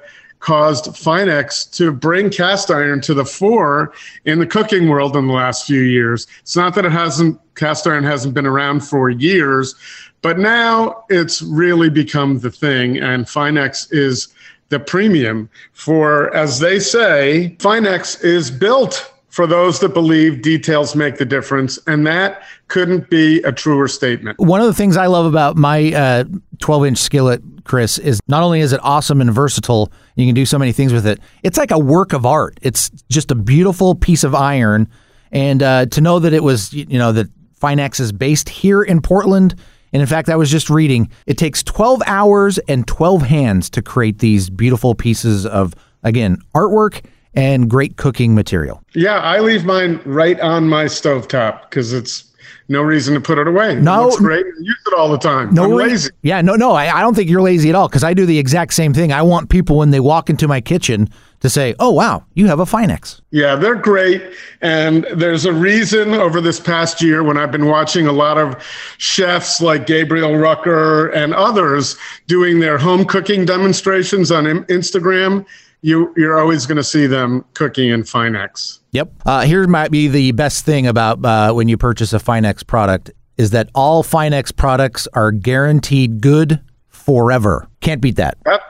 caused 0.45 0.85
Finex 0.85 1.69
to 1.71 1.91
bring 1.91 2.29
cast 2.29 2.69
iron 2.69 3.01
to 3.01 3.15
the 3.15 3.25
fore 3.25 3.91
in 4.25 4.37
the 4.37 4.45
cooking 4.45 4.87
world 4.87 5.17
in 5.17 5.25
the 5.25 5.33
last 5.33 5.65
few 5.65 5.81
years. 5.81 6.27
It's 6.41 6.55
not 6.55 6.75
that 6.75 6.85
it 6.85 6.91
hasn't, 6.91 7.39
cast 7.55 7.87
iron 7.87 8.03
hasn't 8.03 8.35
been 8.35 8.45
around 8.45 8.81
for 8.81 9.09
years, 9.09 9.73
but 10.21 10.37
now 10.37 11.03
it's 11.09 11.41
really 11.41 11.89
become 11.89 12.37
the 12.37 12.51
thing, 12.51 12.99
and 12.99 13.25
Finex 13.25 13.87
is 13.91 14.27
the 14.69 14.79
premium 14.79 15.49
for, 15.73 16.31
as 16.35 16.59
they 16.59 16.77
say, 16.77 17.55
Finex 17.57 18.23
is 18.23 18.51
built 18.51 19.13
for 19.29 19.47
those 19.47 19.79
that 19.79 19.95
believe 19.95 20.43
details 20.43 20.95
make 20.95 21.17
the 21.17 21.25
difference. 21.25 21.79
And 21.87 22.05
that 22.05 22.43
couldn't 22.67 23.09
be 23.09 23.41
a 23.43 23.51
truer 23.51 23.87
statement. 23.87 24.39
One 24.39 24.61
of 24.61 24.67
the 24.67 24.73
things 24.73 24.97
I 24.97 25.07
love 25.07 25.25
about 25.25 25.55
my 25.55 25.93
uh, 25.93 26.23
12 26.59 26.85
inch 26.85 26.97
skillet, 26.97 27.41
Chris, 27.63 27.97
is 27.97 28.19
not 28.27 28.43
only 28.43 28.59
is 28.59 28.73
it 28.73 28.79
awesome 28.83 29.21
and 29.21 29.31
versatile, 29.31 29.91
you 30.15 30.25
can 30.25 30.35
do 30.35 30.45
so 30.45 30.57
many 30.57 30.71
things 30.71 30.93
with 30.93 31.05
it, 31.05 31.19
it's 31.43 31.57
like 31.57 31.71
a 31.71 31.79
work 31.79 32.13
of 32.13 32.25
art. 32.25 32.57
It's 32.61 32.89
just 33.09 33.31
a 33.31 33.35
beautiful 33.35 33.95
piece 33.95 34.23
of 34.23 34.33
iron. 34.33 34.87
And 35.31 35.61
uh, 35.61 35.85
to 35.87 36.01
know 36.01 36.19
that 36.19 36.33
it 36.33 36.43
was, 36.43 36.73
you 36.73 36.97
know, 36.97 37.11
that 37.11 37.27
Finex 37.59 37.99
is 37.99 38.11
based 38.11 38.49
here 38.49 38.81
in 38.81 39.01
Portland. 39.01 39.55
And 39.93 40.01
in 40.01 40.07
fact, 40.07 40.29
I 40.29 40.35
was 40.35 40.51
just 40.51 40.69
reading, 40.69 41.09
it 41.25 41.37
takes 41.37 41.63
12 41.63 42.01
hours 42.05 42.57
and 42.67 42.85
12 42.87 43.21
hands 43.21 43.69
to 43.71 43.81
create 43.81 44.19
these 44.19 44.49
beautiful 44.49 44.93
pieces 44.95 45.45
of, 45.45 45.73
again, 46.03 46.37
artwork 46.53 47.05
and 47.33 47.69
great 47.69 47.97
cooking 47.97 48.33
material. 48.33 48.81
Yeah, 48.93 49.19
I 49.19 49.39
leave 49.39 49.65
mine 49.65 50.01
right 50.05 50.39
on 50.39 50.67
my 50.67 50.85
stovetop 50.85 51.69
because 51.69 51.93
it's 51.93 52.31
no 52.67 52.81
reason 52.81 53.13
to 53.13 53.21
put 53.21 53.37
it 53.37 53.47
away. 53.47 53.75
No, 53.75 54.09
it 54.09 54.17
great. 54.17 54.45
I 54.45 54.49
use 54.59 54.83
it 54.87 54.93
all 54.97 55.09
the 55.09 55.17
time. 55.17 55.53
No 55.53 55.65
I'm 55.65 55.71
lazy. 55.71 56.09
Yeah, 56.23 56.41
no, 56.41 56.55
no, 56.55 56.71
I, 56.71 56.97
I 56.97 57.01
don't 57.01 57.13
think 57.13 57.29
you're 57.29 57.41
lazy 57.41 57.69
at 57.69 57.75
all 57.75 57.87
because 57.87 58.03
I 58.03 58.13
do 58.13 58.25
the 58.25 58.39
exact 58.39 58.73
same 58.73 58.93
thing. 58.93 59.11
I 59.11 59.21
want 59.21 59.49
people 59.49 59.77
when 59.77 59.91
they 59.91 59.99
walk 59.99 60.29
into 60.29 60.47
my 60.47 60.61
kitchen 60.61 61.09
to 61.41 61.49
say, 61.49 61.75
"Oh, 61.79 61.91
wow, 61.91 62.25
you 62.33 62.47
have 62.47 62.59
a 62.59 62.65
Finex." 62.65 63.21
Yeah, 63.31 63.55
they're 63.55 63.75
great. 63.75 64.23
And 64.61 65.05
there's 65.13 65.45
a 65.45 65.53
reason 65.53 66.13
over 66.13 66.41
this 66.41 66.59
past 66.59 67.01
year 67.01 67.23
when 67.23 67.37
I've 67.37 67.51
been 67.51 67.67
watching 67.67 68.07
a 68.07 68.11
lot 68.11 68.37
of 68.37 68.63
chefs 68.97 69.61
like 69.61 69.85
Gabriel 69.85 70.35
Rucker 70.35 71.09
and 71.09 71.33
others 71.33 71.97
doing 72.27 72.59
their 72.59 72.77
home 72.77 73.05
cooking 73.05 73.45
demonstrations 73.45 74.31
on 74.31 74.45
Instagram. 74.45 75.45
You, 75.85 76.11
you're 76.17 76.39
always 76.39 76.65
going 76.65 76.77
to 76.77 76.83
see 76.83 77.05
them 77.05 77.45
cooking 77.53 77.89
in 77.89 78.01
Finex. 78.01 78.79
Yep. 78.93 79.11
Uh, 79.23 79.41
here 79.41 79.67
might 79.67 79.91
be 79.91 80.07
the 80.07 80.31
best 80.31 80.65
thing 80.65 80.87
about 80.87 81.23
uh, 81.23 81.53
when 81.53 81.67
you 81.67 81.77
purchase 81.77 82.11
a 82.11 82.17
Finex 82.17 82.65
product 82.65 83.11
is 83.37 83.51
that 83.51 83.69
all 83.75 84.03
Finex 84.03 84.55
products 84.55 85.07
are 85.13 85.31
guaranteed 85.31 86.21
good 86.21 86.59
forever. 86.87 87.67
Can't 87.81 88.01
beat 88.01 88.15
that. 88.15 88.39
Yep. 88.47 88.61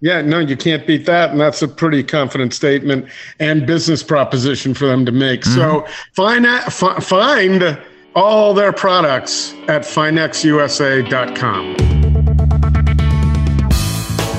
Yeah, 0.00 0.22
no, 0.22 0.40
you 0.40 0.56
can't 0.56 0.84
beat 0.84 1.06
that. 1.06 1.30
And 1.30 1.40
that's 1.40 1.62
a 1.62 1.68
pretty 1.68 2.02
confident 2.02 2.52
statement 2.52 3.08
and 3.38 3.68
business 3.68 4.02
proposition 4.02 4.74
for 4.74 4.86
them 4.86 5.06
to 5.06 5.12
make. 5.12 5.44
So 5.44 5.86
find, 6.12 6.44
fi- 6.44 6.98
find 6.98 7.80
all 8.16 8.52
their 8.52 8.72
products 8.72 9.52
at 9.68 9.82
finexusa.com. 9.82 11.93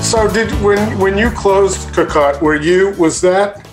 So 0.06 0.28
did 0.28 0.52
when 0.62 0.96
when 1.00 1.18
you 1.18 1.30
closed 1.30 1.92
Cocotte, 1.92 2.40
were 2.40 2.54
you 2.54 2.92
was 2.92 3.20
that 3.22 3.68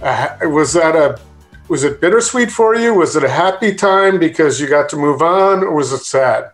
uh, 0.00 0.36
was 0.42 0.72
that 0.74 0.94
a 0.94 1.20
was 1.66 1.82
it 1.82 2.00
bittersweet 2.00 2.52
for 2.52 2.76
you? 2.76 2.94
Was 2.94 3.16
it 3.16 3.24
a 3.24 3.28
happy 3.28 3.74
time 3.74 4.20
because 4.20 4.60
you 4.60 4.68
got 4.68 4.88
to 4.90 4.96
move 4.96 5.22
on, 5.22 5.64
or 5.64 5.74
was 5.74 5.92
it 5.92 6.04
sad? 6.04 6.52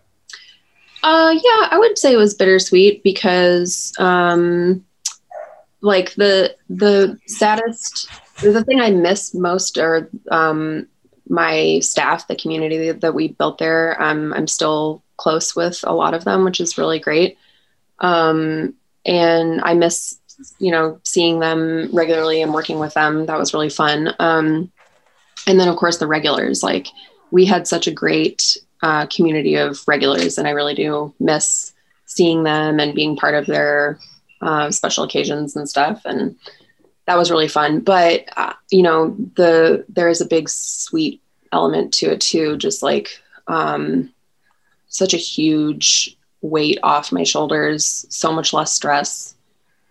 Uh, 1.02 1.34
yeah, 1.34 1.68
I 1.70 1.76
would 1.78 1.98
say 1.98 2.14
it 2.14 2.16
was 2.16 2.32
bittersweet 2.32 3.02
because, 3.02 3.92
um, 3.98 4.82
like 5.82 6.14
the 6.14 6.56
the 6.70 7.18
saddest, 7.26 8.08
the 8.40 8.64
thing 8.64 8.80
I 8.80 8.92
miss 8.92 9.34
most 9.34 9.76
are 9.76 10.08
um, 10.30 10.88
my 11.28 11.80
staff, 11.80 12.28
the 12.28 12.36
community 12.36 12.90
that 12.90 13.14
we 13.14 13.28
built 13.28 13.58
there. 13.58 14.02
Um, 14.02 14.32
I'm 14.32 14.48
still 14.48 15.02
close 15.18 15.54
with 15.54 15.80
a 15.84 15.92
lot 15.92 16.14
of 16.14 16.24
them, 16.24 16.44
which 16.44 16.62
is 16.62 16.78
really 16.78 16.98
great. 16.98 17.36
Um, 17.98 18.74
and 19.05 19.61
I 19.62 19.74
miss, 19.74 20.18
you 20.59 20.70
know, 20.70 21.00
seeing 21.05 21.40
them 21.40 21.88
regularly 21.92 22.42
and 22.42 22.55
working 22.55 22.78
with 22.78 22.94
them. 22.94 23.26
That 23.26 23.38
was 23.38 23.55
really 23.55 23.70
fun. 23.70 24.14
Um, 24.18 24.70
and 25.46 25.59
then 25.59 25.68
of 25.68 25.76
course 25.76 25.98
the 25.98 26.07
regulars, 26.07 26.62
like 26.62 26.86
we 27.30 27.44
had 27.44 27.66
such 27.66 27.86
a 27.86 27.92
great 27.92 28.57
uh, 28.82 29.07
community 29.07 29.57
of 29.57 29.82
regulars, 29.86 30.38
and 30.38 30.46
I 30.46 30.53
really 30.53 30.74
do 30.74 31.14
miss 31.18 31.72
seeing 32.07 32.42
them 32.42 32.78
and 32.78 32.94
being 32.94 33.16
part 33.16 33.34
of 33.34 33.46
their 33.46 33.98
uh, 34.40 34.70
special 34.70 35.05
occasions 35.05 35.57
and 35.57 35.68
stuff. 35.68 36.03
And 36.05 36.36
that 37.07 37.16
was 37.16 37.30
really 37.30 37.48
fun. 37.48 37.80
But 37.80 38.24
uh, 38.36 38.53
you 38.70 38.82
know, 38.82 39.16
the 39.36 39.84
there 39.88 40.09
is 40.09 40.20
a 40.20 40.26
big 40.26 40.48
sweet 40.48 41.20
element 41.53 41.92
to 41.94 42.12
it 42.12 42.20
too. 42.20 42.57
Just 42.57 42.82
like 42.82 43.20
um, 43.46 44.12
such 44.88 45.14
a 45.14 45.18
huge 45.18 46.16
weight 46.43 46.78
off 46.82 47.12
my 47.12 47.22
shoulders, 47.22 48.05
so 48.11 48.32
much 48.32 48.53
less 48.53 48.72
stress, 48.72 49.34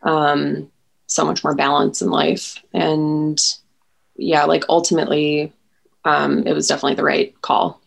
um, 0.03 0.69
so 1.07 1.25
much 1.25 1.43
more 1.43 1.55
balance 1.55 2.01
in 2.01 2.09
life, 2.09 2.61
and 2.73 3.41
yeah, 4.15 4.45
like 4.45 4.63
ultimately, 4.69 5.51
um, 6.05 6.45
it 6.45 6.53
was 6.53 6.67
definitely 6.67 6.95
the 6.95 7.03
right 7.03 7.39
call 7.41 7.81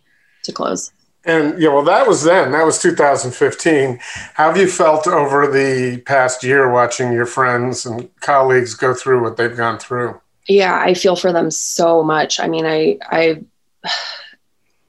to 0.45 0.53
close. 0.53 0.93
And 1.27 1.59
yeah, 1.61 1.71
well, 1.71 1.85
that 1.85 2.07
was 2.07 2.23
then. 2.23 2.53
That 2.53 2.67
was 2.67 2.81
2015. 2.83 3.99
How 4.35 4.49
have 4.49 4.59
you 4.59 4.69
felt 4.69 5.07
over 5.07 5.47
the 5.47 6.03
past 6.03 6.45
year 6.45 6.71
watching 6.71 7.13
your 7.13 7.25
friends 7.25 7.87
and 7.87 8.15
colleagues 8.21 8.75
go 8.75 8.93
through 8.93 9.23
what 9.23 9.37
they've 9.37 9.57
gone 9.57 9.79
through? 9.79 10.21
Yeah, 10.47 10.79
I 10.79 10.93
feel 10.93 11.17
for 11.17 11.33
them 11.33 11.51
so 11.51 12.03
much. 12.03 12.39
I 12.41 12.49
mean, 12.49 12.67
I, 12.67 12.99
I, 13.03 13.43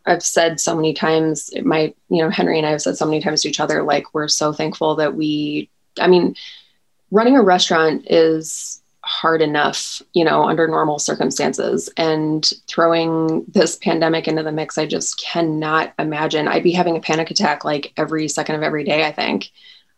I've 0.06 0.24
said 0.24 0.60
so 0.60 0.76
many 0.76 0.94
times, 0.94 1.52
my, 1.64 1.94
you 2.10 2.24
know, 2.24 2.30
Henry 2.30 2.58
and 2.58 2.68
I 2.68 2.72
have 2.72 2.82
said 2.82 2.98
so 2.98 3.06
many 3.06 3.22
times 3.22 3.42
to 3.42 3.50
each 3.50 3.60
other, 3.60 3.84
like, 3.84 4.14
we're 4.14 4.28
so 4.28 4.54
thankful 4.54 4.96
that 4.96 5.16
we, 5.16 5.70
I 6.00 6.08
mean, 6.08 6.36
running 7.12 7.36
a 7.36 7.42
restaurant 7.42 8.06
is 8.10 8.82
hard 9.02 9.42
enough, 9.42 10.02
you 10.14 10.24
know, 10.24 10.44
under 10.44 10.68
normal 10.68 10.98
circumstances. 10.98 11.90
And 11.96 12.44
throwing 12.68 13.46
this 13.48 13.76
pandemic 13.76 14.28
into 14.28 14.44
the 14.44 14.52
mix, 14.52 14.78
I 14.78 14.88
just 14.88 15.22
cannot 15.22 15.94
imagine. 16.00 16.48
I'd 16.48 16.64
be 16.64 16.72
having 16.72 16.98
a 16.98 17.02
panic 17.02 17.30
attack 17.30 17.64
like 17.64 17.94
every 17.98 18.28
second 18.28 18.56
of 18.56 18.64
every 18.64 18.84
day, 18.84 19.06
I 19.06 19.12
think. 19.12 19.52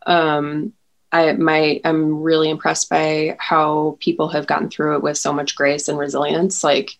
Um, 0.05 0.73
I 1.11 1.31
my 1.33 1.79
I'm 1.85 2.21
really 2.21 2.49
impressed 2.49 2.89
by 2.89 3.37
how 3.39 3.97
people 4.01 4.27
have 4.27 4.45
gotten 4.45 4.69
through 4.69 4.95
it 4.95 5.03
with 5.03 5.17
so 5.17 5.31
much 5.31 5.55
grace 5.55 5.87
and 5.87 5.97
resilience. 5.97 6.63
Like 6.63 6.91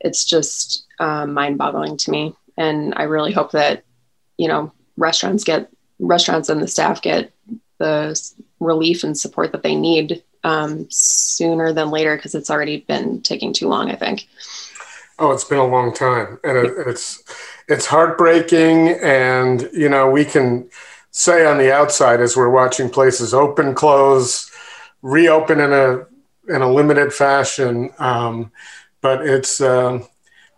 it's 0.00 0.24
just 0.24 0.86
um, 0.98 1.34
mind-boggling 1.34 1.98
to 1.98 2.10
me, 2.10 2.34
and 2.56 2.94
I 2.96 3.04
really 3.04 3.32
hope 3.32 3.52
that 3.52 3.84
you 4.38 4.48
know 4.48 4.72
restaurants 4.96 5.44
get 5.44 5.70
restaurants 5.98 6.48
and 6.48 6.62
the 6.62 6.68
staff 6.68 7.02
get 7.02 7.32
the 7.78 8.18
relief 8.60 9.04
and 9.04 9.16
support 9.18 9.52
that 9.52 9.62
they 9.62 9.74
need 9.74 10.22
um, 10.44 10.86
sooner 10.90 11.72
than 11.72 11.90
later 11.90 12.16
because 12.16 12.34
it's 12.34 12.50
already 12.50 12.78
been 12.78 13.22
taking 13.22 13.52
too 13.52 13.68
long. 13.68 13.90
I 13.90 13.96
think. 13.96 14.28
Oh, 15.18 15.30
it's 15.30 15.44
been 15.44 15.58
a 15.58 15.66
long 15.66 15.94
time, 15.94 16.38
and 16.42 16.58
it, 16.58 16.72
it's 16.86 17.22
it's 17.68 17.86
heartbreaking. 17.86 18.88
And 19.02 19.68
you 19.72 19.88
know, 19.88 20.10
we 20.10 20.24
can 20.24 20.68
say 21.10 21.46
on 21.46 21.58
the 21.58 21.72
outside 21.72 22.20
as 22.20 22.36
we're 22.36 22.48
watching 22.48 22.90
places 22.90 23.34
open, 23.34 23.74
close, 23.74 24.50
reopen 25.02 25.60
in 25.60 25.72
a 25.72 26.06
in 26.48 26.62
a 26.62 26.72
limited 26.72 27.12
fashion. 27.12 27.90
Um, 27.98 28.50
but 29.00 29.26
it's 29.26 29.60
um, 29.60 30.06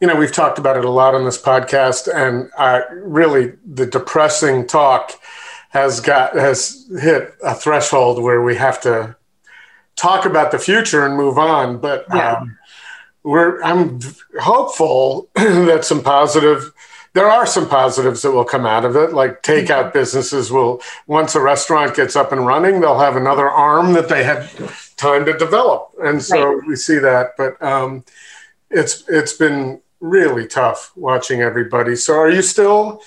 you 0.00 0.06
know 0.06 0.16
we've 0.16 0.32
talked 0.32 0.58
about 0.58 0.76
it 0.76 0.84
a 0.84 0.90
lot 0.90 1.14
on 1.14 1.24
this 1.24 1.40
podcast, 1.40 2.12
and 2.12 2.50
uh, 2.56 2.82
really 2.92 3.52
the 3.64 3.86
depressing 3.86 4.66
talk 4.66 5.12
has 5.70 6.00
got 6.00 6.34
has 6.34 6.88
hit 7.00 7.34
a 7.42 7.54
threshold 7.54 8.22
where 8.22 8.42
we 8.42 8.56
have 8.56 8.80
to 8.82 9.16
talk 9.96 10.24
about 10.24 10.50
the 10.50 10.58
future 10.58 11.04
and 11.06 11.16
move 11.16 11.38
on. 11.38 11.78
But 11.78 12.06
Yeah. 12.14 12.32
um, 12.38 12.58
we're 13.22 13.62
I'm 13.62 14.00
hopeful 14.40 15.28
that 15.34 15.84
some 15.84 16.02
positive 16.02 16.72
there 17.14 17.30
are 17.30 17.46
some 17.46 17.68
positives 17.68 18.22
that 18.22 18.32
will 18.32 18.44
come 18.44 18.66
out 18.66 18.84
of 18.84 18.96
it 18.96 19.12
like 19.12 19.42
takeout 19.42 19.92
businesses 19.92 20.50
will 20.50 20.82
once 21.06 21.34
a 21.34 21.40
restaurant 21.40 21.94
gets 21.96 22.16
up 22.16 22.32
and 22.32 22.44
running 22.44 22.80
they'll 22.80 22.98
have 22.98 23.16
another 23.16 23.48
arm 23.48 23.92
that 23.94 24.08
they 24.08 24.24
had 24.24 24.50
time 24.96 25.24
to 25.24 25.32
develop 25.38 25.90
and 26.02 26.22
so 26.22 26.60
we 26.66 26.76
see 26.76 26.98
that 26.98 27.30
but 27.38 27.60
um, 27.62 28.04
it's 28.70 29.04
it's 29.08 29.32
been 29.32 29.80
really 30.04 30.46
tough 30.46 30.92
watching 30.96 31.40
everybody. 31.40 31.96
So 31.96 32.14
are 32.14 32.30
you 32.30 32.42
still 32.42 33.02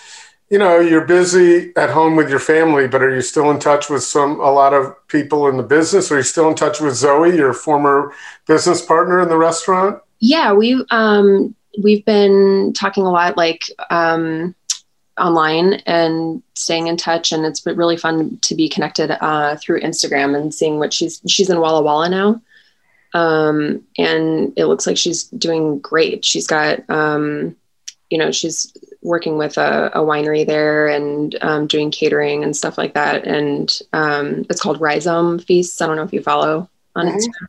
you 0.50 0.58
know 0.58 0.80
you're 0.80 1.06
busy 1.06 1.76
at 1.76 1.90
home 1.90 2.16
with 2.16 2.30
your 2.30 2.40
family 2.40 2.88
but 2.88 3.04
are 3.04 3.14
you 3.14 3.20
still 3.22 3.52
in 3.52 3.60
touch 3.60 3.90
with 3.90 4.02
some 4.02 4.40
a 4.40 4.50
lot 4.50 4.74
of 4.74 4.96
people 5.08 5.48
in 5.48 5.58
the 5.58 5.64
business? 5.64 6.12
Are 6.12 6.18
you 6.18 6.24
still 6.24 6.50
in 6.50 6.56
touch 6.56 6.82
with 6.82 6.96
zoe 6.96 7.36
your 7.36 7.54
former 7.54 8.14
business 8.48 8.84
partner 8.84 9.22
in 9.22 9.30
the 9.30 9.38
restaurant? 9.38 10.02
Yeah, 10.20 10.54
we 10.54 10.84
um 10.90 11.56
we've 11.84 12.04
been 12.06 12.74
talking 12.74 13.04
a 13.04 13.12
lot 13.12 13.38
like 13.38 13.64
um 13.92 14.56
online 15.20 15.74
and 15.86 16.42
staying 16.54 16.88
in 16.88 16.96
touch 16.96 17.32
and 17.32 17.44
it's 17.46 17.60
been 17.60 17.76
really 17.76 17.98
fun 17.98 18.38
to 18.42 18.56
be 18.56 18.70
connected 18.70 19.12
uh 19.24 19.56
through 19.58 19.82
Instagram 19.82 20.36
and 20.36 20.54
seeing 20.54 20.80
what 20.80 20.94
she's 20.94 21.22
she's 21.28 21.50
in 21.50 21.60
Walla 21.60 21.84
Walla 21.84 22.10
now. 22.10 22.42
Um 23.18 23.82
and 23.98 24.54
it 24.56 24.66
looks 24.68 24.86
like 24.88 24.98
she's 24.98 25.24
doing 25.24 25.80
great. 25.80 26.24
She's 26.26 26.48
got 26.48 26.88
um 26.90 27.56
you 28.10 28.18
know, 28.18 28.32
she's 28.32 28.72
working 29.02 29.38
with 29.38 29.58
a, 29.58 29.92
a 29.94 30.00
winery 30.00 30.46
there 30.48 30.88
and 30.88 31.36
um, 31.42 31.68
doing 31.68 31.92
catering 31.92 32.44
and 32.44 32.56
stuff 32.56 32.78
like 32.78 32.94
that. 32.94 33.26
And 33.28 33.68
um, 33.92 34.46
it's 34.50 34.62
called 34.62 34.80
Rhizome 34.80 35.40
Feasts. 35.40 35.82
I 35.82 35.88
don't 35.88 35.98
know 35.98 36.04
if 36.04 36.14
you 36.14 36.22
follow 36.22 36.70
on 36.96 37.08
Mhm. 37.08 37.16
Instagram, 37.16 37.48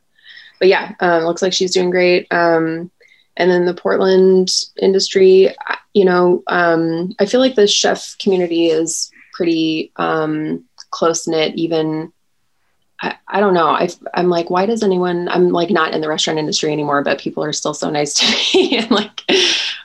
but 0.58 0.68
yeah, 0.68 0.94
um, 0.98 1.22
looks 1.24 1.42
like 1.42 1.52
she's 1.52 1.72
doing 1.72 1.90
great. 1.90 2.26
Um, 2.32 2.90
and 3.36 3.48
then 3.50 3.66
the 3.66 3.74
Portland 3.74 4.50
industry, 4.82 5.54
you 5.94 6.04
know, 6.04 6.42
um, 6.48 7.14
I 7.20 7.26
feel 7.26 7.40
like 7.40 7.54
the 7.54 7.68
chef 7.68 8.16
community 8.18 8.66
is 8.66 9.12
pretty 9.32 9.92
um, 9.96 10.64
close 10.90 11.28
knit. 11.28 11.54
Even 11.54 12.12
I, 13.00 13.16
I 13.28 13.40
don't 13.40 13.54
know. 13.54 13.68
I, 13.68 13.88
I'm 14.14 14.28
like, 14.28 14.50
why 14.50 14.66
does 14.66 14.82
anyone? 14.82 15.28
I'm 15.28 15.50
like 15.50 15.70
not 15.70 15.94
in 15.94 16.00
the 16.00 16.08
restaurant 16.08 16.38
industry 16.38 16.72
anymore, 16.72 17.02
but 17.02 17.20
people 17.20 17.44
are 17.44 17.52
still 17.52 17.74
so 17.74 17.90
nice 17.90 18.14
to 18.14 18.26
me. 18.58 18.78
and 18.78 18.90
like, 18.90 19.22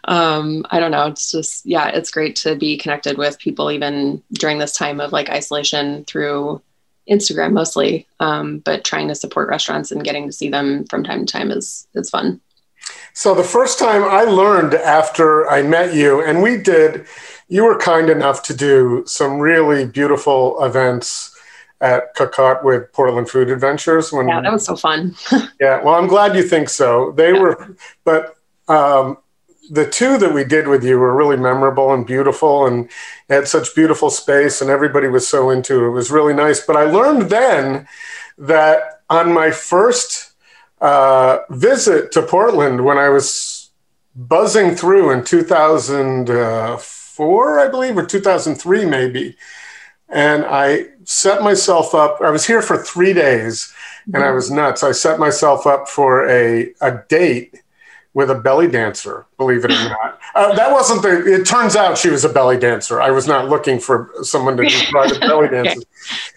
um, 0.05 0.66
I 0.72 0.80
don't 0.80 0.91
know. 0.91 1.07
It's 1.07 1.32
just 1.32 1.66
yeah, 1.66 1.89
it's 1.89 2.11
great 2.11 2.36
to 2.38 2.55
be 2.55 2.78
connected 2.78 3.18
with 3.18 3.39
people 3.39 3.72
even 3.72 4.24
during 4.34 4.57
this 4.57 4.74
time 4.76 4.99
of 4.99 5.11
like 5.11 5.30
isolation 5.30 6.05
through 6.05 6.61
Instagram 7.09 7.53
mostly. 7.53 8.07
Um, 8.20 8.59
but 8.59 8.84
trying 8.84 9.07
to 9.09 9.16
support 9.16 9.49
restaurants 9.49 9.91
and 9.91 10.03
getting 10.03 10.26
to 10.28 10.34
see 10.34 10.49
them 10.49 10.86
from 10.86 11.03
time 11.03 11.26
to 11.26 11.32
time 11.32 11.51
is 11.51 11.88
is 11.93 12.09
fun. 12.09 12.41
So 13.14 13.36
the 13.36 13.43
first 13.43 13.78
time 13.78 14.03
I 14.03 14.24
learned 14.24 14.74
after 14.74 15.47
I 15.49 15.61
met 15.61 15.93
you, 15.93 16.22
and 16.22 16.41
we 16.41 16.57
did, 16.57 17.05
you 17.47 17.64
were 17.64 17.78
kind 17.78 18.09
enough 18.09 18.43
to 18.43 18.55
do 18.55 19.03
some 19.05 19.38
really 19.38 19.86
beautiful 19.86 20.61
events 20.66 21.32
at 21.84 22.15
Cocotte 22.15 22.63
with 22.63 22.91
Portland 22.93 23.29
Food 23.29 23.51
Adventures. 23.51 24.11
When, 24.11 24.27
yeah, 24.29 24.41
that 24.41 24.51
was 24.51 24.65
so 24.65 24.75
fun. 24.77 25.15
yeah, 25.59 25.84
well, 25.84 25.93
I'm 25.95 26.07
glad 26.07 26.36
you 26.36 26.41
think 26.41 26.69
so. 26.69 27.11
They 27.11 27.34
yeah. 27.34 27.39
were, 27.39 27.75
but 28.05 28.38
um, 28.69 29.17
the 29.69 29.88
two 29.89 30.17
that 30.17 30.34
we 30.34 30.45
did 30.45 30.67
with 30.67 30.84
you 30.84 30.97
were 30.97 31.15
really 31.15 31.38
memorable 31.38 31.93
and 31.93 32.07
beautiful 32.07 32.65
and 32.65 32.89
had 33.29 33.49
such 33.49 33.75
beautiful 33.75 34.09
space 34.09 34.61
and 34.61 34.69
everybody 34.69 35.07
was 35.07 35.27
so 35.27 35.49
into 35.49 35.84
it. 35.84 35.88
It 35.88 35.91
was 35.91 36.09
really 36.09 36.34
nice. 36.34 36.65
But 36.65 36.77
I 36.77 36.84
learned 36.84 37.23
then 37.23 37.86
that 38.38 39.01
on 39.09 39.34
my 39.34 39.51
first 39.51 40.31
uh, 40.79 41.39
visit 41.49 42.13
to 42.13 42.21
Portland 42.21 42.86
when 42.86 42.97
I 42.97 43.09
was 43.09 43.71
buzzing 44.15 44.75
through 44.75 45.11
in 45.11 45.25
2004, 45.25 47.59
I 47.59 47.67
believe, 47.67 47.97
or 47.97 48.05
2003 48.05 48.86
maybe. 48.86 49.36
And 50.09 50.45
I 50.45 50.87
set 51.05 51.41
myself 51.41 51.95
up, 51.95 52.21
I 52.21 52.29
was 52.29 52.45
here 52.45 52.61
for 52.61 52.77
three 52.77 53.13
days 53.13 53.73
and 54.07 54.17
I 54.17 54.27
mm-hmm. 54.27 54.35
was 54.35 54.51
nuts. 54.51 54.83
I 54.83 54.91
set 54.91 55.19
myself 55.19 55.65
up 55.65 55.87
for 55.87 56.29
a, 56.29 56.73
a 56.81 57.03
date 57.07 57.63
with 58.13 58.29
a 58.29 58.35
belly 58.35 58.67
dancer, 58.67 59.25
believe 59.37 59.65
it 59.65 59.71
or 59.71 59.73
not. 59.89 60.19
Uh, 60.35 60.53
that 60.55 60.71
wasn't 60.71 61.01
the, 61.01 61.33
it 61.33 61.45
turns 61.45 61.75
out 61.75 61.97
she 61.97 62.09
was 62.09 62.23
a 62.25 62.29
belly 62.29 62.57
dancer. 62.57 63.01
I 63.01 63.11
was 63.11 63.27
not 63.27 63.49
looking 63.49 63.79
for 63.79 64.11
someone 64.21 64.57
to 64.57 64.63
do 64.67 64.85
private 64.91 65.19
belly 65.19 65.47
dances. 65.49 65.85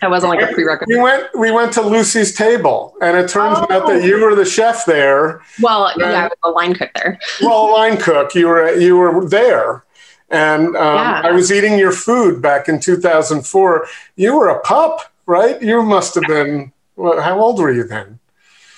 That 0.01 0.11
wasn't 0.11 0.35
like 0.35 0.43
a 0.43 0.53
prerequisite. 0.53 0.89
We 0.89 1.01
went, 1.01 1.29
we 1.39 1.51
went 1.51 1.73
to 1.75 1.83
Lucy's 1.83 2.35
table 2.35 2.95
and 3.01 3.17
it 3.17 3.29
turns 3.29 3.59
oh. 3.59 3.67
out 3.71 3.87
that 3.87 4.05
you 4.05 4.23
were 4.23 4.35
the 4.35 4.45
chef 4.45 4.85
there. 4.87 5.43
Well, 5.61 5.87
and, 5.87 6.01
yeah, 6.01 6.25
I 6.25 6.25
was 6.25 6.39
a 6.45 6.51
line 6.51 6.75
cook 6.75 6.91
there. 6.95 7.19
well, 7.43 7.67
a 7.67 7.71
line 7.71 7.97
cook, 7.99 8.35
you 8.35 8.47
were, 8.47 8.75
you 8.77 8.97
were 8.97 9.27
there. 9.29 9.85
And 10.29 10.69
um, 10.69 10.97
yeah. 10.97 11.23
I 11.25 11.33
was 11.33 11.53
eating 11.53 11.79
your 11.79 11.93
food 11.93 12.43
back 12.43 12.69
in 12.69 12.81
2004. 12.81 13.87
You 14.17 14.37
were 14.37 14.49
a 14.49 14.61
pup, 14.61 15.13
right? 15.27 15.61
You 15.63 15.83
must 15.83 16.15
have 16.17 16.25
been, 16.25 16.73
well, 16.97 17.21
how 17.21 17.41
old 17.41 17.61
were 17.61 17.71
you 17.71 17.85
then? 17.85 18.19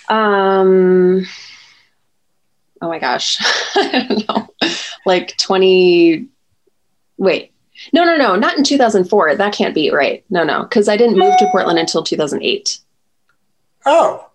Um, 0.09 1.27
oh 2.81 2.89
my 2.89 2.99
gosh, 2.99 3.39
I 3.75 4.07
don't 4.09 4.29
know, 4.29 4.49
like 5.05 5.37
20, 5.37 6.27
wait, 7.19 7.53
no, 7.93 8.05
no, 8.05 8.17
no, 8.17 8.37
not 8.37 8.59
in 8.59 8.65
2004. 8.65 9.37
That 9.37 9.55
can't 9.55 9.75
be 9.75 9.91
right. 9.91 10.25
No, 10.31 10.45
no, 10.45 10.63
because 10.65 10.89
I 10.89 10.97
didn't 10.97 11.19
move 11.19 11.37
to 11.39 11.49
Portland 11.51 11.79
until 11.79 12.03
2008. 12.03 12.79
Oh. 13.87 14.28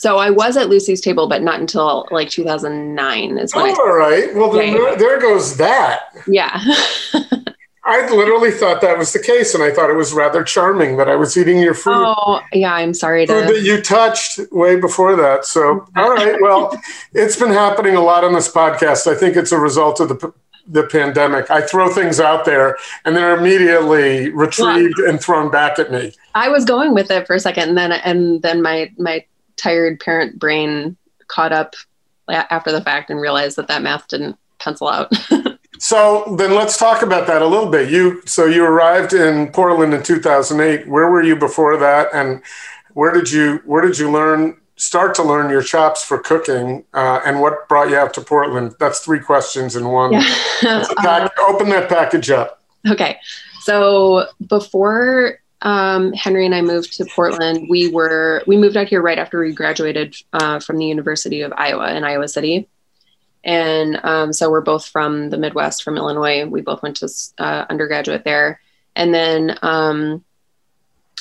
So 0.00 0.16
I 0.16 0.30
was 0.30 0.56
at 0.56 0.70
Lucy's 0.70 1.02
table, 1.02 1.28
but 1.28 1.42
not 1.42 1.60
until 1.60 2.08
like 2.10 2.30
2009 2.30 3.36
is 3.36 3.54
when 3.54 3.66
oh, 3.66 3.80
All 3.82 3.92
right. 3.94 4.34
Well, 4.34 4.50
then 4.50 4.72
there, 4.72 4.96
there 4.96 5.20
goes 5.20 5.58
that. 5.58 6.04
Yeah. 6.26 6.58
I 7.84 8.08
literally 8.08 8.50
thought 8.50 8.80
that 8.80 8.96
was 8.96 9.12
the 9.12 9.18
case, 9.18 9.54
and 9.54 9.62
I 9.62 9.70
thought 9.70 9.90
it 9.90 9.96
was 9.96 10.14
rather 10.14 10.42
charming 10.42 10.96
that 10.96 11.10
I 11.10 11.16
was 11.16 11.36
eating 11.36 11.58
your 11.58 11.74
food. 11.74 11.92
Oh, 11.96 12.40
yeah, 12.50 12.72
I'm 12.72 12.94
sorry 12.94 13.26
to. 13.26 13.32
that 13.32 13.60
you 13.60 13.82
touched 13.82 14.40
way 14.50 14.80
before 14.80 15.16
that. 15.16 15.44
So, 15.44 15.86
all 15.94 16.14
right, 16.14 16.36
well, 16.40 16.74
it's 17.12 17.36
been 17.36 17.52
happening 17.52 17.94
a 17.94 18.00
lot 18.00 18.24
on 18.24 18.32
this 18.32 18.50
podcast. 18.50 19.06
I 19.06 19.14
think 19.14 19.36
it's 19.36 19.52
a 19.52 19.58
result 19.58 20.00
of 20.00 20.08
the 20.08 20.32
the 20.66 20.84
pandemic. 20.84 21.50
I 21.50 21.60
throw 21.60 21.92
things 21.92 22.20
out 22.20 22.46
there, 22.46 22.78
and 23.04 23.14
they're 23.14 23.36
immediately 23.36 24.30
retrieved 24.30 24.98
and 25.00 25.20
thrown 25.20 25.50
back 25.50 25.78
at 25.78 25.90
me. 25.90 26.14
I 26.34 26.48
was 26.48 26.64
going 26.64 26.94
with 26.94 27.10
it 27.10 27.26
for 27.26 27.34
a 27.34 27.40
second, 27.40 27.70
and 27.70 27.76
then 27.76 27.92
and 27.92 28.40
then 28.40 28.62
my 28.62 28.90
my 28.96 29.24
tired 29.60 30.00
parent 30.00 30.38
brain 30.38 30.96
caught 31.28 31.52
up 31.52 31.74
after 32.28 32.72
the 32.72 32.80
fact 32.80 33.10
and 33.10 33.20
realized 33.20 33.56
that 33.56 33.68
that 33.68 33.82
math 33.82 34.08
didn't 34.08 34.36
pencil 34.58 34.88
out. 34.88 35.12
So 35.80 36.36
then 36.36 36.54
let's 36.54 36.76
talk 36.76 37.00
about 37.00 37.26
that 37.28 37.40
a 37.40 37.46
little 37.46 37.70
bit. 37.70 37.90
You 37.90 38.20
so 38.26 38.44
you 38.44 38.62
arrived 38.64 39.14
in 39.14 39.50
Portland 39.50 39.94
in 39.94 40.02
2008. 40.02 40.86
Where 40.86 41.08
were 41.08 41.22
you 41.22 41.34
before 41.34 41.78
that, 41.78 42.08
and 42.12 42.42
where 42.92 43.10
did 43.12 43.32
you 43.32 43.62
where 43.64 43.80
did 43.80 43.98
you 43.98 44.10
learn 44.10 44.58
start 44.76 45.14
to 45.14 45.22
learn 45.22 45.50
your 45.50 45.62
chops 45.62 46.04
for 46.04 46.18
cooking, 46.18 46.84
uh, 46.92 47.22
and 47.24 47.40
what 47.40 47.66
brought 47.66 47.88
you 47.88 47.96
out 47.96 48.12
to 48.12 48.20
Portland? 48.20 48.74
That's 48.78 49.00
three 49.00 49.20
questions 49.20 49.74
in 49.74 49.88
one. 49.88 50.12
Yeah. 50.12 50.34
pack, 50.98 51.32
open 51.48 51.70
that 51.70 51.88
package 51.88 52.28
up. 52.28 52.62
Okay, 52.86 53.18
so 53.62 54.26
before 54.48 55.40
um, 55.62 56.12
Henry 56.12 56.46
and 56.46 56.54
I 56.54 56.62
moved 56.62 56.94
to 56.94 57.06
Portland, 57.14 57.66
we 57.68 57.88
were 57.88 58.42
we 58.46 58.56
moved 58.56 58.76
out 58.76 58.88
here 58.88 59.02
right 59.02 59.18
after 59.18 59.40
we 59.40 59.52
graduated 59.52 60.16
uh, 60.32 60.60
from 60.60 60.78
the 60.78 60.86
University 60.86 61.42
of 61.42 61.52
Iowa 61.56 61.94
in 61.94 62.04
Iowa 62.04 62.28
City 62.28 62.68
and 63.44 63.98
um, 64.04 64.32
so 64.32 64.50
we're 64.50 64.60
both 64.60 64.86
from 64.86 65.30
the 65.30 65.38
Midwest, 65.38 65.82
from 65.82 65.96
Illinois. 65.96 66.44
We 66.46 66.60
both 66.60 66.82
went 66.82 66.96
to 66.96 67.08
uh, 67.38 67.64
undergraduate 67.70 68.24
there. 68.24 68.60
And 68.94 69.14
then, 69.14 69.58
um, 69.62 70.24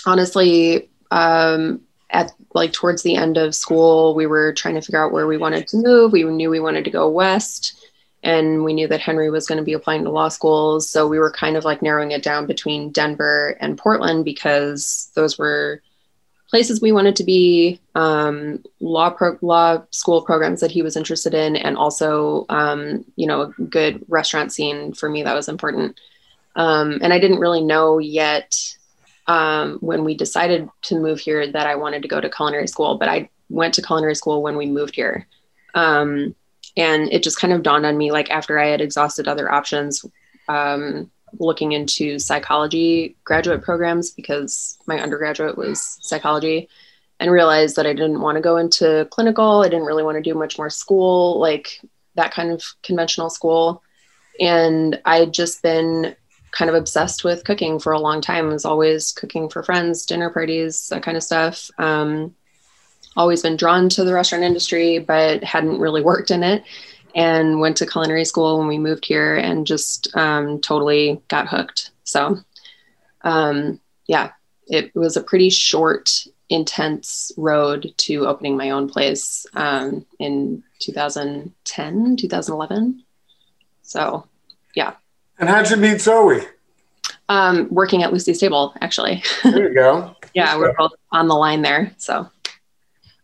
honestly, 0.05 0.89
um, 1.11 1.81
at 2.09 2.31
like 2.53 2.73
towards 2.73 3.03
the 3.03 3.15
end 3.15 3.37
of 3.37 3.55
school, 3.55 4.15
we 4.15 4.25
were 4.25 4.53
trying 4.53 4.75
to 4.75 4.81
figure 4.81 5.03
out 5.03 5.11
where 5.11 5.27
we 5.27 5.37
wanted 5.37 5.67
to 5.67 5.77
move. 5.77 6.11
We 6.11 6.23
knew 6.23 6.49
we 6.49 6.59
wanted 6.59 6.83
to 6.85 6.91
go 6.91 7.07
west, 7.07 7.78
and 8.23 8.63
we 8.63 8.73
knew 8.73 8.87
that 8.87 8.99
Henry 8.99 9.29
was 9.29 9.47
going 9.47 9.57
to 9.57 9.63
be 9.63 9.73
applying 9.73 10.03
to 10.03 10.09
law 10.09 10.27
schools. 10.27 10.89
So 10.89 11.07
we 11.07 11.19
were 11.19 11.31
kind 11.31 11.55
of 11.55 11.65
like 11.65 11.81
narrowing 11.81 12.11
it 12.11 12.23
down 12.23 12.45
between 12.47 12.91
Denver 12.91 13.55
and 13.59 13.77
Portland 13.77 14.25
because 14.25 15.09
those 15.15 15.37
were 15.37 15.81
places 16.49 16.81
we 16.81 16.91
wanted 16.91 17.15
to 17.15 17.23
be, 17.23 17.79
um, 17.95 18.63
law 18.79 19.09
pro- 19.11 19.37
law 19.41 19.83
school 19.91 20.21
programs 20.23 20.61
that 20.61 20.71
he 20.71 20.81
was 20.81 20.97
interested 20.97 21.33
in, 21.33 21.55
and 21.55 21.77
also 21.77 22.45
um, 22.49 23.05
you 23.15 23.27
know 23.27 23.41
a 23.41 23.61
good 23.63 24.03
restaurant 24.07 24.51
scene 24.51 24.93
for 24.93 25.09
me 25.09 25.23
that 25.23 25.35
was 25.35 25.47
important. 25.47 25.99
Um, 26.55 26.99
and 27.01 27.13
I 27.13 27.19
didn't 27.19 27.39
really 27.39 27.61
know 27.61 27.99
yet 27.99 28.57
um, 29.27 29.77
when 29.79 30.03
we 30.03 30.15
decided 30.15 30.67
to 30.83 30.99
move 30.99 31.19
here 31.19 31.49
that 31.51 31.67
I 31.67 31.75
wanted 31.75 32.01
to 32.01 32.07
go 32.07 32.19
to 32.19 32.29
culinary 32.29 32.67
school, 32.67 32.97
but 32.97 33.07
I 33.07 33.29
went 33.49 33.75
to 33.75 33.83
culinary 33.83 34.15
school 34.15 34.41
when 34.41 34.57
we 34.57 34.65
moved 34.65 34.95
here. 34.95 35.27
Um, 35.75 36.35
and 36.77 37.11
it 37.11 37.23
just 37.23 37.39
kind 37.39 37.53
of 37.53 37.63
dawned 37.63 37.85
on 37.85 37.97
me 37.97 38.11
like 38.11 38.29
after 38.29 38.59
I 38.59 38.67
had 38.67 38.81
exhausted 38.81 39.27
other 39.27 39.51
options 39.51 40.05
um, 40.47 41.09
looking 41.39 41.71
into 41.71 42.19
psychology 42.19 43.15
graduate 43.23 43.61
programs 43.61 44.11
because 44.11 44.77
my 44.87 44.99
undergraduate 44.99 45.57
was 45.57 45.97
psychology 46.01 46.69
and 47.19 47.31
realized 47.31 47.75
that 47.75 47.85
I 47.85 47.93
didn't 47.93 48.21
want 48.21 48.37
to 48.37 48.41
go 48.41 48.57
into 48.57 49.07
clinical. 49.11 49.61
I 49.61 49.69
didn't 49.69 49.85
really 49.85 50.03
want 50.03 50.15
to 50.15 50.21
do 50.21 50.33
much 50.33 50.57
more 50.57 50.69
school, 50.69 51.39
like 51.39 51.81
that 52.15 52.33
kind 52.33 52.51
of 52.51 52.63
conventional 52.81 53.29
school. 53.29 53.83
And 54.39 55.01
I'd 55.05 55.33
just 55.33 55.61
been 55.61 56.15
kind 56.51 56.69
of 56.69 56.75
obsessed 56.75 57.23
with 57.23 57.43
cooking 57.43 57.77
for 57.77 57.91
a 57.91 57.99
long 57.99 58.21
time. 58.21 58.49
I 58.49 58.53
was 58.53 58.65
always 58.65 59.11
cooking 59.11 59.49
for 59.49 59.63
friends, 59.63 60.05
dinner 60.05 60.29
parties, 60.29 60.87
that 60.89 61.03
kind 61.03 61.17
of 61.17 61.23
stuff. 61.23 61.69
Um, 61.77 62.35
always 63.17 63.41
been 63.41 63.57
drawn 63.57 63.89
to 63.89 64.03
the 64.03 64.13
restaurant 64.13 64.43
industry, 64.43 64.99
but 64.99 65.43
hadn't 65.43 65.79
really 65.79 66.01
worked 66.03 66.31
in 66.31 66.43
it 66.43 66.63
and 67.15 67.59
went 67.59 67.77
to 67.77 67.85
culinary 67.85 68.25
school 68.25 68.59
when 68.59 68.67
we 68.67 68.77
moved 68.77 69.05
here 69.05 69.35
and 69.35 69.65
just 69.65 70.15
um, 70.15 70.61
totally 70.61 71.21
got 71.27 71.47
hooked. 71.47 71.91
So, 72.03 72.37
um, 73.21 73.79
yeah, 74.07 74.31
it 74.67 74.95
was 74.95 75.17
a 75.17 75.23
pretty 75.23 75.49
short, 75.49 76.25
intense 76.49 77.31
road 77.37 77.93
to 77.97 78.27
opening 78.27 78.57
my 78.57 78.69
own 78.71 78.89
place 78.89 79.45
um, 79.53 80.05
in 80.19 80.63
2010, 80.79 82.17
2011. 82.17 83.03
So, 83.81 84.27
yeah. 84.75 84.93
And 85.39 85.49
how'd 85.49 85.69
you 85.69 85.77
meet 85.77 86.01
Zoe? 86.01 86.41
Um, 87.27 87.67
working 87.69 88.03
at 88.03 88.11
Lucy's 88.11 88.39
Table, 88.39 88.73
actually. 88.81 89.23
There 89.43 89.69
you 89.69 89.73
go. 89.73 90.15
yeah, 90.33 90.57
we're 90.57 90.73
both 90.73 90.93
on 91.11 91.27
the 91.27 91.35
line 91.35 91.61
there. 91.61 91.93
So, 91.97 92.29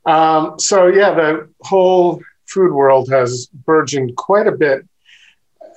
um, 0.06 0.60
so 0.60 0.88
yeah, 0.88 1.14
the 1.14 1.49
whole 1.62 2.22
food 2.47 2.74
world 2.74 3.10
has 3.10 3.47
burgeoned 3.47 4.16
quite 4.16 4.47
a 4.47 4.51
bit 4.51 4.86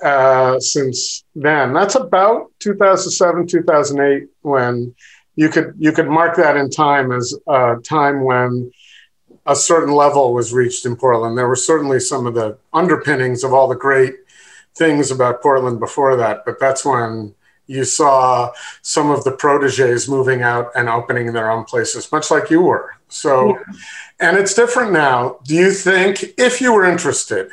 uh, 0.03 0.59
since 0.59 1.23
then. 1.35 1.73
That's 1.73 1.95
about 1.95 2.51
2007, 2.59 3.47
2008, 3.47 4.29
when 4.41 4.95
you 5.35 5.49
could 5.49 5.73
you 5.77 5.91
could 5.91 6.07
mark 6.07 6.35
that 6.35 6.57
in 6.57 6.69
time 6.69 7.11
as 7.11 7.33
a 7.47 7.77
time 7.83 8.23
when 8.23 8.71
a 9.45 9.55
certain 9.55 9.93
level 9.93 10.33
was 10.33 10.53
reached 10.53 10.85
in 10.85 10.95
Portland. 10.95 11.37
There 11.37 11.47
were 11.47 11.55
certainly 11.55 11.99
some 11.99 12.27
of 12.27 12.35
the 12.35 12.57
underpinnings 12.73 13.43
of 13.43 13.53
all 13.53 13.67
the 13.67 13.75
great 13.75 14.15
things 14.75 15.11
about 15.11 15.41
Portland 15.41 15.79
before 15.79 16.15
that, 16.17 16.43
but 16.45 16.59
that's 16.59 16.85
when 16.85 17.33
you 17.69 17.83
saw 17.83 18.51
some 18.81 19.11
of 19.11 19.23
the 19.23 19.31
proteges 19.31 20.09
moving 20.09 20.41
out 20.41 20.71
and 20.75 20.89
opening 20.89 21.33
their 21.33 21.51
own 21.51 21.63
places, 21.65 22.11
much 22.11 22.31
like 22.31 22.49
you 22.49 22.61
were. 22.61 22.95
So, 23.09 23.49
yeah. 23.49 23.63
and 24.19 24.37
it's 24.37 24.55
different 24.55 24.91
now. 24.91 25.37
Do 25.43 25.53
you 25.53 25.71
think, 25.71 26.25
if 26.37 26.61
you 26.61 26.73
were 26.73 26.83
interested, 26.83 27.51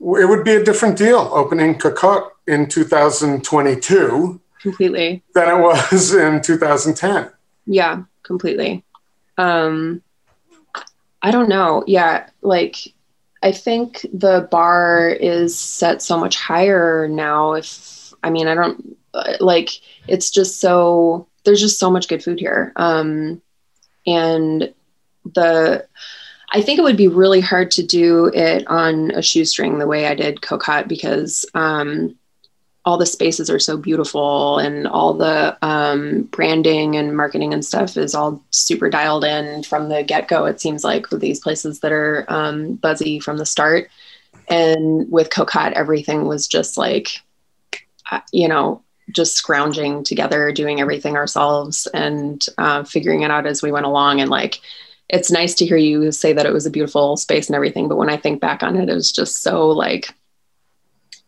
it 0.00 0.28
would 0.28 0.44
be 0.44 0.52
a 0.52 0.62
different 0.62 0.98
deal 0.98 1.30
opening 1.32 1.78
Cocotte 1.78 2.30
in 2.46 2.68
2022 2.68 4.40
completely 4.60 5.22
than 5.34 5.48
it 5.48 5.60
was 5.62 6.14
in 6.24 6.42
2010? 6.42 7.30
Yeah, 7.64 8.02
completely. 8.22 8.84
Um, 9.38 10.02
I 11.22 11.30
don't 11.30 11.48
know. 11.48 11.84
Yeah, 11.86 12.28
like 12.42 12.76
I 13.42 13.52
think 13.52 14.04
the 14.12 14.46
bar 14.50 15.08
is 15.08 15.58
set 15.58 16.02
so 16.02 16.18
much 16.18 16.36
higher 16.36 17.08
now. 17.08 17.54
If 17.54 18.01
I 18.22 18.30
mean, 18.30 18.48
I 18.48 18.54
don't 18.54 18.96
like 19.40 19.70
it's 20.08 20.30
just 20.30 20.60
so 20.60 21.26
there's 21.44 21.60
just 21.60 21.78
so 21.78 21.90
much 21.90 22.08
good 22.08 22.22
food 22.22 22.38
here. 22.38 22.72
Um, 22.76 23.42
and 24.06 24.72
the 25.34 25.86
I 26.54 26.60
think 26.60 26.78
it 26.78 26.82
would 26.82 26.96
be 26.96 27.08
really 27.08 27.40
hard 27.40 27.70
to 27.72 27.82
do 27.82 28.26
it 28.26 28.66
on 28.66 29.10
a 29.12 29.22
shoestring 29.22 29.78
the 29.78 29.86
way 29.86 30.06
I 30.06 30.14
did 30.14 30.42
Cocotte 30.42 30.86
because 30.86 31.46
um, 31.54 32.14
all 32.84 32.98
the 32.98 33.06
spaces 33.06 33.48
are 33.48 33.58
so 33.58 33.78
beautiful 33.78 34.58
and 34.58 34.86
all 34.86 35.14
the 35.14 35.56
um, 35.62 36.24
branding 36.24 36.96
and 36.96 37.16
marketing 37.16 37.54
and 37.54 37.64
stuff 37.64 37.96
is 37.96 38.14
all 38.14 38.44
super 38.50 38.90
dialed 38.90 39.24
in 39.24 39.62
from 39.62 39.88
the 39.88 40.02
get 40.02 40.28
go. 40.28 40.44
It 40.44 40.60
seems 40.60 40.84
like 40.84 41.10
with 41.10 41.20
these 41.20 41.40
places 41.40 41.80
that 41.80 41.92
are 41.92 42.26
um, 42.28 42.74
buzzy 42.74 43.18
from 43.18 43.38
the 43.38 43.46
start. 43.46 43.88
And 44.48 45.10
with 45.10 45.30
Cocotte, 45.30 45.72
everything 45.72 46.26
was 46.26 46.46
just 46.46 46.76
like, 46.76 47.20
you 48.32 48.48
know, 48.48 48.82
just 49.10 49.36
scrounging 49.36 50.04
together, 50.04 50.52
doing 50.52 50.80
everything 50.80 51.16
ourselves 51.16 51.86
and 51.92 52.44
uh, 52.58 52.84
figuring 52.84 53.22
it 53.22 53.30
out 53.30 53.46
as 53.46 53.62
we 53.62 53.72
went 53.72 53.86
along. 53.86 54.20
And 54.20 54.30
like, 54.30 54.60
it's 55.08 55.30
nice 55.30 55.54
to 55.54 55.66
hear 55.66 55.76
you 55.76 56.12
say 56.12 56.32
that 56.32 56.46
it 56.46 56.52
was 56.52 56.66
a 56.66 56.70
beautiful 56.70 57.16
space 57.16 57.48
and 57.48 57.56
everything. 57.56 57.88
But 57.88 57.98
when 57.98 58.08
I 58.08 58.16
think 58.16 58.40
back 58.40 58.62
on 58.62 58.76
it, 58.76 58.88
it 58.88 58.94
was 58.94 59.12
just 59.12 59.42
so 59.42 59.68
like, 59.68 60.14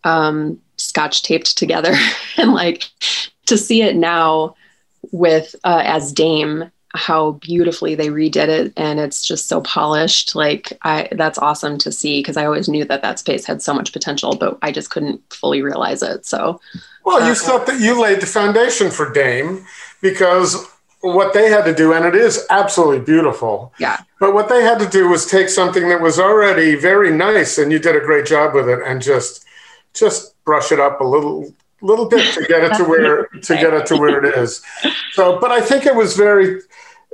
um, 0.04 0.60
scotch 0.76 1.22
taped 1.22 1.56
together 1.56 1.94
and 2.36 2.52
like 2.52 2.90
to 3.46 3.58
see 3.58 3.82
it 3.82 3.96
now 3.96 4.54
with 5.12 5.54
uh, 5.64 5.82
as 5.84 6.12
dame 6.12 6.70
how 6.94 7.32
beautifully 7.32 7.94
they 7.94 8.08
redid 8.08 8.48
it 8.48 8.72
and 8.76 9.00
it's 9.00 9.24
just 9.24 9.48
so 9.48 9.60
polished. 9.60 10.34
Like 10.34 10.72
i 10.82 11.08
that's 11.12 11.38
awesome 11.38 11.76
to 11.78 11.92
see 11.92 12.20
because 12.20 12.36
i 12.36 12.44
always 12.44 12.68
knew 12.68 12.84
that 12.84 13.02
that 13.02 13.18
space 13.18 13.44
had 13.44 13.62
so 13.62 13.74
much 13.74 13.92
potential 13.92 14.36
but 14.36 14.58
i 14.62 14.70
just 14.70 14.90
couldn't 14.90 15.20
fully 15.32 15.62
realize 15.62 16.02
it 16.02 16.24
so. 16.24 16.60
Well 17.04 17.22
uh, 17.22 17.28
you 17.28 17.34
thought 17.34 17.66
that 17.66 17.80
you 17.80 18.00
laid 18.00 18.20
the 18.20 18.26
foundation 18.26 18.90
for 18.90 19.12
dame 19.12 19.66
because 20.00 20.66
what 21.00 21.34
they 21.34 21.50
had 21.50 21.64
to 21.64 21.74
do 21.74 21.92
and 21.92 22.04
it 22.06 22.14
is 22.14 22.46
absolutely 22.48 23.00
beautiful. 23.00 23.74
Yeah. 23.78 23.98
But 24.20 24.32
what 24.32 24.48
they 24.48 24.62
had 24.62 24.78
to 24.78 24.88
do 24.88 25.08
was 25.08 25.26
take 25.26 25.50
something 25.50 25.88
that 25.90 26.00
was 26.00 26.18
already 26.18 26.76
very 26.76 27.10
nice 27.10 27.58
and 27.58 27.70
you 27.70 27.78
did 27.78 27.94
a 27.94 28.00
great 28.00 28.24
job 28.24 28.54
with 28.54 28.68
it 28.68 28.80
and 28.86 29.02
just 29.02 29.44
just 29.92 30.34
brush 30.44 30.72
it 30.72 30.80
up 30.80 31.00
a 31.00 31.04
little 31.04 31.52
little 31.84 32.06
bit 32.06 32.34
to 32.34 32.44
get 32.46 32.64
it 32.64 32.74
to 32.76 32.84
where 32.88 33.26
to 33.26 33.54
get 33.54 33.74
it 33.74 33.86
to 33.86 33.96
where 33.96 34.24
it 34.24 34.36
is. 34.36 34.62
So, 35.12 35.38
but 35.38 35.52
I 35.52 35.60
think 35.60 35.86
it 35.86 35.94
was 35.94 36.16
very, 36.16 36.60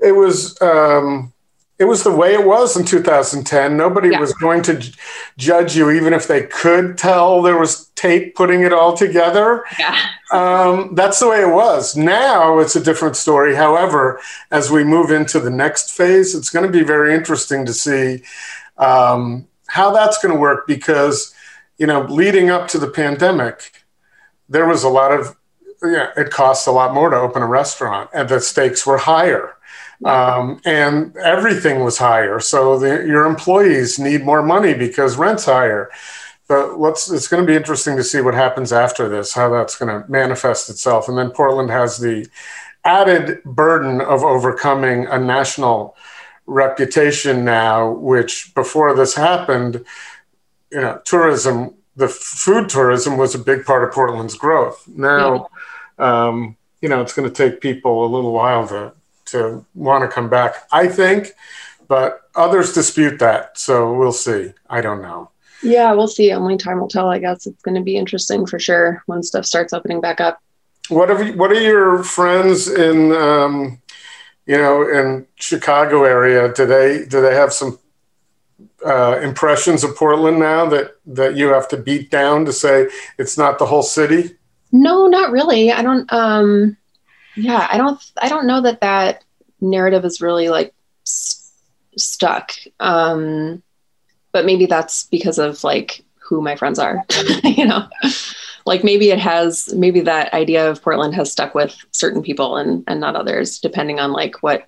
it 0.02 0.12
was 0.12 0.60
um, 0.60 1.32
it 1.78 1.84
was 1.84 2.02
the 2.02 2.14
way 2.14 2.34
it 2.34 2.46
was 2.46 2.76
in 2.76 2.84
2010. 2.84 3.76
Nobody 3.76 4.10
yeah. 4.10 4.20
was 4.20 4.32
going 4.34 4.62
to 4.62 4.78
j- 4.78 4.92
judge 5.38 5.76
you, 5.76 5.90
even 5.90 6.12
if 6.12 6.26
they 6.26 6.42
could 6.42 6.98
tell 6.98 7.42
there 7.42 7.58
was 7.58 7.86
tape 7.96 8.34
putting 8.34 8.62
it 8.62 8.72
all 8.72 8.96
together. 8.96 9.64
Yeah. 9.78 9.98
Um, 10.32 10.94
that's 10.94 11.18
the 11.20 11.28
way 11.28 11.40
it 11.40 11.52
was. 11.52 11.96
Now 11.96 12.58
it's 12.58 12.76
a 12.76 12.82
different 12.82 13.16
story. 13.16 13.54
However, 13.54 14.20
as 14.50 14.70
we 14.70 14.84
move 14.84 15.10
into 15.10 15.40
the 15.40 15.50
next 15.50 15.92
phase, 15.92 16.34
it's 16.34 16.50
going 16.50 16.66
to 16.66 16.72
be 16.72 16.84
very 16.84 17.14
interesting 17.14 17.64
to 17.66 17.72
see 17.72 18.22
um, 18.76 19.48
how 19.66 19.90
that's 19.90 20.22
going 20.22 20.34
to 20.34 20.40
work 20.40 20.66
because 20.66 21.34
you 21.80 21.86
know, 21.86 22.02
leading 22.02 22.50
up 22.50 22.68
to 22.68 22.78
the 22.78 22.90
pandemic, 22.90 23.86
there 24.50 24.68
was 24.68 24.84
a 24.84 24.88
lot 24.88 25.12
of, 25.12 25.34
yeah, 25.82 26.10
it 26.14 26.30
costs 26.30 26.66
a 26.66 26.70
lot 26.70 26.92
more 26.92 27.08
to 27.08 27.16
open 27.16 27.40
a 27.40 27.46
restaurant 27.46 28.10
and 28.12 28.28
the 28.28 28.38
stakes 28.38 28.86
were 28.86 28.98
higher. 28.98 29.56
Um, 30.04 30.60
and 30.64 31.14
everything 31.18 31.84
was 31.84 31.98
higher. 31.98 32.40
So 32.40 32.78
the, 32.78 33.06
your 33.06 33.26
employees 33.26 33.98
need 33.98 34.24
more 34.24 34.42
money 34.42 34.72
because 34.72 35.16
rent's 35.16 35.44
higher. 35.44 35.90
But 36.48 36.80
let's, 36.80 37.10
it's 37.10 37.28
going 37.28 37.42
to 37.42 37.46
be 37.46 37.56
interesting 37.56 37.96
to 37.96 38.02
see 38.02 38.20
what 38.20 38.34
happens 38.34 38.72
after 38.72 39.08
this, 39.08 39.34
how 39.34 39.50
that's 39.50 39.76
going 39.76 40.02
to 40.02 40.10
manifest 40.10 40.70
itself. 40.70 41.08
And 41.08 41.16
then 41.16 41.30
Portland 41.30 41.70
has 41.70 41.98
the 41.98 42.26
added 42.84 43.42
burden 43.44 44.00
of 44.00 44.24
overcoming 44.24 45.06
a 45.06 45.18
national 45.18 45.96
reputation 46.46 47.44
now, 47.44 47.90
which 47.90 48.52
before 48.54 48.96
this 48.96 49.14
happened, 49.14 49.84
you 50.72 50.80
know, 50.80 51.00
tourism, 51.04 51.74
the 51.94 52.08
food 52.08 52.68
tourism 52.68 53.16
was 53.16 53.34
a 53.34 53.38
big 53.38 53.64
part 53.64 53.84
of 53.84 53.94
Portland's 53.94 54.34
growth. 54.34 54.88
Now, 54.88 55.50
um, 55.98 56.56
you 56.80 56.88
know, 56.88 57.00
it's 57.02 57.12
going 57.12 57.28
to 57.30 57.34
take 57.34 57.60
people 57.60 58.04
a 58.04 58.08
little 58.08 58.32
while 58.32 58.66
to 58.68 58.94
to 59.30 59.64
want 59.74 60.02
to 60.02 60.08
come 60.08 60.28
back. 60.28 60.68
I 60.72 60.88
think, 60.88 61.32
but 61.88 62.22
others 62.34 62.72
dispute 62.72 63.18
that. 63.18 63.58
So 63.58 63.94
we'll 63.94 64.12
see. 64.12 64.52
I 64.68 64.80
don't 64.80 65.02
know. 65.02 65.30
Yeah, 65.62 65.92
we'll 65.92 66.08
see. 66.08 66.32
Only 66.32 66.56
time 66.56 66.80
will 66.80 66.88
tell. 66.88 67.08
I 67.08 67.18
guess 67.18 67.46
it's 67.46 67.62
going 67.62 67.74
to 67.74 67.82
be 67.82 67.96
interesting 67.96 68.46
for 68.46 68.58
sure 68.58 69.02
when 69.06 69.22
stuff 69.22 69.44
starts 69.44 69.72
opening 69.72 70.00
back 70.00 70.20
up. 70.20 70.40
What 70.88 71.08
have 71.08 71.26
you, 71.26 71.34
What 71.34 71.52
are 71.52 71.60
your 71.60 72.02
friends 72.02 72.68
in, 72.68 73.12
um, 73.12 73.80
you 74.46 74.56
know, 74.56 74.88
in 74.88 75.26
Chicago 75.36 76.04
area? 76.04 76.52
Do 76.52 76.66
they 76.66 77.04
do 77.04 77.20
they 77.20 77.34
have 77.34 77.52
some 77.52 77.78
uh, 78.84 79.20
impressions 79.22 79.84
of 79.84 79.94
Portland 79.94 80.38
now 80.38 80.66
that 80.66 80.96
that 81.06 81.36
you 81.36 81.48
have 81.48 81.68
to 81.68 81.76
beat 81.76 82.10
down 82.10 82.44
to 82.46 82.52
say 82.52 82.88
it's 83.18 83.36
not 83.36 83.58
the 83.58 83.66
whole 83.66 83.82
city? 83.82 84.36
No, 84.72 85.06
not 85.06 85.30
really. 85.30 85.70
I 85.70 85.82
don't. 85.82 86.10
Um, 86.12 86.76
yeah, 87.40 87.66
I 87.70 87.78
don't. 87.78 88.00
I 88.20 88.28
don't 88.28 88.46
know 88.46 88.60
that 88.62 88.80
that 88.80 89.24
narrative 89.60 90.04
is 90.04 90.20
really 90.20 90.48
like 90.48 90.74
st- 91.04 91.40
stuck. 91.96 92.52
Um, 92.78 93.62
but 94.32 94.44
maybe 94.46 94.66
that's 94.66 95.04
because 95.04 95.38
of 95.38 95.62
like 95.64 96.02
who 96.18 96.40
my 96.40 96.56
friends 96.56 96.78
are. 96.78 97.04
you 97.44 97.66
know, 97.66 97.88
like 98.66 98.84
maybe 98.84 99.10
it 99.10 99.18
has. 99.18 99.72
Maybe 99.74 100.00
that 100.00 100.32
idea 100.32 100.70
of 100.70 100.82
Portland 100.82 101.14
has 101.14 101.32
stuck 101.32 101.54
with 101.54 101.76
certain 101.90 102.22
people 102.22 102.56
and 102.56 102.84
and 102.86 103.00
not 103.00 103.16
others, 103.16 103.58
depending 103.58 103.98
on 103.98 104.12
like 104.12 104.42
what 104.42 104.66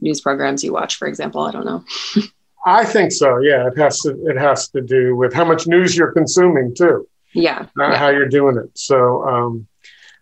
news 0.00 0.20
programs 0.20 0.64
you 0.64 0.72
watch, 0.72 0.96
for 0.96 1.06
example. 1.06 1.42
I 1.42 1.52
don't 1.52 1.66
know. 1.66 1.84
I 2.64 2.84
think 2.84 3.10
so. 3.12 3.38
Yeah, 3.38 3.66
it 3.66 3.76
has 3.76 4.00
to. 4.00 4.10
It 4.26 4.38
has 4.38 4.68
to 4.68 4.80
do 4.80 5.16
with 5.16 5.32
how 5.32 5.44
much 5.44 5.66
news 5.66 5.96
you're 5.96 6.12
consuming 6.12 6.74
too. 6.74 7.08
Yeah, 7.34 7.66
yeah. 7.78 7.96
how 7.96 8.08
you're 8.08 8.28
doing 8.28 8.56
it. 8.56 8.70
So, 8.74 9.26
um, 9.26 9.66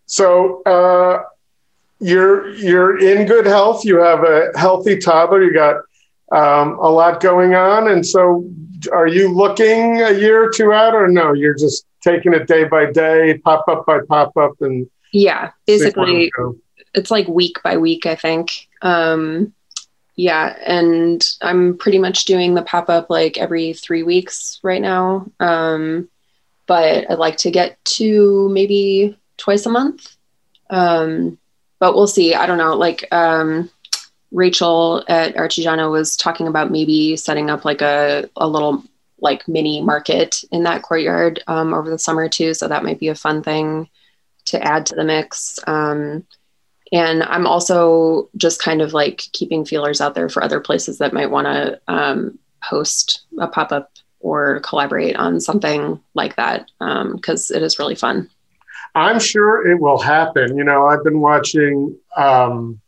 so 0.06 0.62
uh, 0.62 1.22
you're 2.00 2.50
you're 2.54 2.98
in 2.98 3.26
good 3.26 3.46
health. 3.46 3.84
You 3.84 3.98
have 3.98 4.24
a 4.24 4.50
healthy 4.56 4.98
toddler. 4.98 5.42
You 5.42 5.52
got 5.52 5.76
um, 6.32 6.78
a 6.78 6.88
lot 6.88 7.20
going 7.20 7.54
on, 7.54 7.88
and 7.88 8.04
so 8.04 8.48
are 8.92 9.06
you 9.06 9.32
looking 9.32 10.02
a 10.02 10.12
year 10.12 10.44
or 10.44 10.50
two 10.50 10.72
out, 10.72 10.94
or 10.94 11.08
no? 11.08 11.32
You're 11.32 11.56
just 11.56 11.86
taking 12.02 12.32
it 12.32 12.48
day 12.48 12.64
by 12.64 12.90
day, 12.90 13.38
pop 13.44 13.68
up 13.68 13.86
by 13.86 14.00
pop 14.08 14.36
up, 14.36 14.54
and 14.60 14.88
yeah, 15.12 15.50
basically, 15.66 16.32
it's 16.94 17.10
like 17.10 17.28
week 17.28 17.62
by 17.62 17.76
week. 17.76 18.06
I 18.06 18.16
think. 18.16 18.68
Um, 18.82 19.52
yeah 20.20 20.54
and 20.66 21.26
i'm 21.40 21.78
pretty 21.78 21.98
much 21.98 22.26
doing 22.26 22.52
the 22.54 22.62
pop-up 22.62 23.08
like 23.08 23.38
every 23.38 23.72
three 23.72 24.02
weeks 24.02 24.60
right 24.62 24.82
now 24.82 25.26
um, 25.40 26.08
but 26.66 27.10
i'd 27.10 27.18
like 27.18 27.38
to 27.38 27.50
get 27.50 27.82
to 27.84 28.48
maybe 28.50 29.18
twice 29.38 29.64
a 29.64 29.70
month 29.70 30.16
um, 30.68 31.38
but 31.80 31.94
we'll 31.94 32.06
see 32.06 32.34
i 32.34 32.46
don't 32.46 32.58
know 32.58 32.76
like 32.76 33.06
um, 33.12 33.68
rachel 34.30 35.04
at 35.08 35.34
artigiano 35.34 35.90
was 35.90 36.16
talking 36.16 36.46
about 36.46 36.70
maybe 36.70 37.16
setting 37.16 37.50
up 37.50 37.64
like 37.64 37.82
a, 37.82 38.28
a 38.36 38.46
little 38.46 38.84
like 39.18 39.46
mini 39.48 39.82
market 39.82 40.44
in 40.52 40.62
that 40.62 40.82
courtyard 40.82 41.42
um, 41.48 41.74
over 41.74 41.90
the 41.90 41.98
summer 41.98 42.28
too 42.28 42.54
so 42.54 42.68
that 42.68 42.84
might 42.84 43.00
be 43.00 43.08
a 43.08 43.14
fun 43.14 43.42
thing 43.42 43.88
to 44.44 44.62
add 44.62 44.86
to 44.86 44.94
the 44.94 45.04
mix 45.04 45.58
um, 45.66 46.24
and 46.92 47.22
I'm 47.22 47.46
also 47.46 48.28
just 48.36 48.62
kind 48.62 48.82
of 48.82 48.92
like 48.92 49.18
keeping 49.32 49.64
feelers 49.64 50.00
out 50.00 50.14
there 50.14 50.28
for 50.28 50.42
other 50.42 50.60
places 50.60 50.98
that 50.98 51.12
might 51.12 51.30
want 51.30 51.46
to 51.46 51.80
um, 51.86 52.38
host 52.62 53.22
a 53.38 53.46
pop 53.46 53.72
up 53.72 53.92
or 54.20 54.60
collaborate 54.60 55.16
on 55.16 55.40
something 55.40 56.00
like 56.14 56.36
that 56.36 56.70
because 56.78 57.50
um, 57.50 57.56
it 57.56 57.62
is 57.62 57.78
really 57.78 57.94
fun. 57.94 58.28
I'm 58.94 59.20
sure 59.20 59.70
it 59.70 59.80
will 59.80 59.98
happen. 59.98 60.56
You 60.56 60.64
know, 60.64 60.86
I've 60.86 61.04
been 61.04 61.20
watching 61.20 61.96
um, 62.16 62.80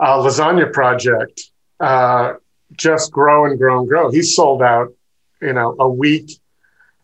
Lasagna 0.00 0.72
Project 0.72 1.40
uh, 1.80 2.34
just 2.72 3.12
grow 3.12 3.46
and 3.46 3.58
grow 3.58 3.80
and 3.80 3.88
grow. 3.88 4.10
He 4.10 4.22
sold 4.22 4.62
out, 4.62 4.92
you 5.40 5.52
know, 5.52 5.76
a 5.78 5.88
week 5.88 6.30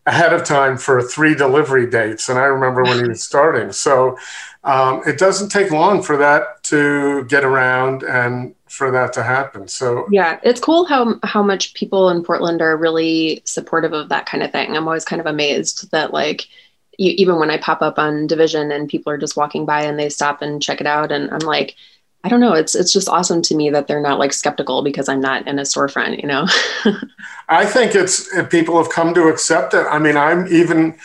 ahead 0.05 0.33
of 0.33 0.43
time 0.43 0.77
for 0.77 1.01
three 1.01 1.35
delivery 1.35 1.87
dates. 1.87 2.27
And 2.27 2.39
I 2.39 2.43
remember 2.43 2.83
when 2.83 3.03
he 3.03 3.09
was 3.09 3.23
starting. 3.23 3.71
So 3.81 4.17
um, 4.63 5.01
it 5.07 5.17
doesn't 5.17 5.49
take 5.49 5.71
long 5.71 6.03
for 6.03 6.17
that 6.17 6.63
to 6.65 7.23
get 7.25 7.43
around 7.43 8.03
and 8.03 8.53
for 8.67 8.91
that 8.91 9.11
to 9.13 9.23
happen. 9.23 9.67
So 9.67 10.07
yeah, 10.11 10.39
it's 10.43 10.61
cool 10.61 10.85
how 10.85 11.15
how 11.23 11.41
much 11.41 11.73
people 11.73 12.09
in 12.09 12.23
Portland 12.23 12.61
are 12.61 12.77
really 12.77 13.41
supportive 13.43 13.93
of 13.93 14.09
that 14.09 14.27
kind 14.27 14.43
of 14.43 14.51
thing. 14.51 14.77
I'm 14.77 14.87
always 14.87 15.05
kind 15.05 15.19
of 15.19 15.25
amazed 15.25 15.89
that 15.91 16.13
like 16.13 16.47
you, 17.01 17.13
even 17.17 17.39
when 17.39 17.49
I 17.49 17.57
pop 17.57 17.81
up 17.81 17.97
on 17.97 18.27
Division 18.27 18.71
and 18.71 18.87
people 18.87 19.11
are 19.11 19.17
just 19.17 19.35
walking 19.35 19.65
by 19.65 19.81
and 19.81 19.97
they 19.97 20.09
stop 20.09 20.41
and 20.41 20.61
check 20.61 20.79
it 20.79 20.87
out, 20.87 21.11
and 21.11 21.31
I'm 21.31 21.39
like, 21.39 21.75
I 22.23 22.29
don't 22.29 22.39
know. 22.39 22.53
It's 22.53 22.75
it's 22.75 22.93
just 22.93 23.09
awesome 23.09 23.41
to 23.41 23.55
me 23.55 23.71
that 23.71 23.87
they're 23.87 24.01
not 24.01 24.19
like 24.19 24.33
skeptical 24.33 24.83
because 24.83 25.09
I'm 25.09 25.21
not 25.21 25.47
in 25.47 25.57
a 25.57 25.63
storefront. 25.63 26.21
You 26.21 26.27
know. 26.27 26.45
I 27.49 27.65
think 27.65 27.95
it's 27.95 28.29
people 28.49 28.77
have 28.77 28.91
come 28.91 29.15
to 29.15 29.29
accept 29.29 29.73
it. 29.73 29.85
I 29.89 29.97
mean, 29.97 30.15
I'm 30.15 30.47
even. 30.47 30.97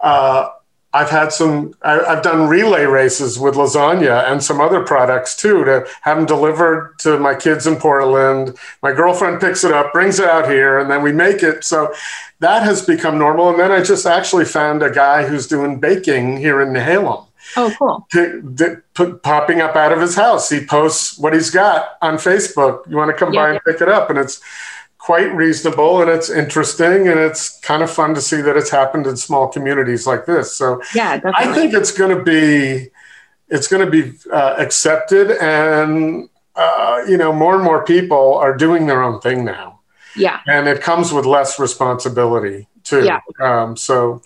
Uh, 0.00 0.48
I've 0.94 1.08
had 1.08 1.32
some, 1.32 1.72
I, 1.80 2.14
have 2.14 2.22
done 2.22 2.48
relay 2.48 2.84
races 2.84 3.38
with 3.38 3.54
lasagna 3.54 4.30
and 4.30 4.42
some 4.42 4.60
other 4.60 4.84
products 4.84 5.34
too 5.34 5.64
to 5.64 5.86
have 6.02 6.18
them 6.18 6.26
delivered 6.26 6.98
to 6.98 7.18
my 7.18 7.34
kids 7.34 7.66
in 7.66 7.76
Portland. 7.76 8.58
My 8.82 8.92
girlfriend 8.92 9.40
picks 9.40 9.64
it 9.64 9.72
up, 9.72 9.94
brings 9.94 10.20
it 10.20 10.28
out 10.28 10.50
here, 10.50 10.78
and 10.78 10.90
then 10.90 11.02
we 11.02 11.10
make 11.10 11.42
it. 11.42 11.64
So 11.64 11.94
that 12.42 12.62
has 12.62 12.84
become 12.84 13.18
normal. 13.18 13.50
And 13.50 13.58
then 13.58 13.72
I 13.72 13.82
just 13.82 14.04
actually 14.06 14.44
found 14.44 14.82
a 14.82 14.90
guy 14.90 15.26
who's 15.26 15.46
doing 15.46 15.80
baking 15.80 16.36
here 16.36 16.60
in 16.60 16.68
Nehalem. 16.68 17.26
Oh, 17.56 17.74
cool. 17.78 18.06
To, 18.12 18.54
to, 18.58 18.82
to, 18.94 19.14
popping 19.18 19.60
up 19.60 19.74
out 19.74 19.92
of 19.92 20.00
his 20.00 20.14
house. 20.14 20.48
He 20.48 20.64
posts 20.64 21.18
what 21.18 21.32
he's 21.32 21.50
got 21.50 21.96
on 22.00 22.14
Facebook. 22.14 22.88
You 22.88 22.96
want 22.96 23.10
to 23.10 23.16
come 23.16 23.32
yeah, 23.32 23.42
by 23.42 23.50
and 23.50 23.60
pick 23.64 23.80
it 23.80 23.88
up? 23.88 24.10
And 24.10 24.18
it's, 24.18 24.40
quite 25.02 25.34
reasonable 25.34 26.00
and 26.00 26.08
it's 26.08 26.30
interesting 26.30 27.08
and 27.08 27.18
it's 27.18 27.58
kind 27.58 27.82
of 27.82 27.90
fun 27.90 28.14
to 28.14 28.20
see 28.20 28.40
that 28.40 28.56
it's 28.56 28.70
happened 28.70 29.04
in 29.04 29.16
small 29.16 29.48
communities 29.48 30.06
like 30.06 30.26
this. 30.26 30.56
So 30.56 30.80
yeah, 30.94 31.16
definitely. 31.16 31.44
I 31.44 31.52
think 31.52 31.74
it's 31.74 31.90
going 31.90 32.16
to 32.16 32.22
be 32.22 32.88
it's 33.48 33.66
going 33.66 33.84
to 33.84 33.90
be 33.90 34.16
uh, 34.32 34.54
accepted 34.58 35.32
and 35.32 36.28
uh, 36.54 37.02
you 37.08 37.16
know 37.16 37.32
more 37.32 37.56
and 37.56 37.64
more 37.64 37.84
people 37.84 38.34
are 38.36 38.56
doing 38.56 38.86
their 38.86 39.02
own 39.02 39.20
thing 39.20 39.44
now. 39.44 39.80
Yeah, 40.16 40.40
and 40.46 40.68
it 40.68 40.80
comes 40.80 41.12
with 41.12 41.26
less 41.26 41.58
responsibility 41.58 42.68
too. 42.84 43.04
Yeah. 43.04 43.20
Um, 43.40 43.76
so. 43.76 44.22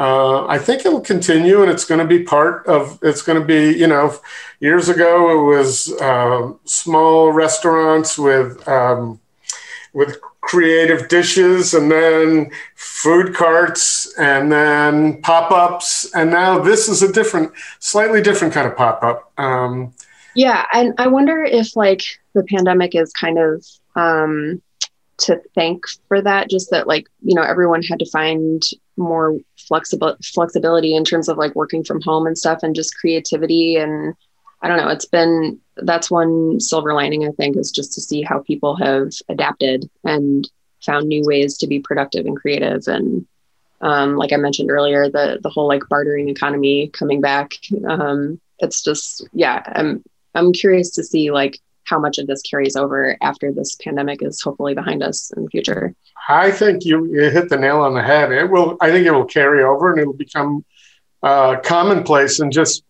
Uh, 0.00 0.46
I 0.46 0.58
think 0.58 0.86
it'll 0.86 1.00
continue, 1.00 1.60
and 1.60 1.68
it's 1.68 1.84
going 1.84 1.98
to 1.98 2.06
be 2.06 2.22
part 2.22 2.64
of. 2.68 3.00
It's 3.02 3.20
going 3.20 3.40
to 3.40 3.44
be, 3.44 3.76
you 3.76 3.88
know, 3.88 4.14
years 4.60 4.88
ago 4.88 5.30
it 5.32 5.56
was 5.56 5.92
uh, 6.00 6.52
small 6.64 7.32
restaurants 7.32 8.16
with 8.16 8.66
um, 8.68 9.20
with 9.92 10.20
creative 10.40 11.08
dishes 11.08 11.74
and 11.74 11.90
then 11.90 12.50
food 12.74 13.34
carts 13.34 14.12
and 14.18 14.50
then 14.50 15.20
pop-ups 15.20 16.10
and 16.14 16.30
now 16.30 16.58
this 16.58 16.88
is 16.88 17.02
a 17.02 17.12
different 17.12 17.52
slightly 17.80 18.22
different 18.22 18.54
kind 18.54 18.66
of 18.66 18.74
pop-up 18.74 19.30
um, 19.38 19.92
yeah 20.34 20.64
and 20.72 20.94
i 20.98 21.06
wonder 21.06 21.44
if 21.44 21.76
like 21.76 22.02
the 22.34 22.44
pandemic 22.44 22.94
is 22.94 23.12
kind 23.12 23.38
of 23.38 23.62
um, 23.94 24.62
to 25.18 25.40
thank 25.54 25.84
for 26.06 26.22
that 26.22 26.48
just 26.48 26.70
that 26.70 26.86
like 26.86 27.06
you 27.22 27.34
know 27.34 27.42
everyone 27.42 27.82
had 27.82 27.98
to 27.98 28.10
find 28.10 28.62
more 28.96 29.38
flexible 29.56 30.16
flexibility 30.22 30.94
in 30.94 31.04
terms 31.04 31.28
of 31.28 31.36
like 31.36 31.54
working 31.54 31.84
from 31.84 32.00
home 32.00 32.26
and 32.26 32.38
stuff 32.38 32.60
and 32.62 32.74
just 32.74 32.96
creativity 32.96 33.76
and 33.76 34.14
I 34.60 34.66
don't 34.66 34.78
know. 34.78 34.88
It's 34.88 35.04
been 35.04 35.60
that's 35.76 36.10
one 36.10 36.58
silver 36.58 36.92
lining 36.92 37.26
I 37.26 37.30
think 37.32 37.56
is 37.56 37.70
just 37.70 37.92
to 37.94 38.00
see 38.00 38.22
how 38.22 38.40
people 38.40 38.76
have 38.76 39.12
adapted 39.28 39.88
and 40.04 40.48
found 40.84 41.06
new 41.06 41.22
ways 41.24 41.56
to 41.58 41.66
be 41.66 41.80
productive 41.80 42.26
and 42.26 42.36
creative 42.36 42.88
and 42.88 43.26
um, 43.80 44.16
like 44.16 44.32
I 44.32 44.36
mentioned 44.36 44.70
earlier, 44.70 45.08
the 45.08 45.38
the 45.40 45.50
whole 45.50 45.68
like 45.68 45.88
bartering 45.88 46.28
economy 46.28 46.88
coming 46.88 47.20
back. 47.20 47.54
Um, 47.86 48.40
it's 48.58 48.82
just 48.82 49.26
yeah, 49.32 49.62
I'm 49.66 50.02
I'm 50.34 50.52
curious 50.52 50.90
to 50.94 51.04
see 51.04 51.30
like 51.30 51.60
how 51.88 51.98
much 51.98 52.18
of 52.18 52.26
this 52.26 52.42
carries 52.42 52.76
over 52.76 53.16
after 53.22 53.52
this 53.52 53.74
pandemic 53.76 54.22
is 54.22 54.40
hopefully 54.40 54.74
behind 54.74 55.02
us 55.02 55.32
in 55.36 55.44
the 55.44 55.50
future. 55.50 55.94
I 56.28 56.50
think 56.50 56.84
you, 56.84 57.06
you 57.06 57.30
hit 57.30 57.48
the 57.48 57.56
nail 57.56 57.80
on 57.80 57.94
the 57.94 58.02
head. 58.02 58.32
It 58.32 58.50
will. 58.50 58.76
I 58.80 58.90
think 58.90 59.06
it 59.06 59.12
will 59.12 59.24
carry 59.24 59.62
over 59.62 59.92
and 59.92 60.00
it'll 60.00 60.12
become 60.12 60.64
uh, 61.22 61.56
commonplace 61.60 62.40
and 62.40 62.52
just 62.52 62.84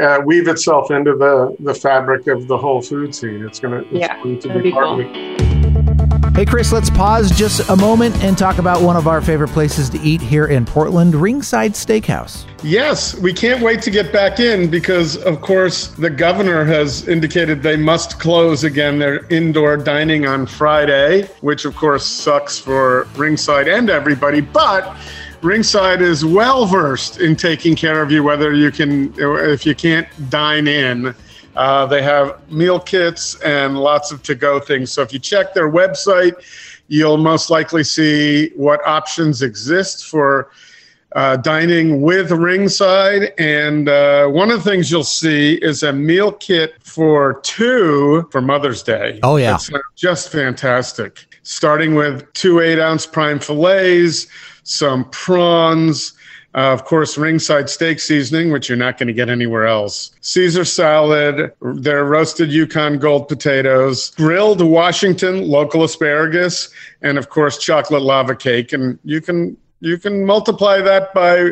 uh, 0.00 0.20
weave 0.24 0.48
itself 0.48 0.90
into 0.90 1.16
the 1.16 1.56
the 1.60 1.74
fabric 1.74 2.26
of 2.28 2.46
the 2.46 2.56
whole 2.56 2.80
food 2.80 3.14
scene. 3.14 3.44
It's 3.44 3.60
gonna 3.60 3.84
yeah, 3.90 4.22
going 4.22 4.38
to 4.40 4.62
be, 4.62 4.70
part 4.70 4.86
cool. 4.86 5.53
Hey, 6.34 6.44
Chris, 6.44 6.72
let's 6.72 6.90
pause 6.90 7.30
just 7.30 7.68
a 7.70 7.76
moment 7.76 8.16
and 8.24 8.36
talk 8.36 8.58
about 8.58 8.82
one 8.82 8.96
of 8.96 9.06
our 9.06 9.22
favorite 9.22 9.50
places 9.50 9.88
to 9.90 10.00
eat 10.00 10.20
here 10.20 10.46
in 10.46 10.64
Portland, 10.64 11.14
Ringside 11.14 11.74
Steakhouse. 11.74 12.44
Yes, 12.64 13.14
we 13.14 13.32
can't 13.32 13.62
wait 13.62 13.80
to 13.82 13.90
get 13.92 14.12
back 14.12 14.40
in 14.40 14.68
because, 14.68 15.16
of 15.16 15.40
course, 15.40 15.86
the 15.86 16.10
governor 16.10 16.64
has 16.64 17.06
indicated 17.06 17.62
they 17.62 17.76
must 17.76 18.18
close 18.18 18.64
again 18.64 18.98
their 18.98 19.24
indoor 19.26 19.76
dining 19.76 20.26
on 20.26 20.44
Friday, 20.44 21.28
which, 21.40 21.66
of 21.66 21.76
course, 21.76 22.04
sucks 22.04 22.58
for 22.58 23.06
Ringside 23.14 23.68
and 23.68 23.88
everybody. 23.88 24.40
But 24.40 24.96
Ringside 25.40 26.02
is 26.02 26.24
well 26.24 26.66
versed 26.66 27.20
in 27.20 27.36
taking 27.36 27.76
care 27.76 28.02
of 28.02 28.10
you, 28.10 28.24
whether 28.24 28.52
you 28.52 28.72
can, 28.72 29.14
if 29.16 29.64
you 29.64 29.76
can't 29.76 30.08
dine 30.30 30.66
in. 30.66 31.14
Uh, 31.56 31.86
they 31.86 32.02
have 32.02 32.40
meal 32.50 32.80
kits 32.80 33.40
and 33.40 33.78
lots 33.78 34.10
of 34.12 34.22
to 34.24 34.34
go 34.34 34.60
things. 34.60 34.92
So 34.92 35.02
if 35.02 35.12
you 35.12 35.18
check 35.18 35.54
their 35.54 35.70
website, 35.70 36.34
you'll 36.88 37.16
most 37.16 37.50
likely 37.50 37.84
see 37.84 38.50
what 38.56 38.84
options 38.86 39.42
exist 39.42 40.06
for 40.06 40.50
uh, 41.12 41.36
dining 41.36 42.02
with 42.02 42.32
ringside. 42.32 43.32
And 43.38 43.88
uh, 43.88 44.26
one 44.26 44.50
of 44.50 44.64
the 44.64 44.70
things 44.70 44.90
you'll 44.90 45.04
see 45.04 45.54
is 45.62 45.82
a 45.84 45.92
meal 45.92 46.32
kit 46.32 46.74
for 46.82 47.40
two 47.42 48.28
for 48.32 48.40
Mother's 48.40 48.82
Day. 48.82 49.20
Oh, 49.22 49.36
yeah. 49.36 49.54
It's 49.54 49.70
just 49.94 50.30
fantastic. 50.30 51.24
Starting 51.44 51.94
with 51.94 52.32
two 52.32 52.60
eight 52.60 52.80
ounce 52.80 53.06
prime 53.06 53.38
fillets 53.38 54.26
some 54.64 55.04
prawns, 55.10 56.14
uh, 56.54 56.72
of 56.72 56.84
course, 56.84 57.18
ringside 57.18 57.68
steak 57.68 57.98
seasoning, 57.98 58.52
which 58.52 58.68
you're 58.68 58.78
not 58.78 58.96
going 58.96 59.08
to 59.08 59.12
get 59.12 59.28
anywhere 59.28 59.66
else. 59.66 60.12
Caesar 60.20 60.64
salad, 60.64 61.52
their 61.60 62.04
roasted 62.04 62.52
Yukon 62.52 62.98
gold 62.98 63.28
potatoes, 63.28 64.10
grilled 64.10 64.60
Washington 64.60 65.48
local 65.48 65.82
asparagus, 65.82 66.70
and 67.02 67.18
of 67.18 67.28
course, 67.28 67.58
chocolate 67.58 68.02
lava 68.02 68.36
cake. 68.36 68.72
And 68.72 68.98
you 69.04 69.20
can 69.20 69.56
you 69.80 69.98
can 69.98 70.24
multiply 70.24 70.80
that 70.80 71.12
by 71.12 71.50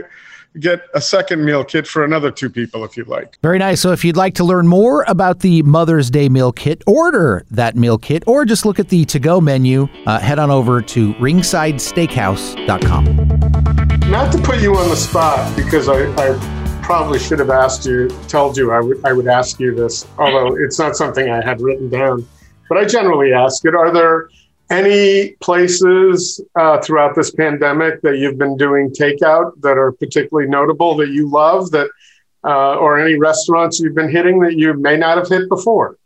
get 0.61 0.83
a 0.95 1.01
second 1.01 1.45
meal 1.45 1.65
kit 1.65 1.87
for 1.87 2.05
another 2.05 2.31
two 2.31 2.51
people 2.51 2.85
if 2.85 2.97
you'd 2.97 3.09
like. 3.09 3.39
Very 3.43 3.59
nice. 3.59 3.81
So 3.81 3.91
if 3.91 4.05
you'd 4.05 4.17
like 4.17 4.35
to 4.35 4.45
learn 4.45 4.69
more 4.69 5.05
about 5.09 5.41
the 5.41 5.63
Mother's 5.63 6.11
Day 6.11 6.29
meal 6.29 6.53
kit, 6.53 6.85
order 6.87 7.45
that 7.51 7.75
meal 7.75 7.99
kit, 7.99 8.23
or 8.27 8.45
just 8.45 8.65
look 8.65 8.79
at 8.79 8.89
the 8.89 9.05
to 9.07 9.19
go 9.19 9.41
menu, 9.41 9.89
uh, 10.07 10.21
head 10.21 10.39
on 10.39 10.51
over 10.51 10.81
to 10.83 11.15
ringsidesteakhouse.com. 11.15 13.82
Not 14.13 14.31
to 14.33 14.39
put 14.43 14.61
you 14.61 14.77
on 14.77 14.91
the 14.91 14.95
spot, 14.95 15.57
because 15.57 15.89
I, 15.89 16.05
I 16.17 16.81
probably 16.83 17.19
should 17.19 17.39
have 17.39 17.49
asked 17.49 17.87
you, 17.87 18.09
told 18.29 18.59
you 18.59 18.71
I 18.71 18.79
would, 18.79 19.03
I 19.07 19.15
would 19.15 19.27
ask 19.27 19.59
you 19.59 19.75
this, 19.75 20.07
although 20.19 20.55
it's 20.63 20.79
not 20.79 20.97
something 20.97 21.31
I 21.31 21.43
had 21.43 21.63
written 21.63 21.89
down. 21.89 22.29
But 22.69 22.77
I 22.77 22.85
generally 22.85 23.33
ask 23.33 23.65
it 23.65 23.75
Are 23.75 23.91
there 23.91 24.29
any 24.69 25.31
places 25.41 26.43
uh, 26.57 26.79
throughout 26.83 27.15
this 27.15 27.31
pandemic 27.31 28.03
that 28.03 28.19
you've 28.19 28.37
been 28.37 28.59
doing 28.59 28.91
takeout 28.91 29.59
that 29.63 29.79
are 29.79 29.93
particularly 29.93 30.47
notable 30.47 30.95
that 30.97 31.09
you 31.09 31.31
love 31.31 31.71
that 31.71 31.89
uh, 32.45 32.75
or 32.75 33.01
any 33.01 33.19
restaurants 33.19 33.81
you've 33.81 33.95
been 33.95 34.11
hitting 34.11 34.41
that 34.41 34.59
you 34.59 34.75
may 34.75 34.99
not 34.99 35.17
have 35.17 35.29
hit 35.29 35.49
before 35.49 35.97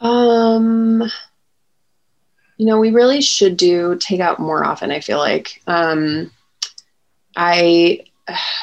um 0.00 1.02
you 2.56 2.64
know 2.64 2.78
we 2.78 2.90
really 2.90 3.20
should 3.20 3.56
do 3.56 3.94
takeout 3.96 4.38
more 4.38 4.64
often 4.64 4.90
i 4.90 5.00
feel 5.00 5.18
like 5.18 5.60
um 5.66 6.30
i 7.36 8.00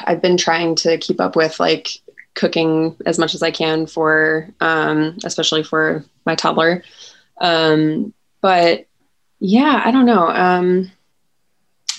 i've 0.05 0.22
been 0.22 0.38
trying 0.38 0.76
to 0.76 0.97
keep 0.97 1.20
up 1.20 1.36
with 1.36 1.59
like 1.59 1.89
cooking 2.36 2.95
as 3.05 3.18
much 3.18 3.34
as 3.34 3.41
i 3.41 3.51
can 3.51 3.86
for 3.88 4.47
um 4.59 5.18
especially 5.24 5.63
for 5.63 6.05
my 6.26 6.36
toddler 6.36 6.84
um 7.41 8.13
but 8.41 8.88
yeah, 9.39 9.82
I 9.84 9.91
don't 9.91 10.05
know. 10.05 10.28
Um, 10.30 10.91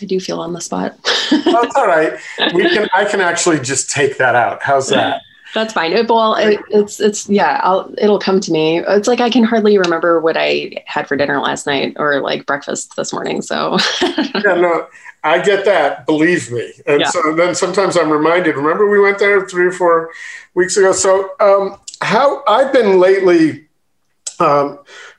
I 0.01 0.05
do 0.05 0.21
feel 0.21 0.41
on 0.41 0.53
the 0.53 0.61
spot. 0.61 0.97
That's 1.31 1.77
all 1.77 1.87
right. 1.87 2.19
We 2.55 2.69
can. 2.69 2.89
I 2.93 3.05
can 3.05 3.21
actually 3.21 3.61
just 3.61 3.91
take 3.91 4.19
that 4.19 4.35
out. 4.35 4.63
How's 4.63 4.89
that? 4.89 5.23
That's 5.55 5.73
fine. 5.73 5.93
It, 5.93 6.09
well, 6.09 6.35
it, 6.35 6.61
it's 6.69 7.01
it's 7.01 7.29
yeah. 7.29 7.61
I'll 7.63 7.93
it'll 7.97 8.19
come 8.19 8.39
to 8.41 8.53
me. 8.53 8.81
It's 8.81 9.09
like 9.09 9.21
I 9.21 9.31
can 9.31 9.45
hardly 9.45 9.79
remember 9.79 10.21
what 10.21 10.37
I 10.37 10.83
had 10.87 11.09
for 11.09 11.17
dinner 11.17 11.41
last 11.41 11.67
night 11.67 11.95
or 11.97 12.21
like 12.21 12.45
breakfast 12.45 12.97
this 12.97 13.13
morning. 13.13 13.41
So 13.41 13.79
yeah, 14.03 14.55
no, 14.55 14.87
I 15.25 15.41
get 15.41 15.65
that. 15.65 16.07
Believe 16.07 16.51
me. 16.51 16.73
And 16.87 17.01
yeah. 17.01 17.11
so 17.11 17.35
then 17.35 17.55
sometimes 17.55 17.97
I'm 17.97 18.11
reminded. 18.11 18.57
Remember 18.57 18.89
we 18.89 19.01
went 19.01 19.19
there 19.19 19.47
three 19.47 19.67
or 19.67 19.73
four 19.73 20.11
weeks 20.55 20.77
ago. 20.77 20.93
So 20.93 21.31
um, 21.41 21.81
how 22.01 22.43
I've 22.47 22.73
been 22.73 22.99
lately. 23.01 23.67
Um, 24.41 24.79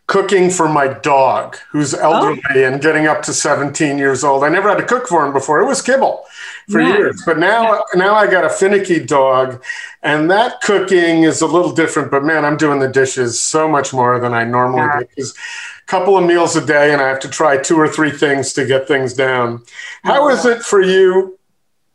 cooking 0.09 0.49
for 0.49 0.67
my 0.67 0.87
dog 0.87 1.55
who's 1.69 1.93
elderly 1.93 2.41
oh. 2.49 2.63
and 2.63 2.81
getting 2.81 3.05
up 3.05 3.21
to 3.21 3.31
17 3.31 3.99
years 3.99 4.23
old. 4.23 4.43
I 4.43 4.49
never 4.49 4.67
had 4.67 4.79
to 4.79 4.83
cook 4.83 5.07
for 5.07 5.23
him 5.23 5.31
before. 5.31 5.61
It 5.61 5.67
was 5.67 5.83
kibble 5.83 6.25
for 6.67 6.81
yeah. 6.81 6.97
years. 6.97 7.21
But 7.23 7.37
now 7.37 7.73
yeah. 7.73 7.79
now 7.95 8.15
I 8.15 8.25
got 8.25 8.43
a 8.43 8.49
finicky 8.49 8.99
dog 8.99 9.63
and 10.01 10.31
that 10.31 10.61
cooking 10.61 11.23
is 11.23 11.41
a 11.41 11.47
little 11.47 11.73
different, 11.73 12.09
but 12.11 12.23
man, 12.23 12.45
I'm 12.45 12.57
doing 12.57 12.79
the 12.79 12.87
dishes 12.87 13.41
so 13.41 13.67
much 13.67 13.93
more 13.93 14.19
than 14.19 14.33
I 14.33 14.45
normally 14.45 14.83
yeah. 14.83 14.99
do 14.99 15.05
because 15.05 15.31
a 15.31 15.85
couple 15.87 16.17
of 16.17 16.25
meals 16.25 16.55
a 16.55 16.65
day 16.65 16.93
and 16.93 17.01
I 17.01 17.09
have 17.09 17.19
to 17.21 17.29
try 17.29 17.57
two 17.57 17.77
or 17.77 17.87
three 17.87 18.11
things 18.11 18.53
to 18.53 18.65
get 18.65 18.87
things 18.87 19.13
down. 19.13 19.63
How 20.03 20.29
is 20.29 20.45
it 20.45 20.61
for 20.61 20.81
you 20.81 21.39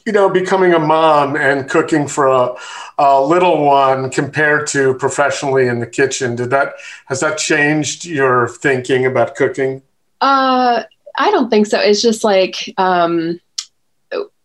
you 0.07 0.13
know, 0.13 0.29
becoming 0.29 0.75
a 0.75 0.79
mom 0.79 1.35
and 1.35 1.69
cooking 1.69 2.07
for 2.07 2.27
a, 2.27 2.55
a, 2.99 3.25
little 3.25 3.65
one 3.65 4.11
compared 4.11 4.67
to 4.67 4.95
professionally 4.95 5.67
in 5.67 5.81
the 5.81 5.87
kitchen, 5.87 6.37
did 6.37 6.51
that 6.51 6.75
has 7.07 7.21
that 7.21 7.39
changed 7.39 8.05
your 8.05 8.49
thinking 8.49 9.07
about 9.07 9.35
cooking? 9.35 9.81
Uh, 10.21 10.83
I 11.17 11.31
don't 11.31 11.49
think 11.49 11.67
so. 11.67 11.81
It's 11.81 12.03
just 12.03 12.23
like, 12.23 12.73
um, 12.77 13.41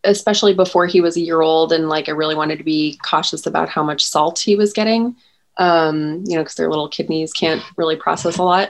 especially 0.03 0.53
before 0.53 0.87
he 0.87 1.01
was 1.01 1.17
a 1.17 1.21
year 1.21 1.41
old, 1.41 1.71
and 1.71 1.89
like 1.89 2.09
I 2.09 2.13
really 2.13 2.35
wanted 2.35 2.57
to 2.57 2.63
be 2.63 2.99
cautious 3.03 3.45
about 3.45 3.69
how 3.69 3.83
much 3.83 4.05
salt 4.05 4.39
he 4.39 4.55
was 4.55 4.73
getting. 4.73 5.15
Um, 5.57 6.23
you 6.25 6.35
know, 6.35 6.43
because 6.43 6.55
their 6.55 6.69
little 6.69 6.87
kidneys 6.87 7.33
can't 7.33 7.61
really 7.75 7.97
process 7.97 8.37
a 8.37 8.43
lot. 8.43 8.69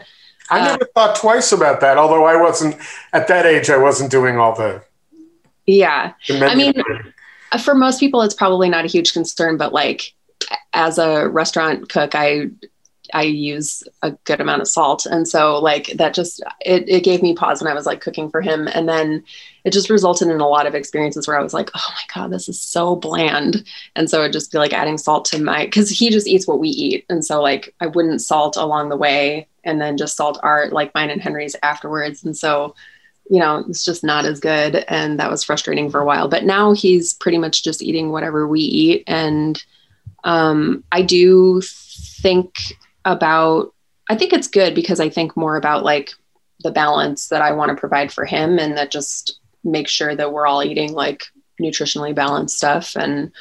I 0.50 0.66
never 0.66 0.84
uh, 0.84 0.88
thought 0.96 1.16
twice 1.16 1.52
about 1.52 1.82
that. 1.82 2.00
Although 2.00 2.26
I 2.26 2.36
wasn't 2.36 2.78
at 3.14 3.28
that 3.28 3.46
age, 3.46 3.70
I 3.70 3.78
wasn't 3.78 4.10
doing 4.10 4.38
all 4.38 4.56
the 4.56 4.82
yeah. 5.70 6.14
I 6.30 6.56
mean, 6.56 6.74
for 7.64 7.76
most 7.76 8.00
people, 8.00 8.24
it's 8.24 8.34
probably 8.34 8.70
not 8.70 8.86
a 8.86 8.88
huge 8.88 9.14
concern, 9.14 9.58
but 9.58 9.72
like 9.72 10.14
as 10.74 10.98
a 10.98 11.28
restaurant 11.30 11.90
cook, 11.90 12.16
I 12.16 12.48
I 13.14 13.24
use 13.24 13.84
a 14.02 14.12
good 14.24 14.42
amount 14.42 14.62
of 14.62 14.68
salt. 14.68 15.06
And 15.06 15.28
so 15.28 15.60
like 15.60 15.88
that 15.96 16.14
just 16.14 16.44
it, 16.62 16.88
it 16.88 17.04
gave 17.04 17.22
me 17.22 17.36
pause 17.36 17.62
when 17.62 17.72
I 17.72 17.76
was 17.76 17.86
like 17.86 18.02
cooking 18.02 18.30
for 18.30 18.42
him. 18.42 18.68
And 18.68 18.88
then 18.88 19.24
it 19.64 19.74
just 19.74 19.90
resulted 19.90 20.30
in 20.30 20.40
a 20.40 20.48
lot 20.48 20.68
of 20.68 20.76
experiences 20.76 21.28
where 21.28 21.40
I 21.40 21.44
was 21.44 21.54
like, 21.54 21.70
oh 21.76 21.88
my 21.90 22.14
God, 22.14 22.32
this 22.32 22.50
is 22.50 22.60
so 22.60 22.96
bland. 22.96 23.64
And 23.96 24.10
so 24.10 24.20
it'd 24.20 24.34
just 24.34 24.52
be 24.52 24.58
like 24.58 24.74
adding 24.74 24.98
salt 24.98 25.26
to 25.26 25.42
my 25.42 25.66
because 25.66 25.90
he 25.90 26.10
just 26.10 26.28
eats 26.28 26.48
what 26.48 26.60
we 26.60 26.70
eat. 26.70 27.06
And 27.10 27.24
so 27.24 27.42
like 27.42 27.74
I 27.80 27.88
wouldn't 27.88 28.22
salt 28.22 28.58
along 28.58 28.90
the 28.90 28.98
way 28.98 29.48
and 29.64 29.82
then 29.82 29.98
just 29.98 30.18
salt 30.18 30.40
art 30.44 30.74
like 30.74 30.94
mine 30.96 31.10
and 31.10 31.22
Henry's 31.22 31.56
afterwards. 31.64 32.24
And 32.24 32.36
so 32.36 32.76
you 33.30 33.40
know, 33.40 33.64
it's 33.70 33.86
just 33.86 34.04
not 34.04 34.26
as 34.26 34.40
good. 34.40 34.84
And 34.88 35.20
that 35.20 35.30
was 35.30 35.44
frustrating 35.44 35.92
for 35.92 36.00
a 36.00 36.06
while. 36.06 36.28
But 36.28 36.46
now 36.46 36.74
he's 36.74 37.14
pretty 37.14 37.38
much 37.38 37.64
just 37.64 37.84
eating 37.84 38.12
whatever 38.12 38.48
we 38.48 38.62
eat. 38.62 39.04
And 39.06 39.64
um, 40.24 40.84
I 40.92 41.04
do 41.04 41.62
think 41.62 42.56
about, 43.06 43.74
I 44.10 44.16
think 44.16 44.34
it's 44.34 44.48
good 44.48 44.76
because 44.76 45.00
I 45.00 45.10
think 45.10 45.38
more 45.38 45.56
about 45.56 45.84
like 45.84 46.12
the 46.62 46.72
balance 46.72 47.28
that 47.28 47.42
I 47.42 47.54
want 47.54 47.70
to 47.70 47.80
provide 47.80 48.12
for 48.12 48.26
him 48.26 48.60
and 48.60 48.78
that 48.78 48.92
just 48.92 49.40
make 49.64 49.88
sure 49.88 50.16
that 50.16 50.32
we're 50.34 50.48
all 50.48 50.64
eating 50.64 50.94
like 50.94 51.24
nutritionally 51.62 52.16
balanced 52.16 52.58
stuff. 52.58 52.96
And 52.96 53.32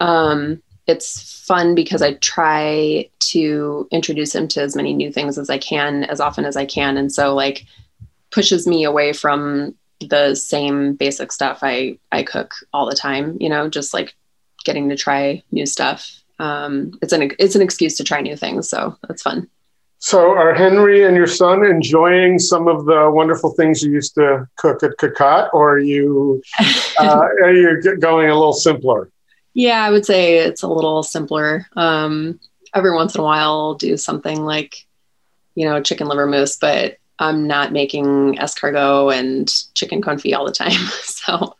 um, 0.00 0.62
it's 0.86 1.40
fun 1.46 1.74
because 1.74 2.02
I 2.02 2.14
try 2.14 3.08
to 3.20 3.88
introduce 3.90 4.34
him 4.34 4.48
to 4.48 4.62
as 4.62 4.76
many 4.76 4.92
new 4.92 5.10
things 5.10 5.38
as 5.38 5.50
I 5.50 5.58
can 5.58 6.04
as 6.04 6.20
often 6.20 6.44
as 6.44 6.56
I 6.56 6.66
can. 6.66 6.96
And 6.96 7.12
so, 7.12 7.34
like, 7.34 7.64
pushes 8.30 8.66
me 8.66 8.84
away 8.84 9.12
from 9.12 9.74
the 10.00 10.34
same 10.34 10.94
basic 10.94 11.32
stuff 11.32 11.60
I 11.62 11.98
I 12.12 12.22
cook 12.22 12.52
all 12.72 12.88
the 12.88 12.96
time. 12.96 13.36
You 13.40 13.48
know, 13.48 13.68
just 13.68 13.94
like 13.94 14.14
getting 14.64 14.88
to 14.88 14.96
try 14.96 15.42
new 15.50 15.66
stuff. 15.66 16.23
Um, 16.38 16.92
it's 17.02 17.12
an 17.12 17.30
it's 17.38 17.54
an 17.54 17.62
excuse 17.62 17.96
to 17.96 18.04
try 18.04 18.20
new 18.20 18.36
things, 18.36 18.68
so 18.68 18.96
that's 19.06 19.22
fun. 19.22 19.48
So, 19.98 20.32
are 20.32 20.52
Henry 20.52 21.04
and 21.06 21.16
your 21.16 21.26
son 21.26 21.64
enjoying 21.64 22.38
some 22.38 22.68
of 22.68 22.84
the 22.84 23.10
wonderful 23.10 23.54
things 23.54 23.82
you 23.82 23.90
used 23.90 24.14
to 24.16 24.46
cook 24.56 24.82
at 24.82 24.98
Cocotte, 24.98 25.48
or 25.52 25.74
are 25.74 25.78
you 25.78 26.42
uh, 26.98 27.20
are 27.42 27.52
you 27.52 27.96
going 27.98 28.28
a 28.28 28.34
little 28.34 28.52
simpler? 28.52 29.10
Yeah, 29.54 29.82
I 29.82 29.90
would 29.90 30.04
say 30.04 30.38
it's 30.38 30.62
a 30.62 30.68
little 30.68 31.02
simpler. 31.02 31.66
Um, 31.76 32.40
every 32.74 32.92
once 32.92 33.14
in 33.14 33.20
a 33.20 33.24
while, 33.24 33.52
I'll 33.52 33.74
do 33.74 33.96
something 33.96 34.44
like, 34.44 34.76
you 35.54 35.64
know, 35.64 35.80
chicken 35.80 36.08
liver 36.08 36.26
mousse, 36.26 36.56
but 36.56 36.98
I'm 37.18 37.46
not 37.46 37.72
making 37.72 38.34
escargot 38.34 39.16
and 39.16 39.48
chicken 39.74 40.02
confit 40.02 40.36
all 40.36 40.44
the 40.44 40.52
time. 40.52 40.72
so 41.02 41.56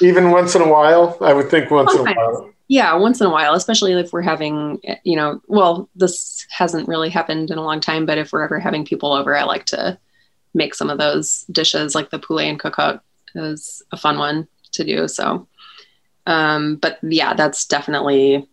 even 0.00 0.32
once 0.32 0.54
in 0.54 0.62
a 0.62 0.68
while, 0.68 1.16
I 1.20 1.32
would 1.32 1.48
think 1.50 1.70
once 1.70 1.92
Sometimes. 1.92 2.16
in 2.16 2.22
a 2.22 2.30
while. 2.30 2.50
Yeah, 2.70 2.94
once 2.94 3.20
in 3.20 3.26
a 3.26 3.30
while, 3.30 3.54
especially 3.54 3.94
if 3.94 4.12
we're 4.12 4.22
having, 4.22 4.80
you 5.02 5.16
know, 5.16 5.42
well, 5.48 5.90
this 5.96 6.46
hasn't 6.50 6.86
really 6.86 7.10
happened 7.10 7.50
in 7.50 7.58
a 7.58 7.64
long 7.64 7.80
time, 7.80 8.06
but 8.06 8.16
if 8.16 8.32
we're 8.32 8.44
ever 8.44 8.60
having 8.60 8.84
people 8.84 9.12
over, 9.12 9.36
I 9.36 9.42
like 9.42 9.66
to 9.66 9.98
make 10.54 10.76
some 10.76 10.88
of 10.88 10.96
those 10.96 11.44
dishes 11.50 11.96
like 11.96 12.10
the 12.10 12.20
poulet 12.20 12.46
en 12.46 12.58
cocotte 12.58 13.00
is 13.34 13.82
a 13.90 13.96
fun 13.96 14.18
one 14.18 14.46
to 14.70 14.84
do. 14.84 15.08
So, 15.08 15.48
um, 16.26 16.76
but 16.76 17.00
yeah, 17.02 17.34
that's 17.34 17.66
definitely 17.66 18.48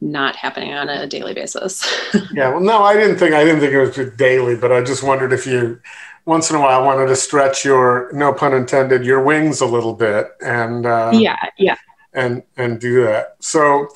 not 0.00 0.34
happening 0.34 0.72
on 0.72 0.88
a 0.88 1.06
daily 1.06 1.32
basis. 1.32 1.86
yeah, 2.32 2.48
well, 2.48 2.58
no, 2.58 2.82
I 2.82 2.94
didn't 2.94 3.18
think 3.18 3.32
I 3.32 3.44
didn't 3.44 3.60
think 3.60 3.74
it 3.74 3.78
was 3.78 4.16
daily, 4.16 4.56
but 4.56 4.72
I 4.72 4.82
just 4.82 5.04
wondered 5.04 5.32
if 5.32 5.46
you 5.46 5.80
once 6.24 6.50
in 6.50 6.56
a 6.56 6.60
while 6.60 6.84
wanted 6.84 7.06
to 7.06 7.14
stretch 7.14 7.64
your 7.64 8.10
no 8.12 8.32
pun 8.32 8.54
intended 8.54 9.04
your 9.04 9.22
wings 9.22 9.60
a 9.60 9.66
little 9.66 9.94
bit 9.94 10.32
and 10.44 10.84
uh, 10.84 11.12
yeah, 11.14 11.38
yeah, 11.58 11.76
and 12.12 12.42
and 12.56 12.80
do 12.80 13.02
that. 13.04 13.36
So. 13.40 13.88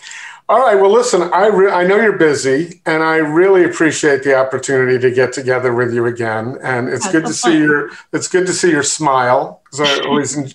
All 0.49 0.61
right. 0.61 0.77
Well, 0.77 0.93
listen, 0.93 1.23
I, 1.23 1.49
re- 1.49 1.73
I 1.73 1.85
know 1.85 1.97
you're 1.97 2.17
busy 2.17 2.81
and 2.87 3.03
I 3.03 3.17
really 3.17 3.64
appreciate 3.64 4.23
the 4.23 4.37
opportunity 4.37 4.97
to 4.97 5.11
get 5.11 5.33
together 5.33 5.75
with 5.75 5.93
you 5.93 6.07
again. 6.07 6.57
And 6.62 6.89
it's 6.89 7.03
That's 7.03 7.12
good 7.12 7.27
to 7.27 7.33
fun. 7.33 7.53
see 7.53 7.59
your, 7.59 7.91
it's 8.12 8.29
good 8.29 8.47
to 8.47 8.53
see 8.53 8.71
your 8.71 8.85
smile 8.85 9.61
because 9.73 9.81
I 9.81 10.05
always, 10.05 10.55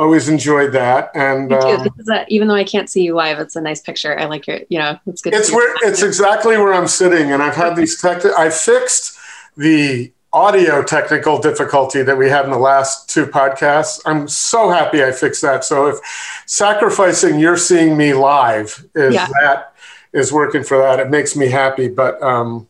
always 0.00 0.28
enjoyed 0.28 0.72
that. 0.72 1.10
And 1.14 1.52
um, 1.52 1.88
a, 2.10 2.24
even 2.28 2.48
though 2.48 2.54
I 2.54 2.64
can't 2.64 2.90
see 2.90 3.02
you 3.02 3.14
live, 3.14 3.38
it's 3.38 3.54
a 3.54 3.60
nice 3.60 3.80
picture. 3.80 4.18
I 4.18 4.24
like 4.24 4.46
your, 4.46 4.60
you 4.68 4.78
know, 4.78 4.98
it's 5.06 5.20
good. 5.20 5.34
It's 5.34 5.52
where 5.52 5.74
it's 5.86 6.02
exactly 6.02 6.56
where 6.56 6.72
I'm 6.72 6.88
sitting, 6.88 7.32
and 7.32 7.42
I've 7.42 7.54
had 7.54 7.76
these 7.76 8.00
tech. 8.00 8.24
I 8.24 8.50
fixed 8.50 9.18
the 9.56 10.10
audio 10.32 10.82
technical 10.82 11.38
difficulty 11.38 12.02
that 12.02 12.16
we 12.16 12.28
had 12.28 12.44
in 12.44 12.50
the 12.50 12.58
last 12.58 13.08
two 13.08 13.26
podcasts. 13.26 14.00
I'm 14.06 14.28
so 14.28 14.70
happy 14.70 15.02
I 15.02 15.12
fixed 15.12 15.42
that. 15.42 15.64
So 15.64 15.88
if 15.88 15.98
sacrificing 16.46 17.40
you're 17.40 17.56
seeing 17.56 17.96
me 17.96 18.14
live 18.14 18.86
is 18.94 19.14
yeah. 19.14 19.28
that 19.42 19.74
is 20.12 20.32
working 20.32 20.62
for 20.62 20.78
that, 20.78 21.00
it 21.00 21.10
makes 21.10 21.34
me 21.34 21.48
happy. 21.48 21.88
But 21.88 22.22
um, 22.22 22.68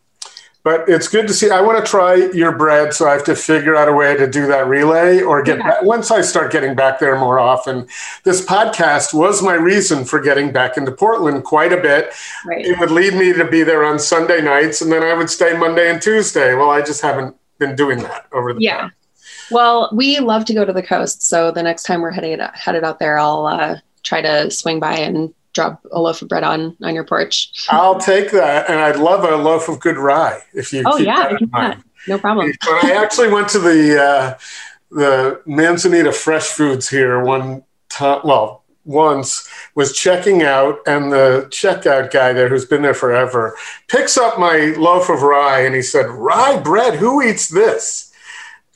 but 0.63 0.89
it's 0.89 1.09
good 1.09 1.27
to 1.27 1.33
see. 1.33 1.51
I 1.51 1.63
want 1.63 1.83
to 1.83 1.91
try 1.91 2.15
your 2.15 2.53
bread, 2.53 2.93
so 2.93 3.09
I 3.09 3.13
have 3.13 3.25
to 3.25 3.35
figure 3.35 3.77
out 3.77 3.89
a 3.89 3.95
way 3.95 4.15
to 4.15 4.27
do 4.27 4.47
that 4.49 4.67
relay 4.67 5.23
or 5.23 5.43
get 5.43 5.57
yeah. 5.59 5.69
back. 5.69 5.83
Once 5.83 6.11
I 6.11 6.21
start 6.21 6.53
getting 6.53 6.75
back 6.75 6.99
there 6.99 7.19
more 7.19 7.39
often, 7.39 7.89
this 8.25 8.45
podcast 8.45 9.15
was 9.15 9.43
my 9.43 9.55
reason 9.55 10.05
for 10.05 10.21
getting 10.21 10.53
back 10.53 10.77
into 10.77 10.93
Portland 10.93 11.45
quite 11.45 11.73
a 11.73 11.79
bit. 11.79 12.13
Right. 12.45 12.67
It 12.67 12.79
would 12.79 12.91
lead 12.91 13.15
me 13.15 13.33
to 13.33 13.45
be 13.47 13.63
there 13.63 13.85
on 13.85 13.99
Sunday 13.99 14.43
nights, 14.43 14.83
and 14.83 14.93
then 14.93 15.03
I 15.03 15.15
would 15.15 15.31
stay 15.31 15.57
Monday 15.57 15.91
and 15.91 16.01
Tuesday. 16.01 16.55
Well, 16.55 16.71
I 16.71 16.83
just 16.83 17.01
haven't 17.01 17.37
been 17.61 17.77
doing 17.77 18.01
that 18.01 18.27
over 18.33 18.53
the 18.53 18.61
yeah. 18.61 18.81
Past. 18.81 18.95
Well, 19.53 19.91
we 19.93 20.19
love 20.19 20.45
to 20.47 20.55
go 20.55 20.65
to 20.65 20.73
the 20.73 20.83
coast, 20.83 21.23
so 21.23 21.53
the 21.53 21.63
next 21.63 21.85
time 21.85 22.01
we're 22.01 22.11
headed 22.11 22.41
headed 22.55 22.83
out 22.83 22.99
there, 22.99 23.19
I'll 23.19 23.47
uh, 23.47 23.77
try 24.03 24.21
to 24.23 24.51
swing 24.51 24.81
by 24.81 24.95
and 24.95 25.33
drop 25.53 25.85
a 25.93 26.01
loaf 26.01 26.23
of 26.23 26.29
bread 26.29 26.43
on 26.43 26.77
on 26.83 26.95
your 26.95 27.05
porch. 27.05 27.53
I'll 27.69 28.01
take 28.01 28.31
that, 28.33 28.69
and 28.69 28.81
I'd 28.81 28.97
love 28.97 29.25
a 29.25 29.37
loaf 29.37 29.69
of 29.69 29.79
good 29.79 29.97
rye 29.99 30.41
if 30.55 30.73
you. 30.73 30.83
Oh 30.87 30.99
yeah, 30.99 31.37
no 32.09 32.19
problem. 32.19 32.53
But 32.61 32.85
I 32.85 32.93
actually 32.93 33.29
went 33.29 33.49
to 33.51 33.59
the 33.59 34.03
uh, 34.03 34.39
the 34.91 35.43
Manzanita 35.47 36.13
Fresh 36.13 36.49
Foods 36.49 36.89
here 36.89 37.23
one 37.23 37.63
time. 37.89 38.21
Well, 38.25 38.60
once 38.91 39.49
was 39.75 39.93
checking 39.93 40.43
out, 40.43 40.79
and 40.87 41.13
the 41.13 41.47
checkout 41.51 42.11
guy 42.13 42.33
there, 42.33 42.49
who's 42.49 42.65
been 42.65 42.83
there 42.83 42.95
forever, 42.95 43.57
picks 43.89 44.19
up 44.19 44.39
my 44.39 44.75
loaf 44.77 45.09
of 45.09 45.23
rye, 45.23 45.61
and 45.61 45.75
he 45.75 45.83
said, 45.83 46.07
"Rye 46.07 46.59
bread? 46.61 46.95
Who 46.97 47.23
eats 47.23 47.49
this?" 47.49 48.11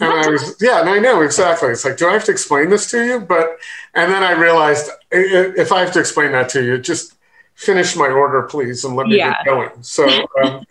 And 0.01 0.13
I 0.13 0.29
was, 0.29 0.57
yeah, 0.61 0.81
and 0.81 0.91
I 0.91 0.99
know 0.99 1.23
exactly. 1.23 1.71
It's 1.71 1.85
like, 1.85 1.97
do 1.97 2.09
I 2.09 2.15
have 2.15 2.25
to 2.25 2.33
explain 2.33 2.69
this 2.69 2.91
to 2.91 3.05
you? 3.05 3.21
But, 3.21 3.59
and 3.95 4.13
then 4.13 4.25
I 4.25 4.33
realized 4.33 4.91
if 5.13 5.71
I 5.71 5.81
have 5.81 5.93
to 5.93 6.01
explain 6.01 6.33
that 6.33 6.49
to 6.51 6.65
you, 6.65 6.79
just 6.79 7.15
finish 7.55 7.95
my 7.95 8.09
order, 8.09 8.43
please, 8.43 8.85
and 8.85 8.97
let 8.97 9.07
me 9.07 9.19
yeah. 9.19 9.35
get 9.35 9.45
going. 9.45 9.71
So, 9.83 10.09
um, 10.45 10.67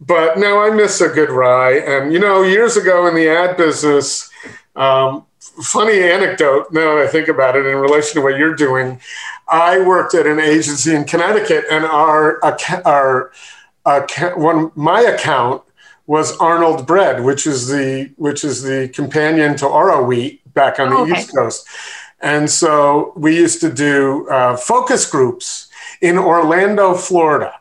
but 0.00 0.38
no, 0.38 0.60
I 0.60 0.70
miss 0.70 1.00
a 1.00 1.08
good 1.08 1.30
rye. 1.30 1.78
And, 1.78 2.12
you 2.12 2.18
know, 2.18 2.42
years 2.42 2.76
ago 2.76 3.06
in 3.06 3.14
the 3.14 3.28
ad 3.28 3.56
business, 3.56 4.30
um, 4.76 5.24
funny 5.62 5.98
anecdote 5.98 6.72
now 6.72 6.96
that 6.96 7.04
I 7.04 7.06
think 7.06 7.28
about 7.28 7.56
it 7.56 7.66
in 7.66 7.76
relation 7.76 8.14
to 8.14 8.20
what 8.22 8.36
you're 8.36 8.54
doing. 8.54 9.00
I 9.48 9.80
worked 9.80 10.14
at 10.14 10.26
an 10.26 10.38
agency 10.38 10.94
in 10.94 11.04
Connecticut, 11.04 11.64
and 11.70 11.84
our, 11.84 12.42
our, 12.44 13.32
our 13.84 14.06
one, 14.36 14.70
my 14.74 15.00
account 15.00 15.62
was 16.06 16.36
Arnold 16.38 16.86
Bread, 16.86 17.22
which 17.22 17.46
is 17.46 17.68
the 17.68 18.10
which 18.16 18.44
is 18.44 18.62
the 18.62 18.88
companion 18.88 19.56
to 19.56 19.64
Oroweat 19.64 20.40
back 20.54 20.80
on 20.80 20.90
the 20.90 20.96
oh, 20.96 21.02
okay. 21.02 21.18
East 21.18 21.34
Coast. 21.34 21.68
And 22.20 22.50
so 22.50 23.12
we 23.16 23.36
used 23.36 23.60
to 23.60 23.72
do 23.72 24.28
uh, 24.28 24.56
focus 24.56 25.08
groups 25.08 25.68
in 26.00 26.18
Orlando, 26.18 26.94
Florida. 26.94 27.59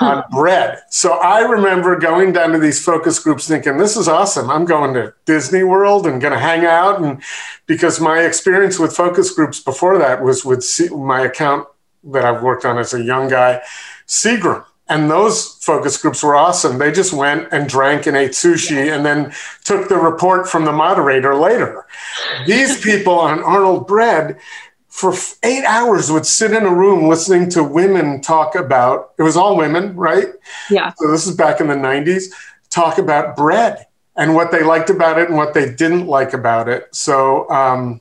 On 0.00 0.24
bread. 0.30 0.80
So 0.90 1.12
I 1.14 1.40
remember 1.40 1.98
going 1.98 2.32
down 2.32 2.52
to 2.52 2.58
these 2.58 2.84
focus 2.84 3.18
groups 3.18 3.48
thinking, 3.48 3.76
this 3.76 3.96
is 3.96 4.08
awesome. 4.08 4.50
I'm 4.50 4.64
going 4.64 4.94
to 4.94 5.14
Disney 5.24 5.64
World 5.64 6.06
and 6.06 6.20
going 6.20 6.32
to 6.32 6.38
hang 6.38 6.64
out. 6.64 7.02
And 7.02 7.22
because 7.66 8.00
my 8.00 8.20
experience 8.22 8.78
with 8.78 8.96
focus 8.96 9.30
groups 9.32 9.60
before 9.60 9.98
that 9.98 10.22
was 10.22 10.44
with 10.44 10.64
my 10.92 11.22
account 11.22 11.66
that 12.04 12.24
I've 12.24 12.42
worked 12.42 12.64
on 12.64 12.78
as 12.78 12.94
a 12.94 13.02
young 13.02 13.28
guy, 13.28 13.60
Seagram. 14.06 14.64
And 14.90 15.10
those 15.10 15.58
focus 15.60 16.00
groups 16.00 16.22
were 16.22 16.34
awesome. 16.34 16.78
They 16.78 16.90
just 16.90 17.12
went 17.12 17.48
and 17.52 17.68
drank 17.68 18.06
and 18.06 18.16
ate 18.16 18.30
sushi 18.30 18.90
and 18.90 19.04
then 19.04 19.34
took 19.64 19.90
the 19.90 19.98
report 19.98 20.48
from 20.48 20.64
the 20.64 20.72
moderator 20.72 21.34
later. 21.34 21.84
These 22.46 22.80
people 22.80 23.18
on 23.18 23.42
Arnold 23.42 23.86
Bread 23.86 24.38
for 24.98 25.14
eight 25.44 25.64
hours 25.64 26.10
would 26.10 26.26
sit 26.26 26.50
in 26.50 26.64
a 26.64 26.74
room 26.74 27.08
listening 27.08 27.48
to 27.48 27.62
women 27.62 28.20
talk 28.20 28.56
about 28.56 29.12
it 29.16 29.22
was 29.22 29.36
all 29.36 29.56
women 29.56 29.94
right? 29.94 30.26
Yeah. 30.68 30.92
So 30.96 31.08
this 31.12 31.24
is 31.24 31.36
back 31.36 31.60
in 31.60 31.68
the 31.68 31.74
90s 31.74 32.32
talk 32.68 32.98
about 32.98 33.36
bread 33.36 33.86
and 34.16 34.34
what 34.34 34.50
they 34.50 34.64
liked 34.64 34.90
about 34.90 35.16
it 35.16 35.28
and 35.28 35.36
what 35.36 35.54
they 35.54 35.72
didn't 35.72 36.08
like 36.08 36.32
about 36.32 36.68
it. 36.68 36.92
So 36.92 37.48
um, 37.48 38.00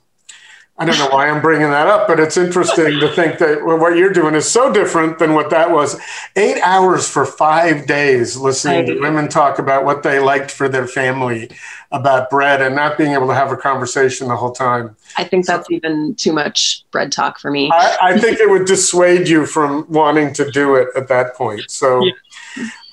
I 0.80 0.86
don't 0.86 0.97
know 0.99 1.09
why 1.09 1.28
I'm 1.28 1.41
bringing 1.41 1.71
that 1.71 1.88
up, 1.88 2.07
but 2.07 2.19
it's 2.19 2.38
interesting 2.38 2.99
to 2.99 3.09
think 3.09 3.39
that 3.39 3.65
what 3.65 3.97
you're 3.97 4.13
doing 4.13 4.36
is 4.36 4.49
so 4.49 4.71
different 4.71 5.17
than 5.17 5.34
what 5.34 5.49
that 5.49 5.71
was. 5.71 5.99
Eight 6.36 6.61
hours 6.61 7.09
for 7.09 7.25
five 7.25 7.88
days 7.88 8.38
listening 8.38 8.86
to 8.86 8.99
women 8.99 9.28
talk 9.28 9.57
about 9.57 9.86
what 9.86 10.03
they 10.03 10.19
liked 10.19 10.51
for 10.51 10.69
their 10.69 10.88
family 10.88 11.49
about 11.91 12.30
bread 12.30 12.61
and 12.61 12.75
not 12.75 12.95
being 12.97 13.13
able 13.13 13.28
to 13.28 13.34
have 13.34 13.51
a 13.51 13.57
conversation 13.57 14.28
the 14.28 14.36
whole 14.36 14.51
time. 14.51 14.95
I 15.17 15.23
think 15.23 15.47
that's 15.47 15.67
so, 15.67 15.73
even 15.73 16.13
too 16.13 16.34
much 16.34 16.84
bread 16.91 17.11
talk 17.11 17.39
for 17.39 17.49
me. 17.49 17.71
I, 17.73 17.97
I, 18.01 18.19
think 18.19 18.39
it 18.39 18.49
would 18.49 18.65
dissuade 18.65 19.28
you 19.28 19.45
from 19.45 19.86
wanting 19.89 20.34
to 20.34 20.51
do 20.51 20.75
it 20.75 20.89
at 20.95 21.07
that 21.07 21.34
point. 21.36 21.71
So. 21.71 22.03
Yeah 22.03 22.11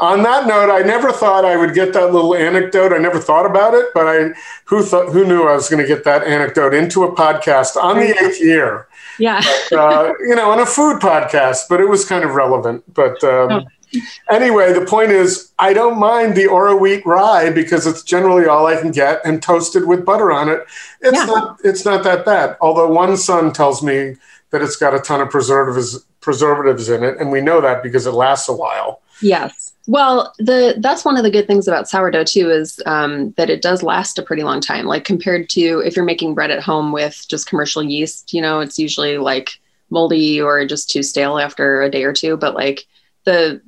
on 0.01 0.23
that 0.23 0.47
note, 0.47 0.71
I 0.71 0.81
never 0.81 1.13
thought 1.13 1.45
I 1.45 1.57
would 1.57 1.75
get 1.75 1.93
that 1.93 2.13
little 2.13 2.35
anecdote. 2.35 2.93
I 2.93 2.99
never 2.99 3.19
thought 3.19 3.47
about 3.47 3.75
it, 3.75 3.87
but 3.95 4.07
I 4.07 4.31
who 4.65 4.83
thought 4.83 5.13
who 5.13 5.25
knew 5.25 5.45
I 5.45 5.55
was 5.55 5.69
going 5.69 5.81
to 5.83 5.89
get 5.89 6.05
that 6.05 6.25
anecdote 6.25 6.75
into 6.75 7.05
a 7.05 7.15
podcast 7.15 7.77
on 7.77 7.97
the 7.97 8.11
eighth 8.23 8.41
year. 8.41 8.89
Yeah, 9.19 9.41
but, 9.71 9.79
uh, 9.79 10.13
you 10.21 10.35
know, 10.35 10.51
on 10.51 10.61
a 10.61 10.67
food 10.67 11.01
podcast, 11.01 11.69
but 11.69 11.81
it 11.81 11.89
was 11.89 12.05
kind 12.05 12.25
of 12.25 12.35
relevant. 12.35 12.83
But 12.93 13.23
um, 13.23 13.53
oh. 13.53 14.01
anyway, 14.29 14.73
the 14.73 14.85
point 14.85 15.13
is, 15.13 15.53
I 15.59 15.73
don't 15.73 15.99
mind 15.99 16.35
the 16.35 16.45
Oroweat 16.45 17.05
rye 17.05 17.51
because 17.51 17.87
it's 17.87 18.03
generally 18.03 18.47
all 18.47 18.67
I 18.67 18.81
can 18.81 18.91
get, 18.91 19.21
and 19.25 19.41
toasted 19.41 19.87
with 19.87 20.05
butter 20.05 20.33
on 20.33 20.49
it. 20.49 20.65
It's 21.01 21.17
yeah. 21.17 21.27
not 21.27 21.59
it's 21.63 21.85
not 21.85 22.03
that 22.05 22.25
bad. 22.25 22.57
Although 22.61 22.91
one 22.91 23.17
son 23.17 23.53
tells 23.53 23.83
me 23.83 24.17
that 24.51 24.63
it's 24.63 24.77
got 24.77 24.95
a 24.95 24.99
ton 24.99 25.21
of 25.21 25.31
preservatives 25.31 26.05
preservatives 26.21 26.89
in 26.89 27.05
it, 27.05 27.19
and 27.19 27.31
we 27.31 27.41
know 27.41 27.61
that 27.61 27.83
because 27.83 28.07
it 28.07 28.13
lasts 28.13 28.49
a 28.49 28.53
while. 28.53 29.01
Yes. 29.21 29.73
Well, 29.87 30.33
the 30.39 30.77
that's 30.79 31.05
one 31.05 31.17
of 31.17 31.25
the 31.25 31.31
good 31.31 31.47
things 31.47 31.69
about 31.69 31.89
sourdough 31.89 32.25
too 32.25 32.51
is 32.51 32.81
um, 32.87 33.33
that 33.33 33.51
it 33.51 33.63
does 33.63 33.83
last 33.83 34.19
a 34.19 34.23
pretty 34.23 34.43
long 34.43 34.61
time. 34.61 34.87
Like 34.87 35.05
compared 35.05 35.51
to 35.51 35.83
if 35.85 35.95
you're 35.95 36.05
making 36.05 36.35
bread 36.35 36.51
at 36.51 36.63
home 36.63 36.93
with 36.93 37.27
just 37.29 37.49
commercial 37.49 37.83
yeast, 37.83 38.33
you 38.33 38.41
know, 38.41 38.61
it's 38.61 38.79
usually 38.79 39.19
like 39.19 39.61
moldy 39.91 40.41
or 40.41 40.65
just 40.67 40.91
too 40.91 41.03
stale 41.03 41.39
after 41.39 41.83
a 41.83 41.91
day 41.91 42.05
or 42.05 42.13
two. 42.13 42.37
But 42.37 42.55
like 42.55 42.87
the 43.25 43.61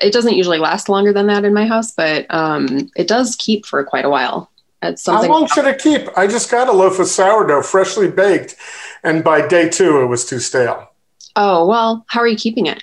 it 0.00 0.12
doesn't 0.12 0.36
usually 0.36 0.58
last 0.58 0.88
longer 0.88 1.12
than 1.12 1.26
that 1.28 1.44
in 1.44 1.54
my 1.54 1.66
house, 1.66 1.92
but 1.92 2.26
um, 2.30 2.90
it 2.96 3.06
does 3.06 3.36
keep 3.36 3.66
for 3.66 3.82
quite 3.84 4.04
a 4.04 4.10
while. 4.10 4.50
It's 4.82 5.06
How 5.06 5.22
long 5.26 5.46
should 5.46 5.66
it 5.66 5.80
keep? 5.80 6.06
I 6.16 6.26
just 6.26 6.50
got 6.50 6.68
a 6.68 6.72
loaf 6.72 6.98
of 6.98 7.06
sourdough, 7.06 7.62
freshly 7.62 8.10
baked, 8.10 8.56
and 9.04 9.22
by 9.22 9.46
day 9.46 9.68
two 9.68 10.00
it 10.00 10.06
was 10.06 10.24
too 10.24 10.38
stale. 10.38 10.90
Oh 11.36 11.66
well, 11.66 12.04
how 12.08 12.20
are 12.20 12.26
you 12.26 12.36
keeping 12.36 12.66
it? 12.66 12.82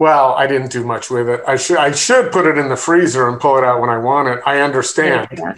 Well, 0.00 0.32
I 0.32 0.46
didn't 0.46 0.72
do 0.72 0.82
much 0.82 1.10
with 1.10 1.28
it. 1.28 1.42
I 1.46 1.56
should 1.56 1.76
I 1.76 1.92
should 1.92 2.32
put 2.32 2.46
it 2.46 2.56
in 2.56 2.70
the 2.70 2.76
freezer 2.76 3.28
and 3.28 3.38
pull 3.38 3.58
it 3.58 3.64
out 3.64 3.82
when 3.82 3.90
I 3.90 3.98
want 3.98 4.28
it. 4.28 4.40
I 4.46 4.60
understand. 4.62 5.28
Yeah. 5.36 5.56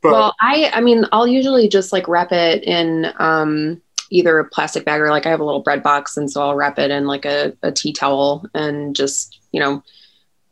But, 0.00 0.12
well, 0.12 0.34
I 0.40 0.70
I 0.72 0.80
mean, 0.80 1.04
I'll 1.12 1.26
usually 1.26 1.68
just 1.68 1.92
like 1.92 2.08
wrap 2.08 2.32
it 2.32 2.64
in 2.64 3.12
um, 3.18 3.82
either 4.08 4.38
a 4.38 4.48
plastic 4.48 4.86
bag 4.86 5.02
or 5.02 5.10
like 5.10 5.26
I 5.26 5.28
have 5.28 5.40
a 5.40 5.44
little 5.44 5.60
bread 5.60 5.82
box, 5.82 6.16
and 6.16 6.30
so 6.30 6.40
I'll 6.40 6.54
wrap 6.54 6.78
it 6.78 6.90
in 6.90 7.06
like 7.06 7.26
a, 7.26 7.52
a 7.62 7.70
tea 7.70 7.92
towel 7.92 8.46
and 8.54 8.96
just 8.96 9.38
you 9.52 9.60
know 9.60 9.82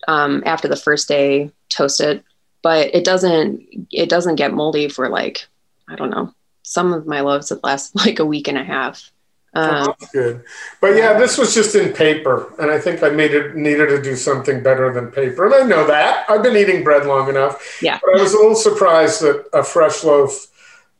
um, 0.07 0.43
after 0.45 0.69
the 0.69 0.77
first 0.77 1.09
day 1.09 1.51
toast 1.71 2.03
it. 2.03 2.23
But 2.61 2.95
it 2.95 3.05
doesn't 3.05 3.89
it 3.91 4.11
doesn't 4.11 4.37
get 4.37 4.53
moldy 4.53 4.91
for 4.91 5.09
like 5.09 5.47
I 5.89 5.97
don't 5.97 6.11
know. 6.11 6.35
Some 6.63 6.93
of 6.93 7.07
my 7.07 7.21
loaves 7.21 7.49
that 7.49 7.65
last 7.65 7.97
like 8.05 8.19
a 8.19 8.27
week 8.27 8.49
and 8.49 8.59
a 8.59 8.65
half. 8.65 9.11
Um, 9.55 9.89
oh, 9.89 10.07
good. 10.13 10.45
But 10.81 10.97
yeah, 10.97 11.19
this 11.19 11.39
was 11.39 11.55
just 11.55 11.75
in 11.75 11.93
paper, 11.93 12.53
and 12.59 12.71
I 12.71 12.79
think 12.81 13.03
I 13.03 13.11
made 13.11 13.33
it 13.33 13.55
needed 13.55 13.87
to 13.87 14.03
do 14.03 14.17
something 14.17 14.63
better 14.63 14.93
than 14.93 15.13
paper. 15.13 15.47
And 15.47 15.55
I 15.55 15.63
know 15.63 15.87
that. 15.87 16.29
I've 16.29 16.43
been 16.43 16.57
eating 16.57 16.83
bread 16.83 17.07
long 17.07 17.29
enough. 17.29 17.81
Yeah. 17.81 18.01
But 18.03 18.19
I 18.19 18.23
was 18.23 18.35
a 18.35 18.39
little 18.39 18.57
surprised 18.57 19.23
that 19.23 19.47
a 19.53 19.63
fresh 19.63 20.03
loaf 20.03 20.49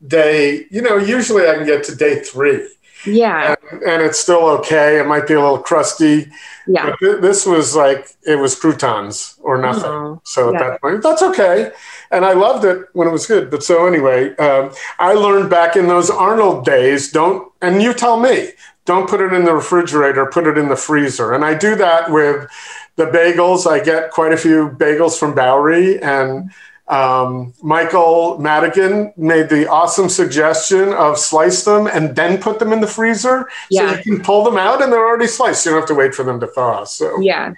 day, 0.07 0.65
you 0.69 0.81
know, 0.81 0.97
usually 0.97 1.47
I 1.47 1.55
can 1.55 1.65
get 1.65 1.83
to 1.85 1.95
day 1.95 2.21
three. 2.21 2.67
Yeah. 3.05 3.55
And, 3.71 3.83
and 3.83 4.01
it's 4.01 4.19
still 4.19 4.45
okay. 4.59 4.99
It 4.99 5.07
might 5.07 5.27
be 5.27 5.33
a 5.33 5.41
little 5.41 5.59
crusty. 5.59 6.31
Yeah. 6.67 6.91
But 6.91 6.99
th- 6.99 7.21
this 7.21 7.45
was 7.45 7.75
like, 7.75 8.09
it 8.25 8.37
was 8.37 8.59
croutons 8.59 9.37
or 9.41 9.61
nothing. 9.61 9.83
Oh, 9.85 10.21
so 10.23 10.51
yeah. 10.51 10.57
at 10.57 10.59
that 10.59 10.81
point, 10.81 11.03
that's 11.03 11.21
okay 11.21 11.71
and 12.11 12.25
I 12.25 12.33
loved 12.33 12.65
it 12.65 12.87
when 12.93 13.07
it 13.07 13.11
was 13.11 13.27
good. 13.27 13.49
But 13.51 13.63
so 13.63 13.87
anyway, 13.87 14.35
um, 14.37 14.71
I 14.99 15.13
learned 15.13 15.49
back 15.49 15.75
in 15.75 15.87
those 15.87 16.09
Arnold 16.09 16.65
days, 16.65 17.11
don't, 17.11 17.51
and 17.61 17.81
you 17.81 17.93
tell 17.93 18.19
me, 18.19 18.51
don't 18.85 19.09
put 19.09 19.21
it 19.21 19.33
in 19.33 19.45
the 19.45 19.53
refrigerator, 19.53 20.25
put 20.27 20.47
it 20.47 20.57
in 20.57 20.69
the 20.69 20.75
freezer. 20.75 21.33
And 21.33 21.43
I 21.43 21.55
do 21.55 21.75
that 21.75 22.11
with 22.11 22.49
the 22.95 23.05
bagels. 23.05 23.67
I 23.67 23.83
get 23.83 24.11
quite 24.11 24.31
a 24.31 24.37
few 24.37 24.69
bagels 24.69 25.19
from 25.19 25.33
Bowery 25.35 26.01
and 26.01 26.51
um, 26.87 27.53
Michael 27.63 28.37
Madigan 28.37 29.13
made 29.17 29.49
the 29.49 29.67
awesome 29.67 30.09
suggestion 30.09 30.93
of 30.93 31.17
slice 31.17 31.63
them 31.63 31.87
and 31.87 32.15
then 32.15 32.39
put 32.39 32.59
them 32.59 32.71
in 32.71 32.81
the 32.81 32.87
freezer. 32.87 33.49
Yeah. 33.69 33.91
So 33.91 33.97
you 33.97 34.03
can 34.03 34.23
pull 34.23 34.43
them 34.43 34.57
out 34.57 34.81
and 34.81 34.91
they're 34.91 35.05
already 35.05 35.27
sliced. 35.27 35.65
You 35.65 35.71
don't 35.71 35.81
have 35.81 35.87
to 35.87 35.95
wait 35.95 36.13
for 36.13 36.23
them 36.23 36.39
to 36.39 36.47
thaw. 36.47 36.83
So 36.83 37.19
yeah. 37.21 37.53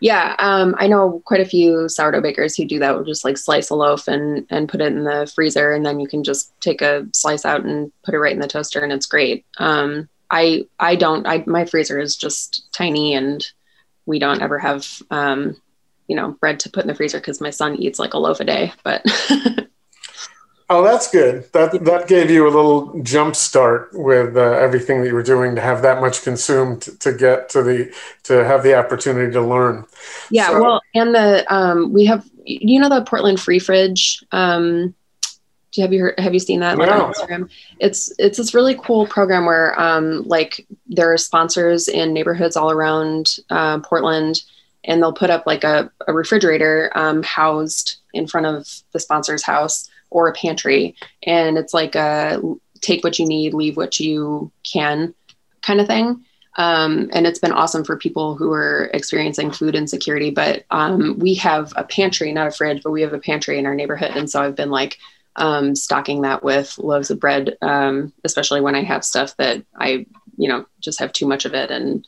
Yeah, 0.00 0.34
um, 0.40 0.74
I 0.78 0.88
know 0.88 1.22
quite 1.26 1.40
a 1.40 1.44
few 1.44 1.88
sourdough 1.88 2.22
bakers 2.22 2.56
who 2.56 2.64
do 2.64 2.80
that. 2.80 2.96
Will 2.96 3.04
just 3.04 3.24
like 3.24 3.38
slice 3.38 3.70
a 3.70 3.76
loaf 3.76 4.08
and 4.08 4.44
and 4.50 4.68
put 4.68 4.80
it 4.80 4.88
in 4.88 5.04
the 5.04 5.30
freezer, 5.32 5.72
and 5.72 5.86
then 5.86 6.00
you 6.00 6.08
can 6.08 6.24
just 6.24 6.52
take 6.60 6.82
a 6.82 7.06
slice 7.12 7.44
out 7.44 7.64
and 7.64 7.92
put 8.02 8.12
it 8.12 8.18
right 8.18 8.32
in 8.32 8.40
the 8.40 8.48
toaster, 8.48 8.80
and 8.80 8.92
it's 8.92 9.06
great. 9.06 9.46
Um, 9.58 10.08
I 10.28 10.66
I 10.80 10.96
don't. 10.96 11.24
I 11.24 11.44
my 11.46 11.66
freezer 11.66 12.00
is 12.00 12.16
just 12.16 12.66
tiny, 12.72 13.14
and 13.14 13.46
we 14.04 14.18
don't 14.18 14.42
ever 14.42 14.58
have 14.58 14.88
um, 15.12 15.56
you 16.12 16.16
know 16.16 16.32
bread 16.40 16.60
to 16.60 16.68
put 16.68 16.84
in 16.84 16.88
the 16.88 16.94
freezer 16.94 17.18
because 17.18 17.40
my 17.40 17.48
son 17.48 17.74
eats 17.76 17.98
like 17.98 18.12
a 18.12 18.18
loaf 18.18 18.38
a 18.40 18.44
day. 18.44 18.70
But 18.84 19.02
Oh, 20.72 20.82
that's 20.82 21.10
good. 21.10 21.52
That 21.52 21.84
that 21.84 22.08
gave 22.08 22.30
you 22.30 22.44
a 22.44 22.48
little 22.48 22.98
jump 23.02 23.36
start 23.36 23.90
with 23.92 24.38
uh, 24.38 24.52
everything 24.52 25.02
that 25.02 25.08
you 25.08 25.14
were 25.14 25.22
doing 25.22 25.54
to 25.54 25.60
have 25.60 25.82
that 25.82 26.00
much 26.00 26.22
consumed 26.22 26.82
to 27.00 27.12
get 27.12 27.50
to 27.50 27.62
the 27.62 27.94
to 28.22 28.44
have 28.44 28.62
the 28.62 28.74
opportunity 28.74 29.30
to 29.32 29.42
learn. 29.42 29.84
Yeah, 30.30 30.48
so, 30.48 30.62
well, 30.62 30.82
and 30.94 31.14
the 31.14 31.44
um, 31.54 31.92
we 31.92 32.06
have 32.06 32.24
you 32.46 32.80
know 32.80 32.88
the 32.88 33.04
Portland 33.04 33.38
Free 33.38 33.58
Fridge. 33.58 34.24
Um, 34.32 34.94
do 35.72 35.80
you 35.80 35.82
have 35.82 35.92
you 35.92 36.00
heard, 36.00 36.18
have 36.18 36.32
you 36.32 36.40
seen 36.40 36.60
that 36.60 36.78
like, 36.78 36.90
on 36.90 37.12
Instagram? 37.12 37.50
It's 37.78 38.10
it's 38.18 38.38
this 38.38 38.54
really 38.54 38.74
cool 38.76 39.06
program 39.06 39.44
where 39.44 39.78
um, 39.78 40.22
like 40.26 40.66
there 40.86 41.12
are 41.12 41.18
sponsors 41.18 41.86
in 41.86 42.14
neighborhoods 42.14 42.56
all 42.56 42.70
around 42.70 43.36
uh, 43.50 43.80
Portland, 43.80 44.42
and 44.84 45.02
they'll 45.02 45.12
put 45.12 45.30
up 45.30 45.46
like 45.46 45.64
a, 45.64 45.90
a 46.06 46.12
refrigerator 46.12 46.90
um, 46.94 47.22
housed 47.22 48.00
in 48.12 48.26
front 48.26 48.46
of 48.46 48.68
the 48.92 49.00
sponsor's 49.00 49.42
house 49.42 49.88
or 50.10 50.28
a 50.28 50.32
pantry. 50.32 50.94
And 51.22 51.56
it's 51.56 51.74
like 51.74 51.94
a 51.94 52.40
take 52.80 53.04
what 53.04 53.18
you 53.18 53.26
need, 53.26 53.54
leave 53.54 53.76
what 53.76 54.00
you 54.00 54.50
can 54.64 55.14
kind 55.62 55.80
of 55.80 55.86
thing. 55.86 56.24
Um, 56.58 57.08
and 57.14 57.26
it's 57.26 57.38
been 57.38 57.52
awesome 57.52 57.84
for 57.84 57.96
people 57.96 58.34
who 58.34 58.52
are 58.52 58.90
experiencing 58.92 59.52
food 59.52 59.74
insecurity. 59.74 60.30
But 60.30 60.64
um, 60.70 61.18
we 61.18 61.34
have 61.34 61.72
a 61.76 61.84
pantry, 61.84 62.32
not 62.32 62.48
a 62.48 62.50
fridge, 62.50 62.82
but 62.82 62.90
we 62.90 63.02
have 63.02 63.14
a 63.14 63.18
pantry 63.18 63.58
in 63.58 63.66
our 63.66 63.74
neighborhood. 63.74 64.10
And 64.16 64.28
so 64.28 64.42
I've 64.42 64.56
been 64.56 64.70
like 64.70 64.98
um, 65.36 65.74
stocking 65.74 66.22
that 66.22 66.42
with 66.42 66.76
loaves 66.78 67.10
of 67.10 67.20
bread, 67.20 67.56
um, 67.62 68.12
especially 68.24 68.60
when 68.60 68.74
I 68.74 68.82
have 68.82 69.04
stuff 69.04 69.34
that 69.38 69.64
I, 69.74 70.04
you 70.36 70.48
know, 70.48 70.66
just 70.80 70.98
have 70.98 71.12
too 71.12 71.26
much 71.26 71.46
of 71.46 71.54
it 71.54 71.70
and 71.70 72.06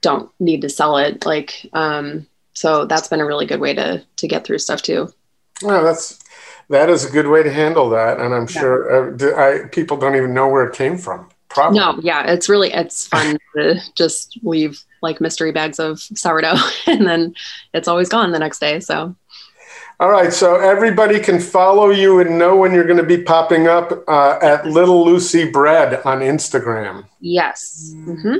don't 0.00 0.30
need 0.40 0.62
to 0.62 0.68
sell 0.68 0.96
it. 0.96 1.26
Like, 1.26 1.68
um, 1.72 2.26
so 2.52 2.84
that's 2.84 3.08
been 3.08 3.20
a 3.20 3.26
really 3.26 3.46
good 3.46 3.60
way 3.60 3.74
to 3.74 4.04
to 4.16 4.28
get 4.28 4.44
through 4.44 4.58
stuff 4.58 4.82
too. 4.82 5.12
Well, 5.62 5.84
that's 5.84 6.18
that 6.68 6.88
is 6.88 7.04
a 7.04 7.10
good 7.10 7.26
way 7.26 7.42
to 7.42 7.52
handle 7.52 7.90
that, 7.90 8.20
and 8.20 8.34
I'm 8.34 8.46
yeah. 8.50 8.60
sure 8.60 9.12
uh, 9.12 9.64
I, 9.64 9.68
people 9.68 9.96
don't 9.96 10.16
even 10.16 10.34
know 10.34 10.48
where 10.48 10.66
it 10.66 10.74
came 10.74 10.96
from. 10.96 11.28
Probably. 11.48 11.80
No, 11.80 11.98
yeah, 12.00 12.30
it's 12.30 12.48
really 12.48 12.72
it's 12.72 13.06
fun 13.06 13.36
to 13.56 13.80
just 13.96 14.38
leave 14.42 14.82
like 15.02 15.20
mystery 15.20 15.52
bags 15.52 15.78
of 15.78 16.00
sourdough, 16.00 16.56
and 16.86 17.06
then 17.06 17.34
it's 17.74 17.88
always 17.88 18.08
gone 18.08 18.32
the 18.32 18.38
next 18.38 18.60
day. 18.60 18.80
So. 18.80 19.14
All 19.98 20.10
right, 20.10 20.32
so 20.32 20.56
everybody 20.56 21.20
can 21.20 21.38
follow 21.38 21.90
you 21.90 22.20
and 22.20 22.38
know 22.38 22.56
when 22.56 22.72
you're 22.72 22.86
going 22.86 22.96
to 22.96 23.02
be 23.02 23.22
popping 23.22 23.66
up 23.66 23.92
uh, 24.08 24.38
at 24.40 24.64
Little 24.64 25.04
Lucy 25.04 25.50
Bread 25.50 26.00
on 26.06 26.20
Instagram. 26.20 27.04
Yes. 27.20 27.92
Mm-hmm. 27.94 28.36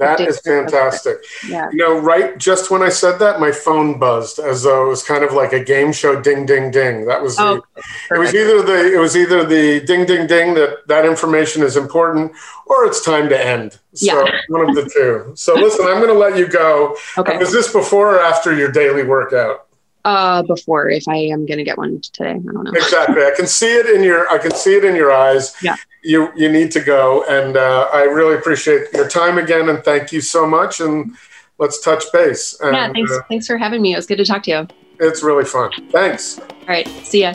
That 0.00 0.20
is 0.20 0.40
fantastic. 0.40 1.18
Yeah. 1.46 1.68
You 1.70 1.78
know, 1.78 1.98
right 1.98 2.36
just 2.38 2.70
when 2.70 2.82
I 2.82 2.88
said 2.88 3.18
that, 3.18 3.38
my 3.38 3.52
phone 3.52 3.98
buzzed 3.98 4.38
as 4.38 4.62
though 4.62 4.86
it 4.86 4.88
was 4.88 5.02
kind 5.02 5.22
of 5.22 5.32
like 5.32 5.52
a 5.52 5.62
game 5.62 5.92
show 5.92 6.20
ding 6.20 6.46
ding 6.46 6.70
ding. 6.70 7.06
That 7.06 7.22
was 7.22 7.38
oh, 7.38 7.62
the, 7.74 8.16
it 8.16 8.18
was 8.18 8.34
either 8.34 8.62
the 8.62 8.94
it 8.94 8.98
was 8.98 9.16
either 9.16 9.44
the 9.44 9.80
ding 9.84 10.06
ding 10.06 10.26
ding 10.26 10.54
that 10.54 10.86
that 10.88 11.04
information 11.04 11.62
is 11.62 11.76
important 11.76 12.32
or 12.66 12.86
it's 12.86 13.04
time 13.04 13.28
to 13.28 13.38
end. 13.38 13.78
So 13.94 14.06
yeah. 14.06 14.40
one 14.48 14.68
of 14.68 14.74
the 14.74 14.88
two. 14.88 15.32
So 15.36 15.54
listen, 15.54 15.86
I'm 15.86 15.98
going 15.98 16.08
to 16.08 16.14
let 16.18 16.38
you 16.38 16.46
go. 16.46 16.96
Okay. 17.18 17.36
Was 17.36 17.52
this 17.52 17.72
before 17.72 18.16
or 18.16 18.20
after 18.20 18.56
your 18.56 18.72
daily 18.72 19.02
workout? 19.02 19.66
Uh, 20.04 20.42
before 20.42 20.88
if 20.88 21.06
I 21.08 21.16
am 21.16 21.44
going 21.44 21.58
to 21.58 21.64
get 21.64 21.76
one 21.76 22.00
today. 22.00 22.30
I 22.30 22.38
don't 22.38 22.64
know. 22.64 22.72
Exactly. 22.74 23.22
I 23.22 23.32
can 23.36 23.46
see 23.46 23.76
it 23.76 23.86
in 23.86 24.02
your 24.02 24.28
I 24.30 24.38
can 24.38 24.54
see 24.54 24.74
it 24.74 24.84
in 24.84 24.96
your 24.96 25.12
eyes. 25.12 25.54
Yeah 25.62 25.76
you 26.02 26.32
you 26.36 26.50
need 26.50 26.70
to 26.72 26.80
go. 26.80 27.24
And 27.28 27.56
uh, 27.56 27.88
I 27.92 28.02
really 28.02 28.34
appreciate 28.36 28.92
your 28.92 29.08
time 29.08 29.38
again, 29.38 29.68
and 29.68 29.82
thank 29.84 30.12
you 30.12 30.20
so 30.20 30.46
much. 30.46 30.80
And 30.80 31.16
let's 31.58 31.80
touch 31.80 32.04
base. 32.12 32.58
And, 32.60 32.74
yeah, 32.74 32.92
thanks. 32.92 33.12
Uh, 33.12 33.20
thanks 33.28 33.46
for 33.46 33.58
having 33.58 33.82
me. 33.82 33.92
It 33.92 33.96
was 33.96 34.06
good 34.06 34.18
to 34.18 34.24
talk 34.24 34.42
to 34.44 34.50
you. 34.50 34.68
It's 34.98 35.22
really 35.22 35.44
fun. 35.44 35.70
Thanks. 35.90 36.38
All 36.38 36.66
right. 36.68 36.88
See 37.04 37.22
ya. 37.22 37.34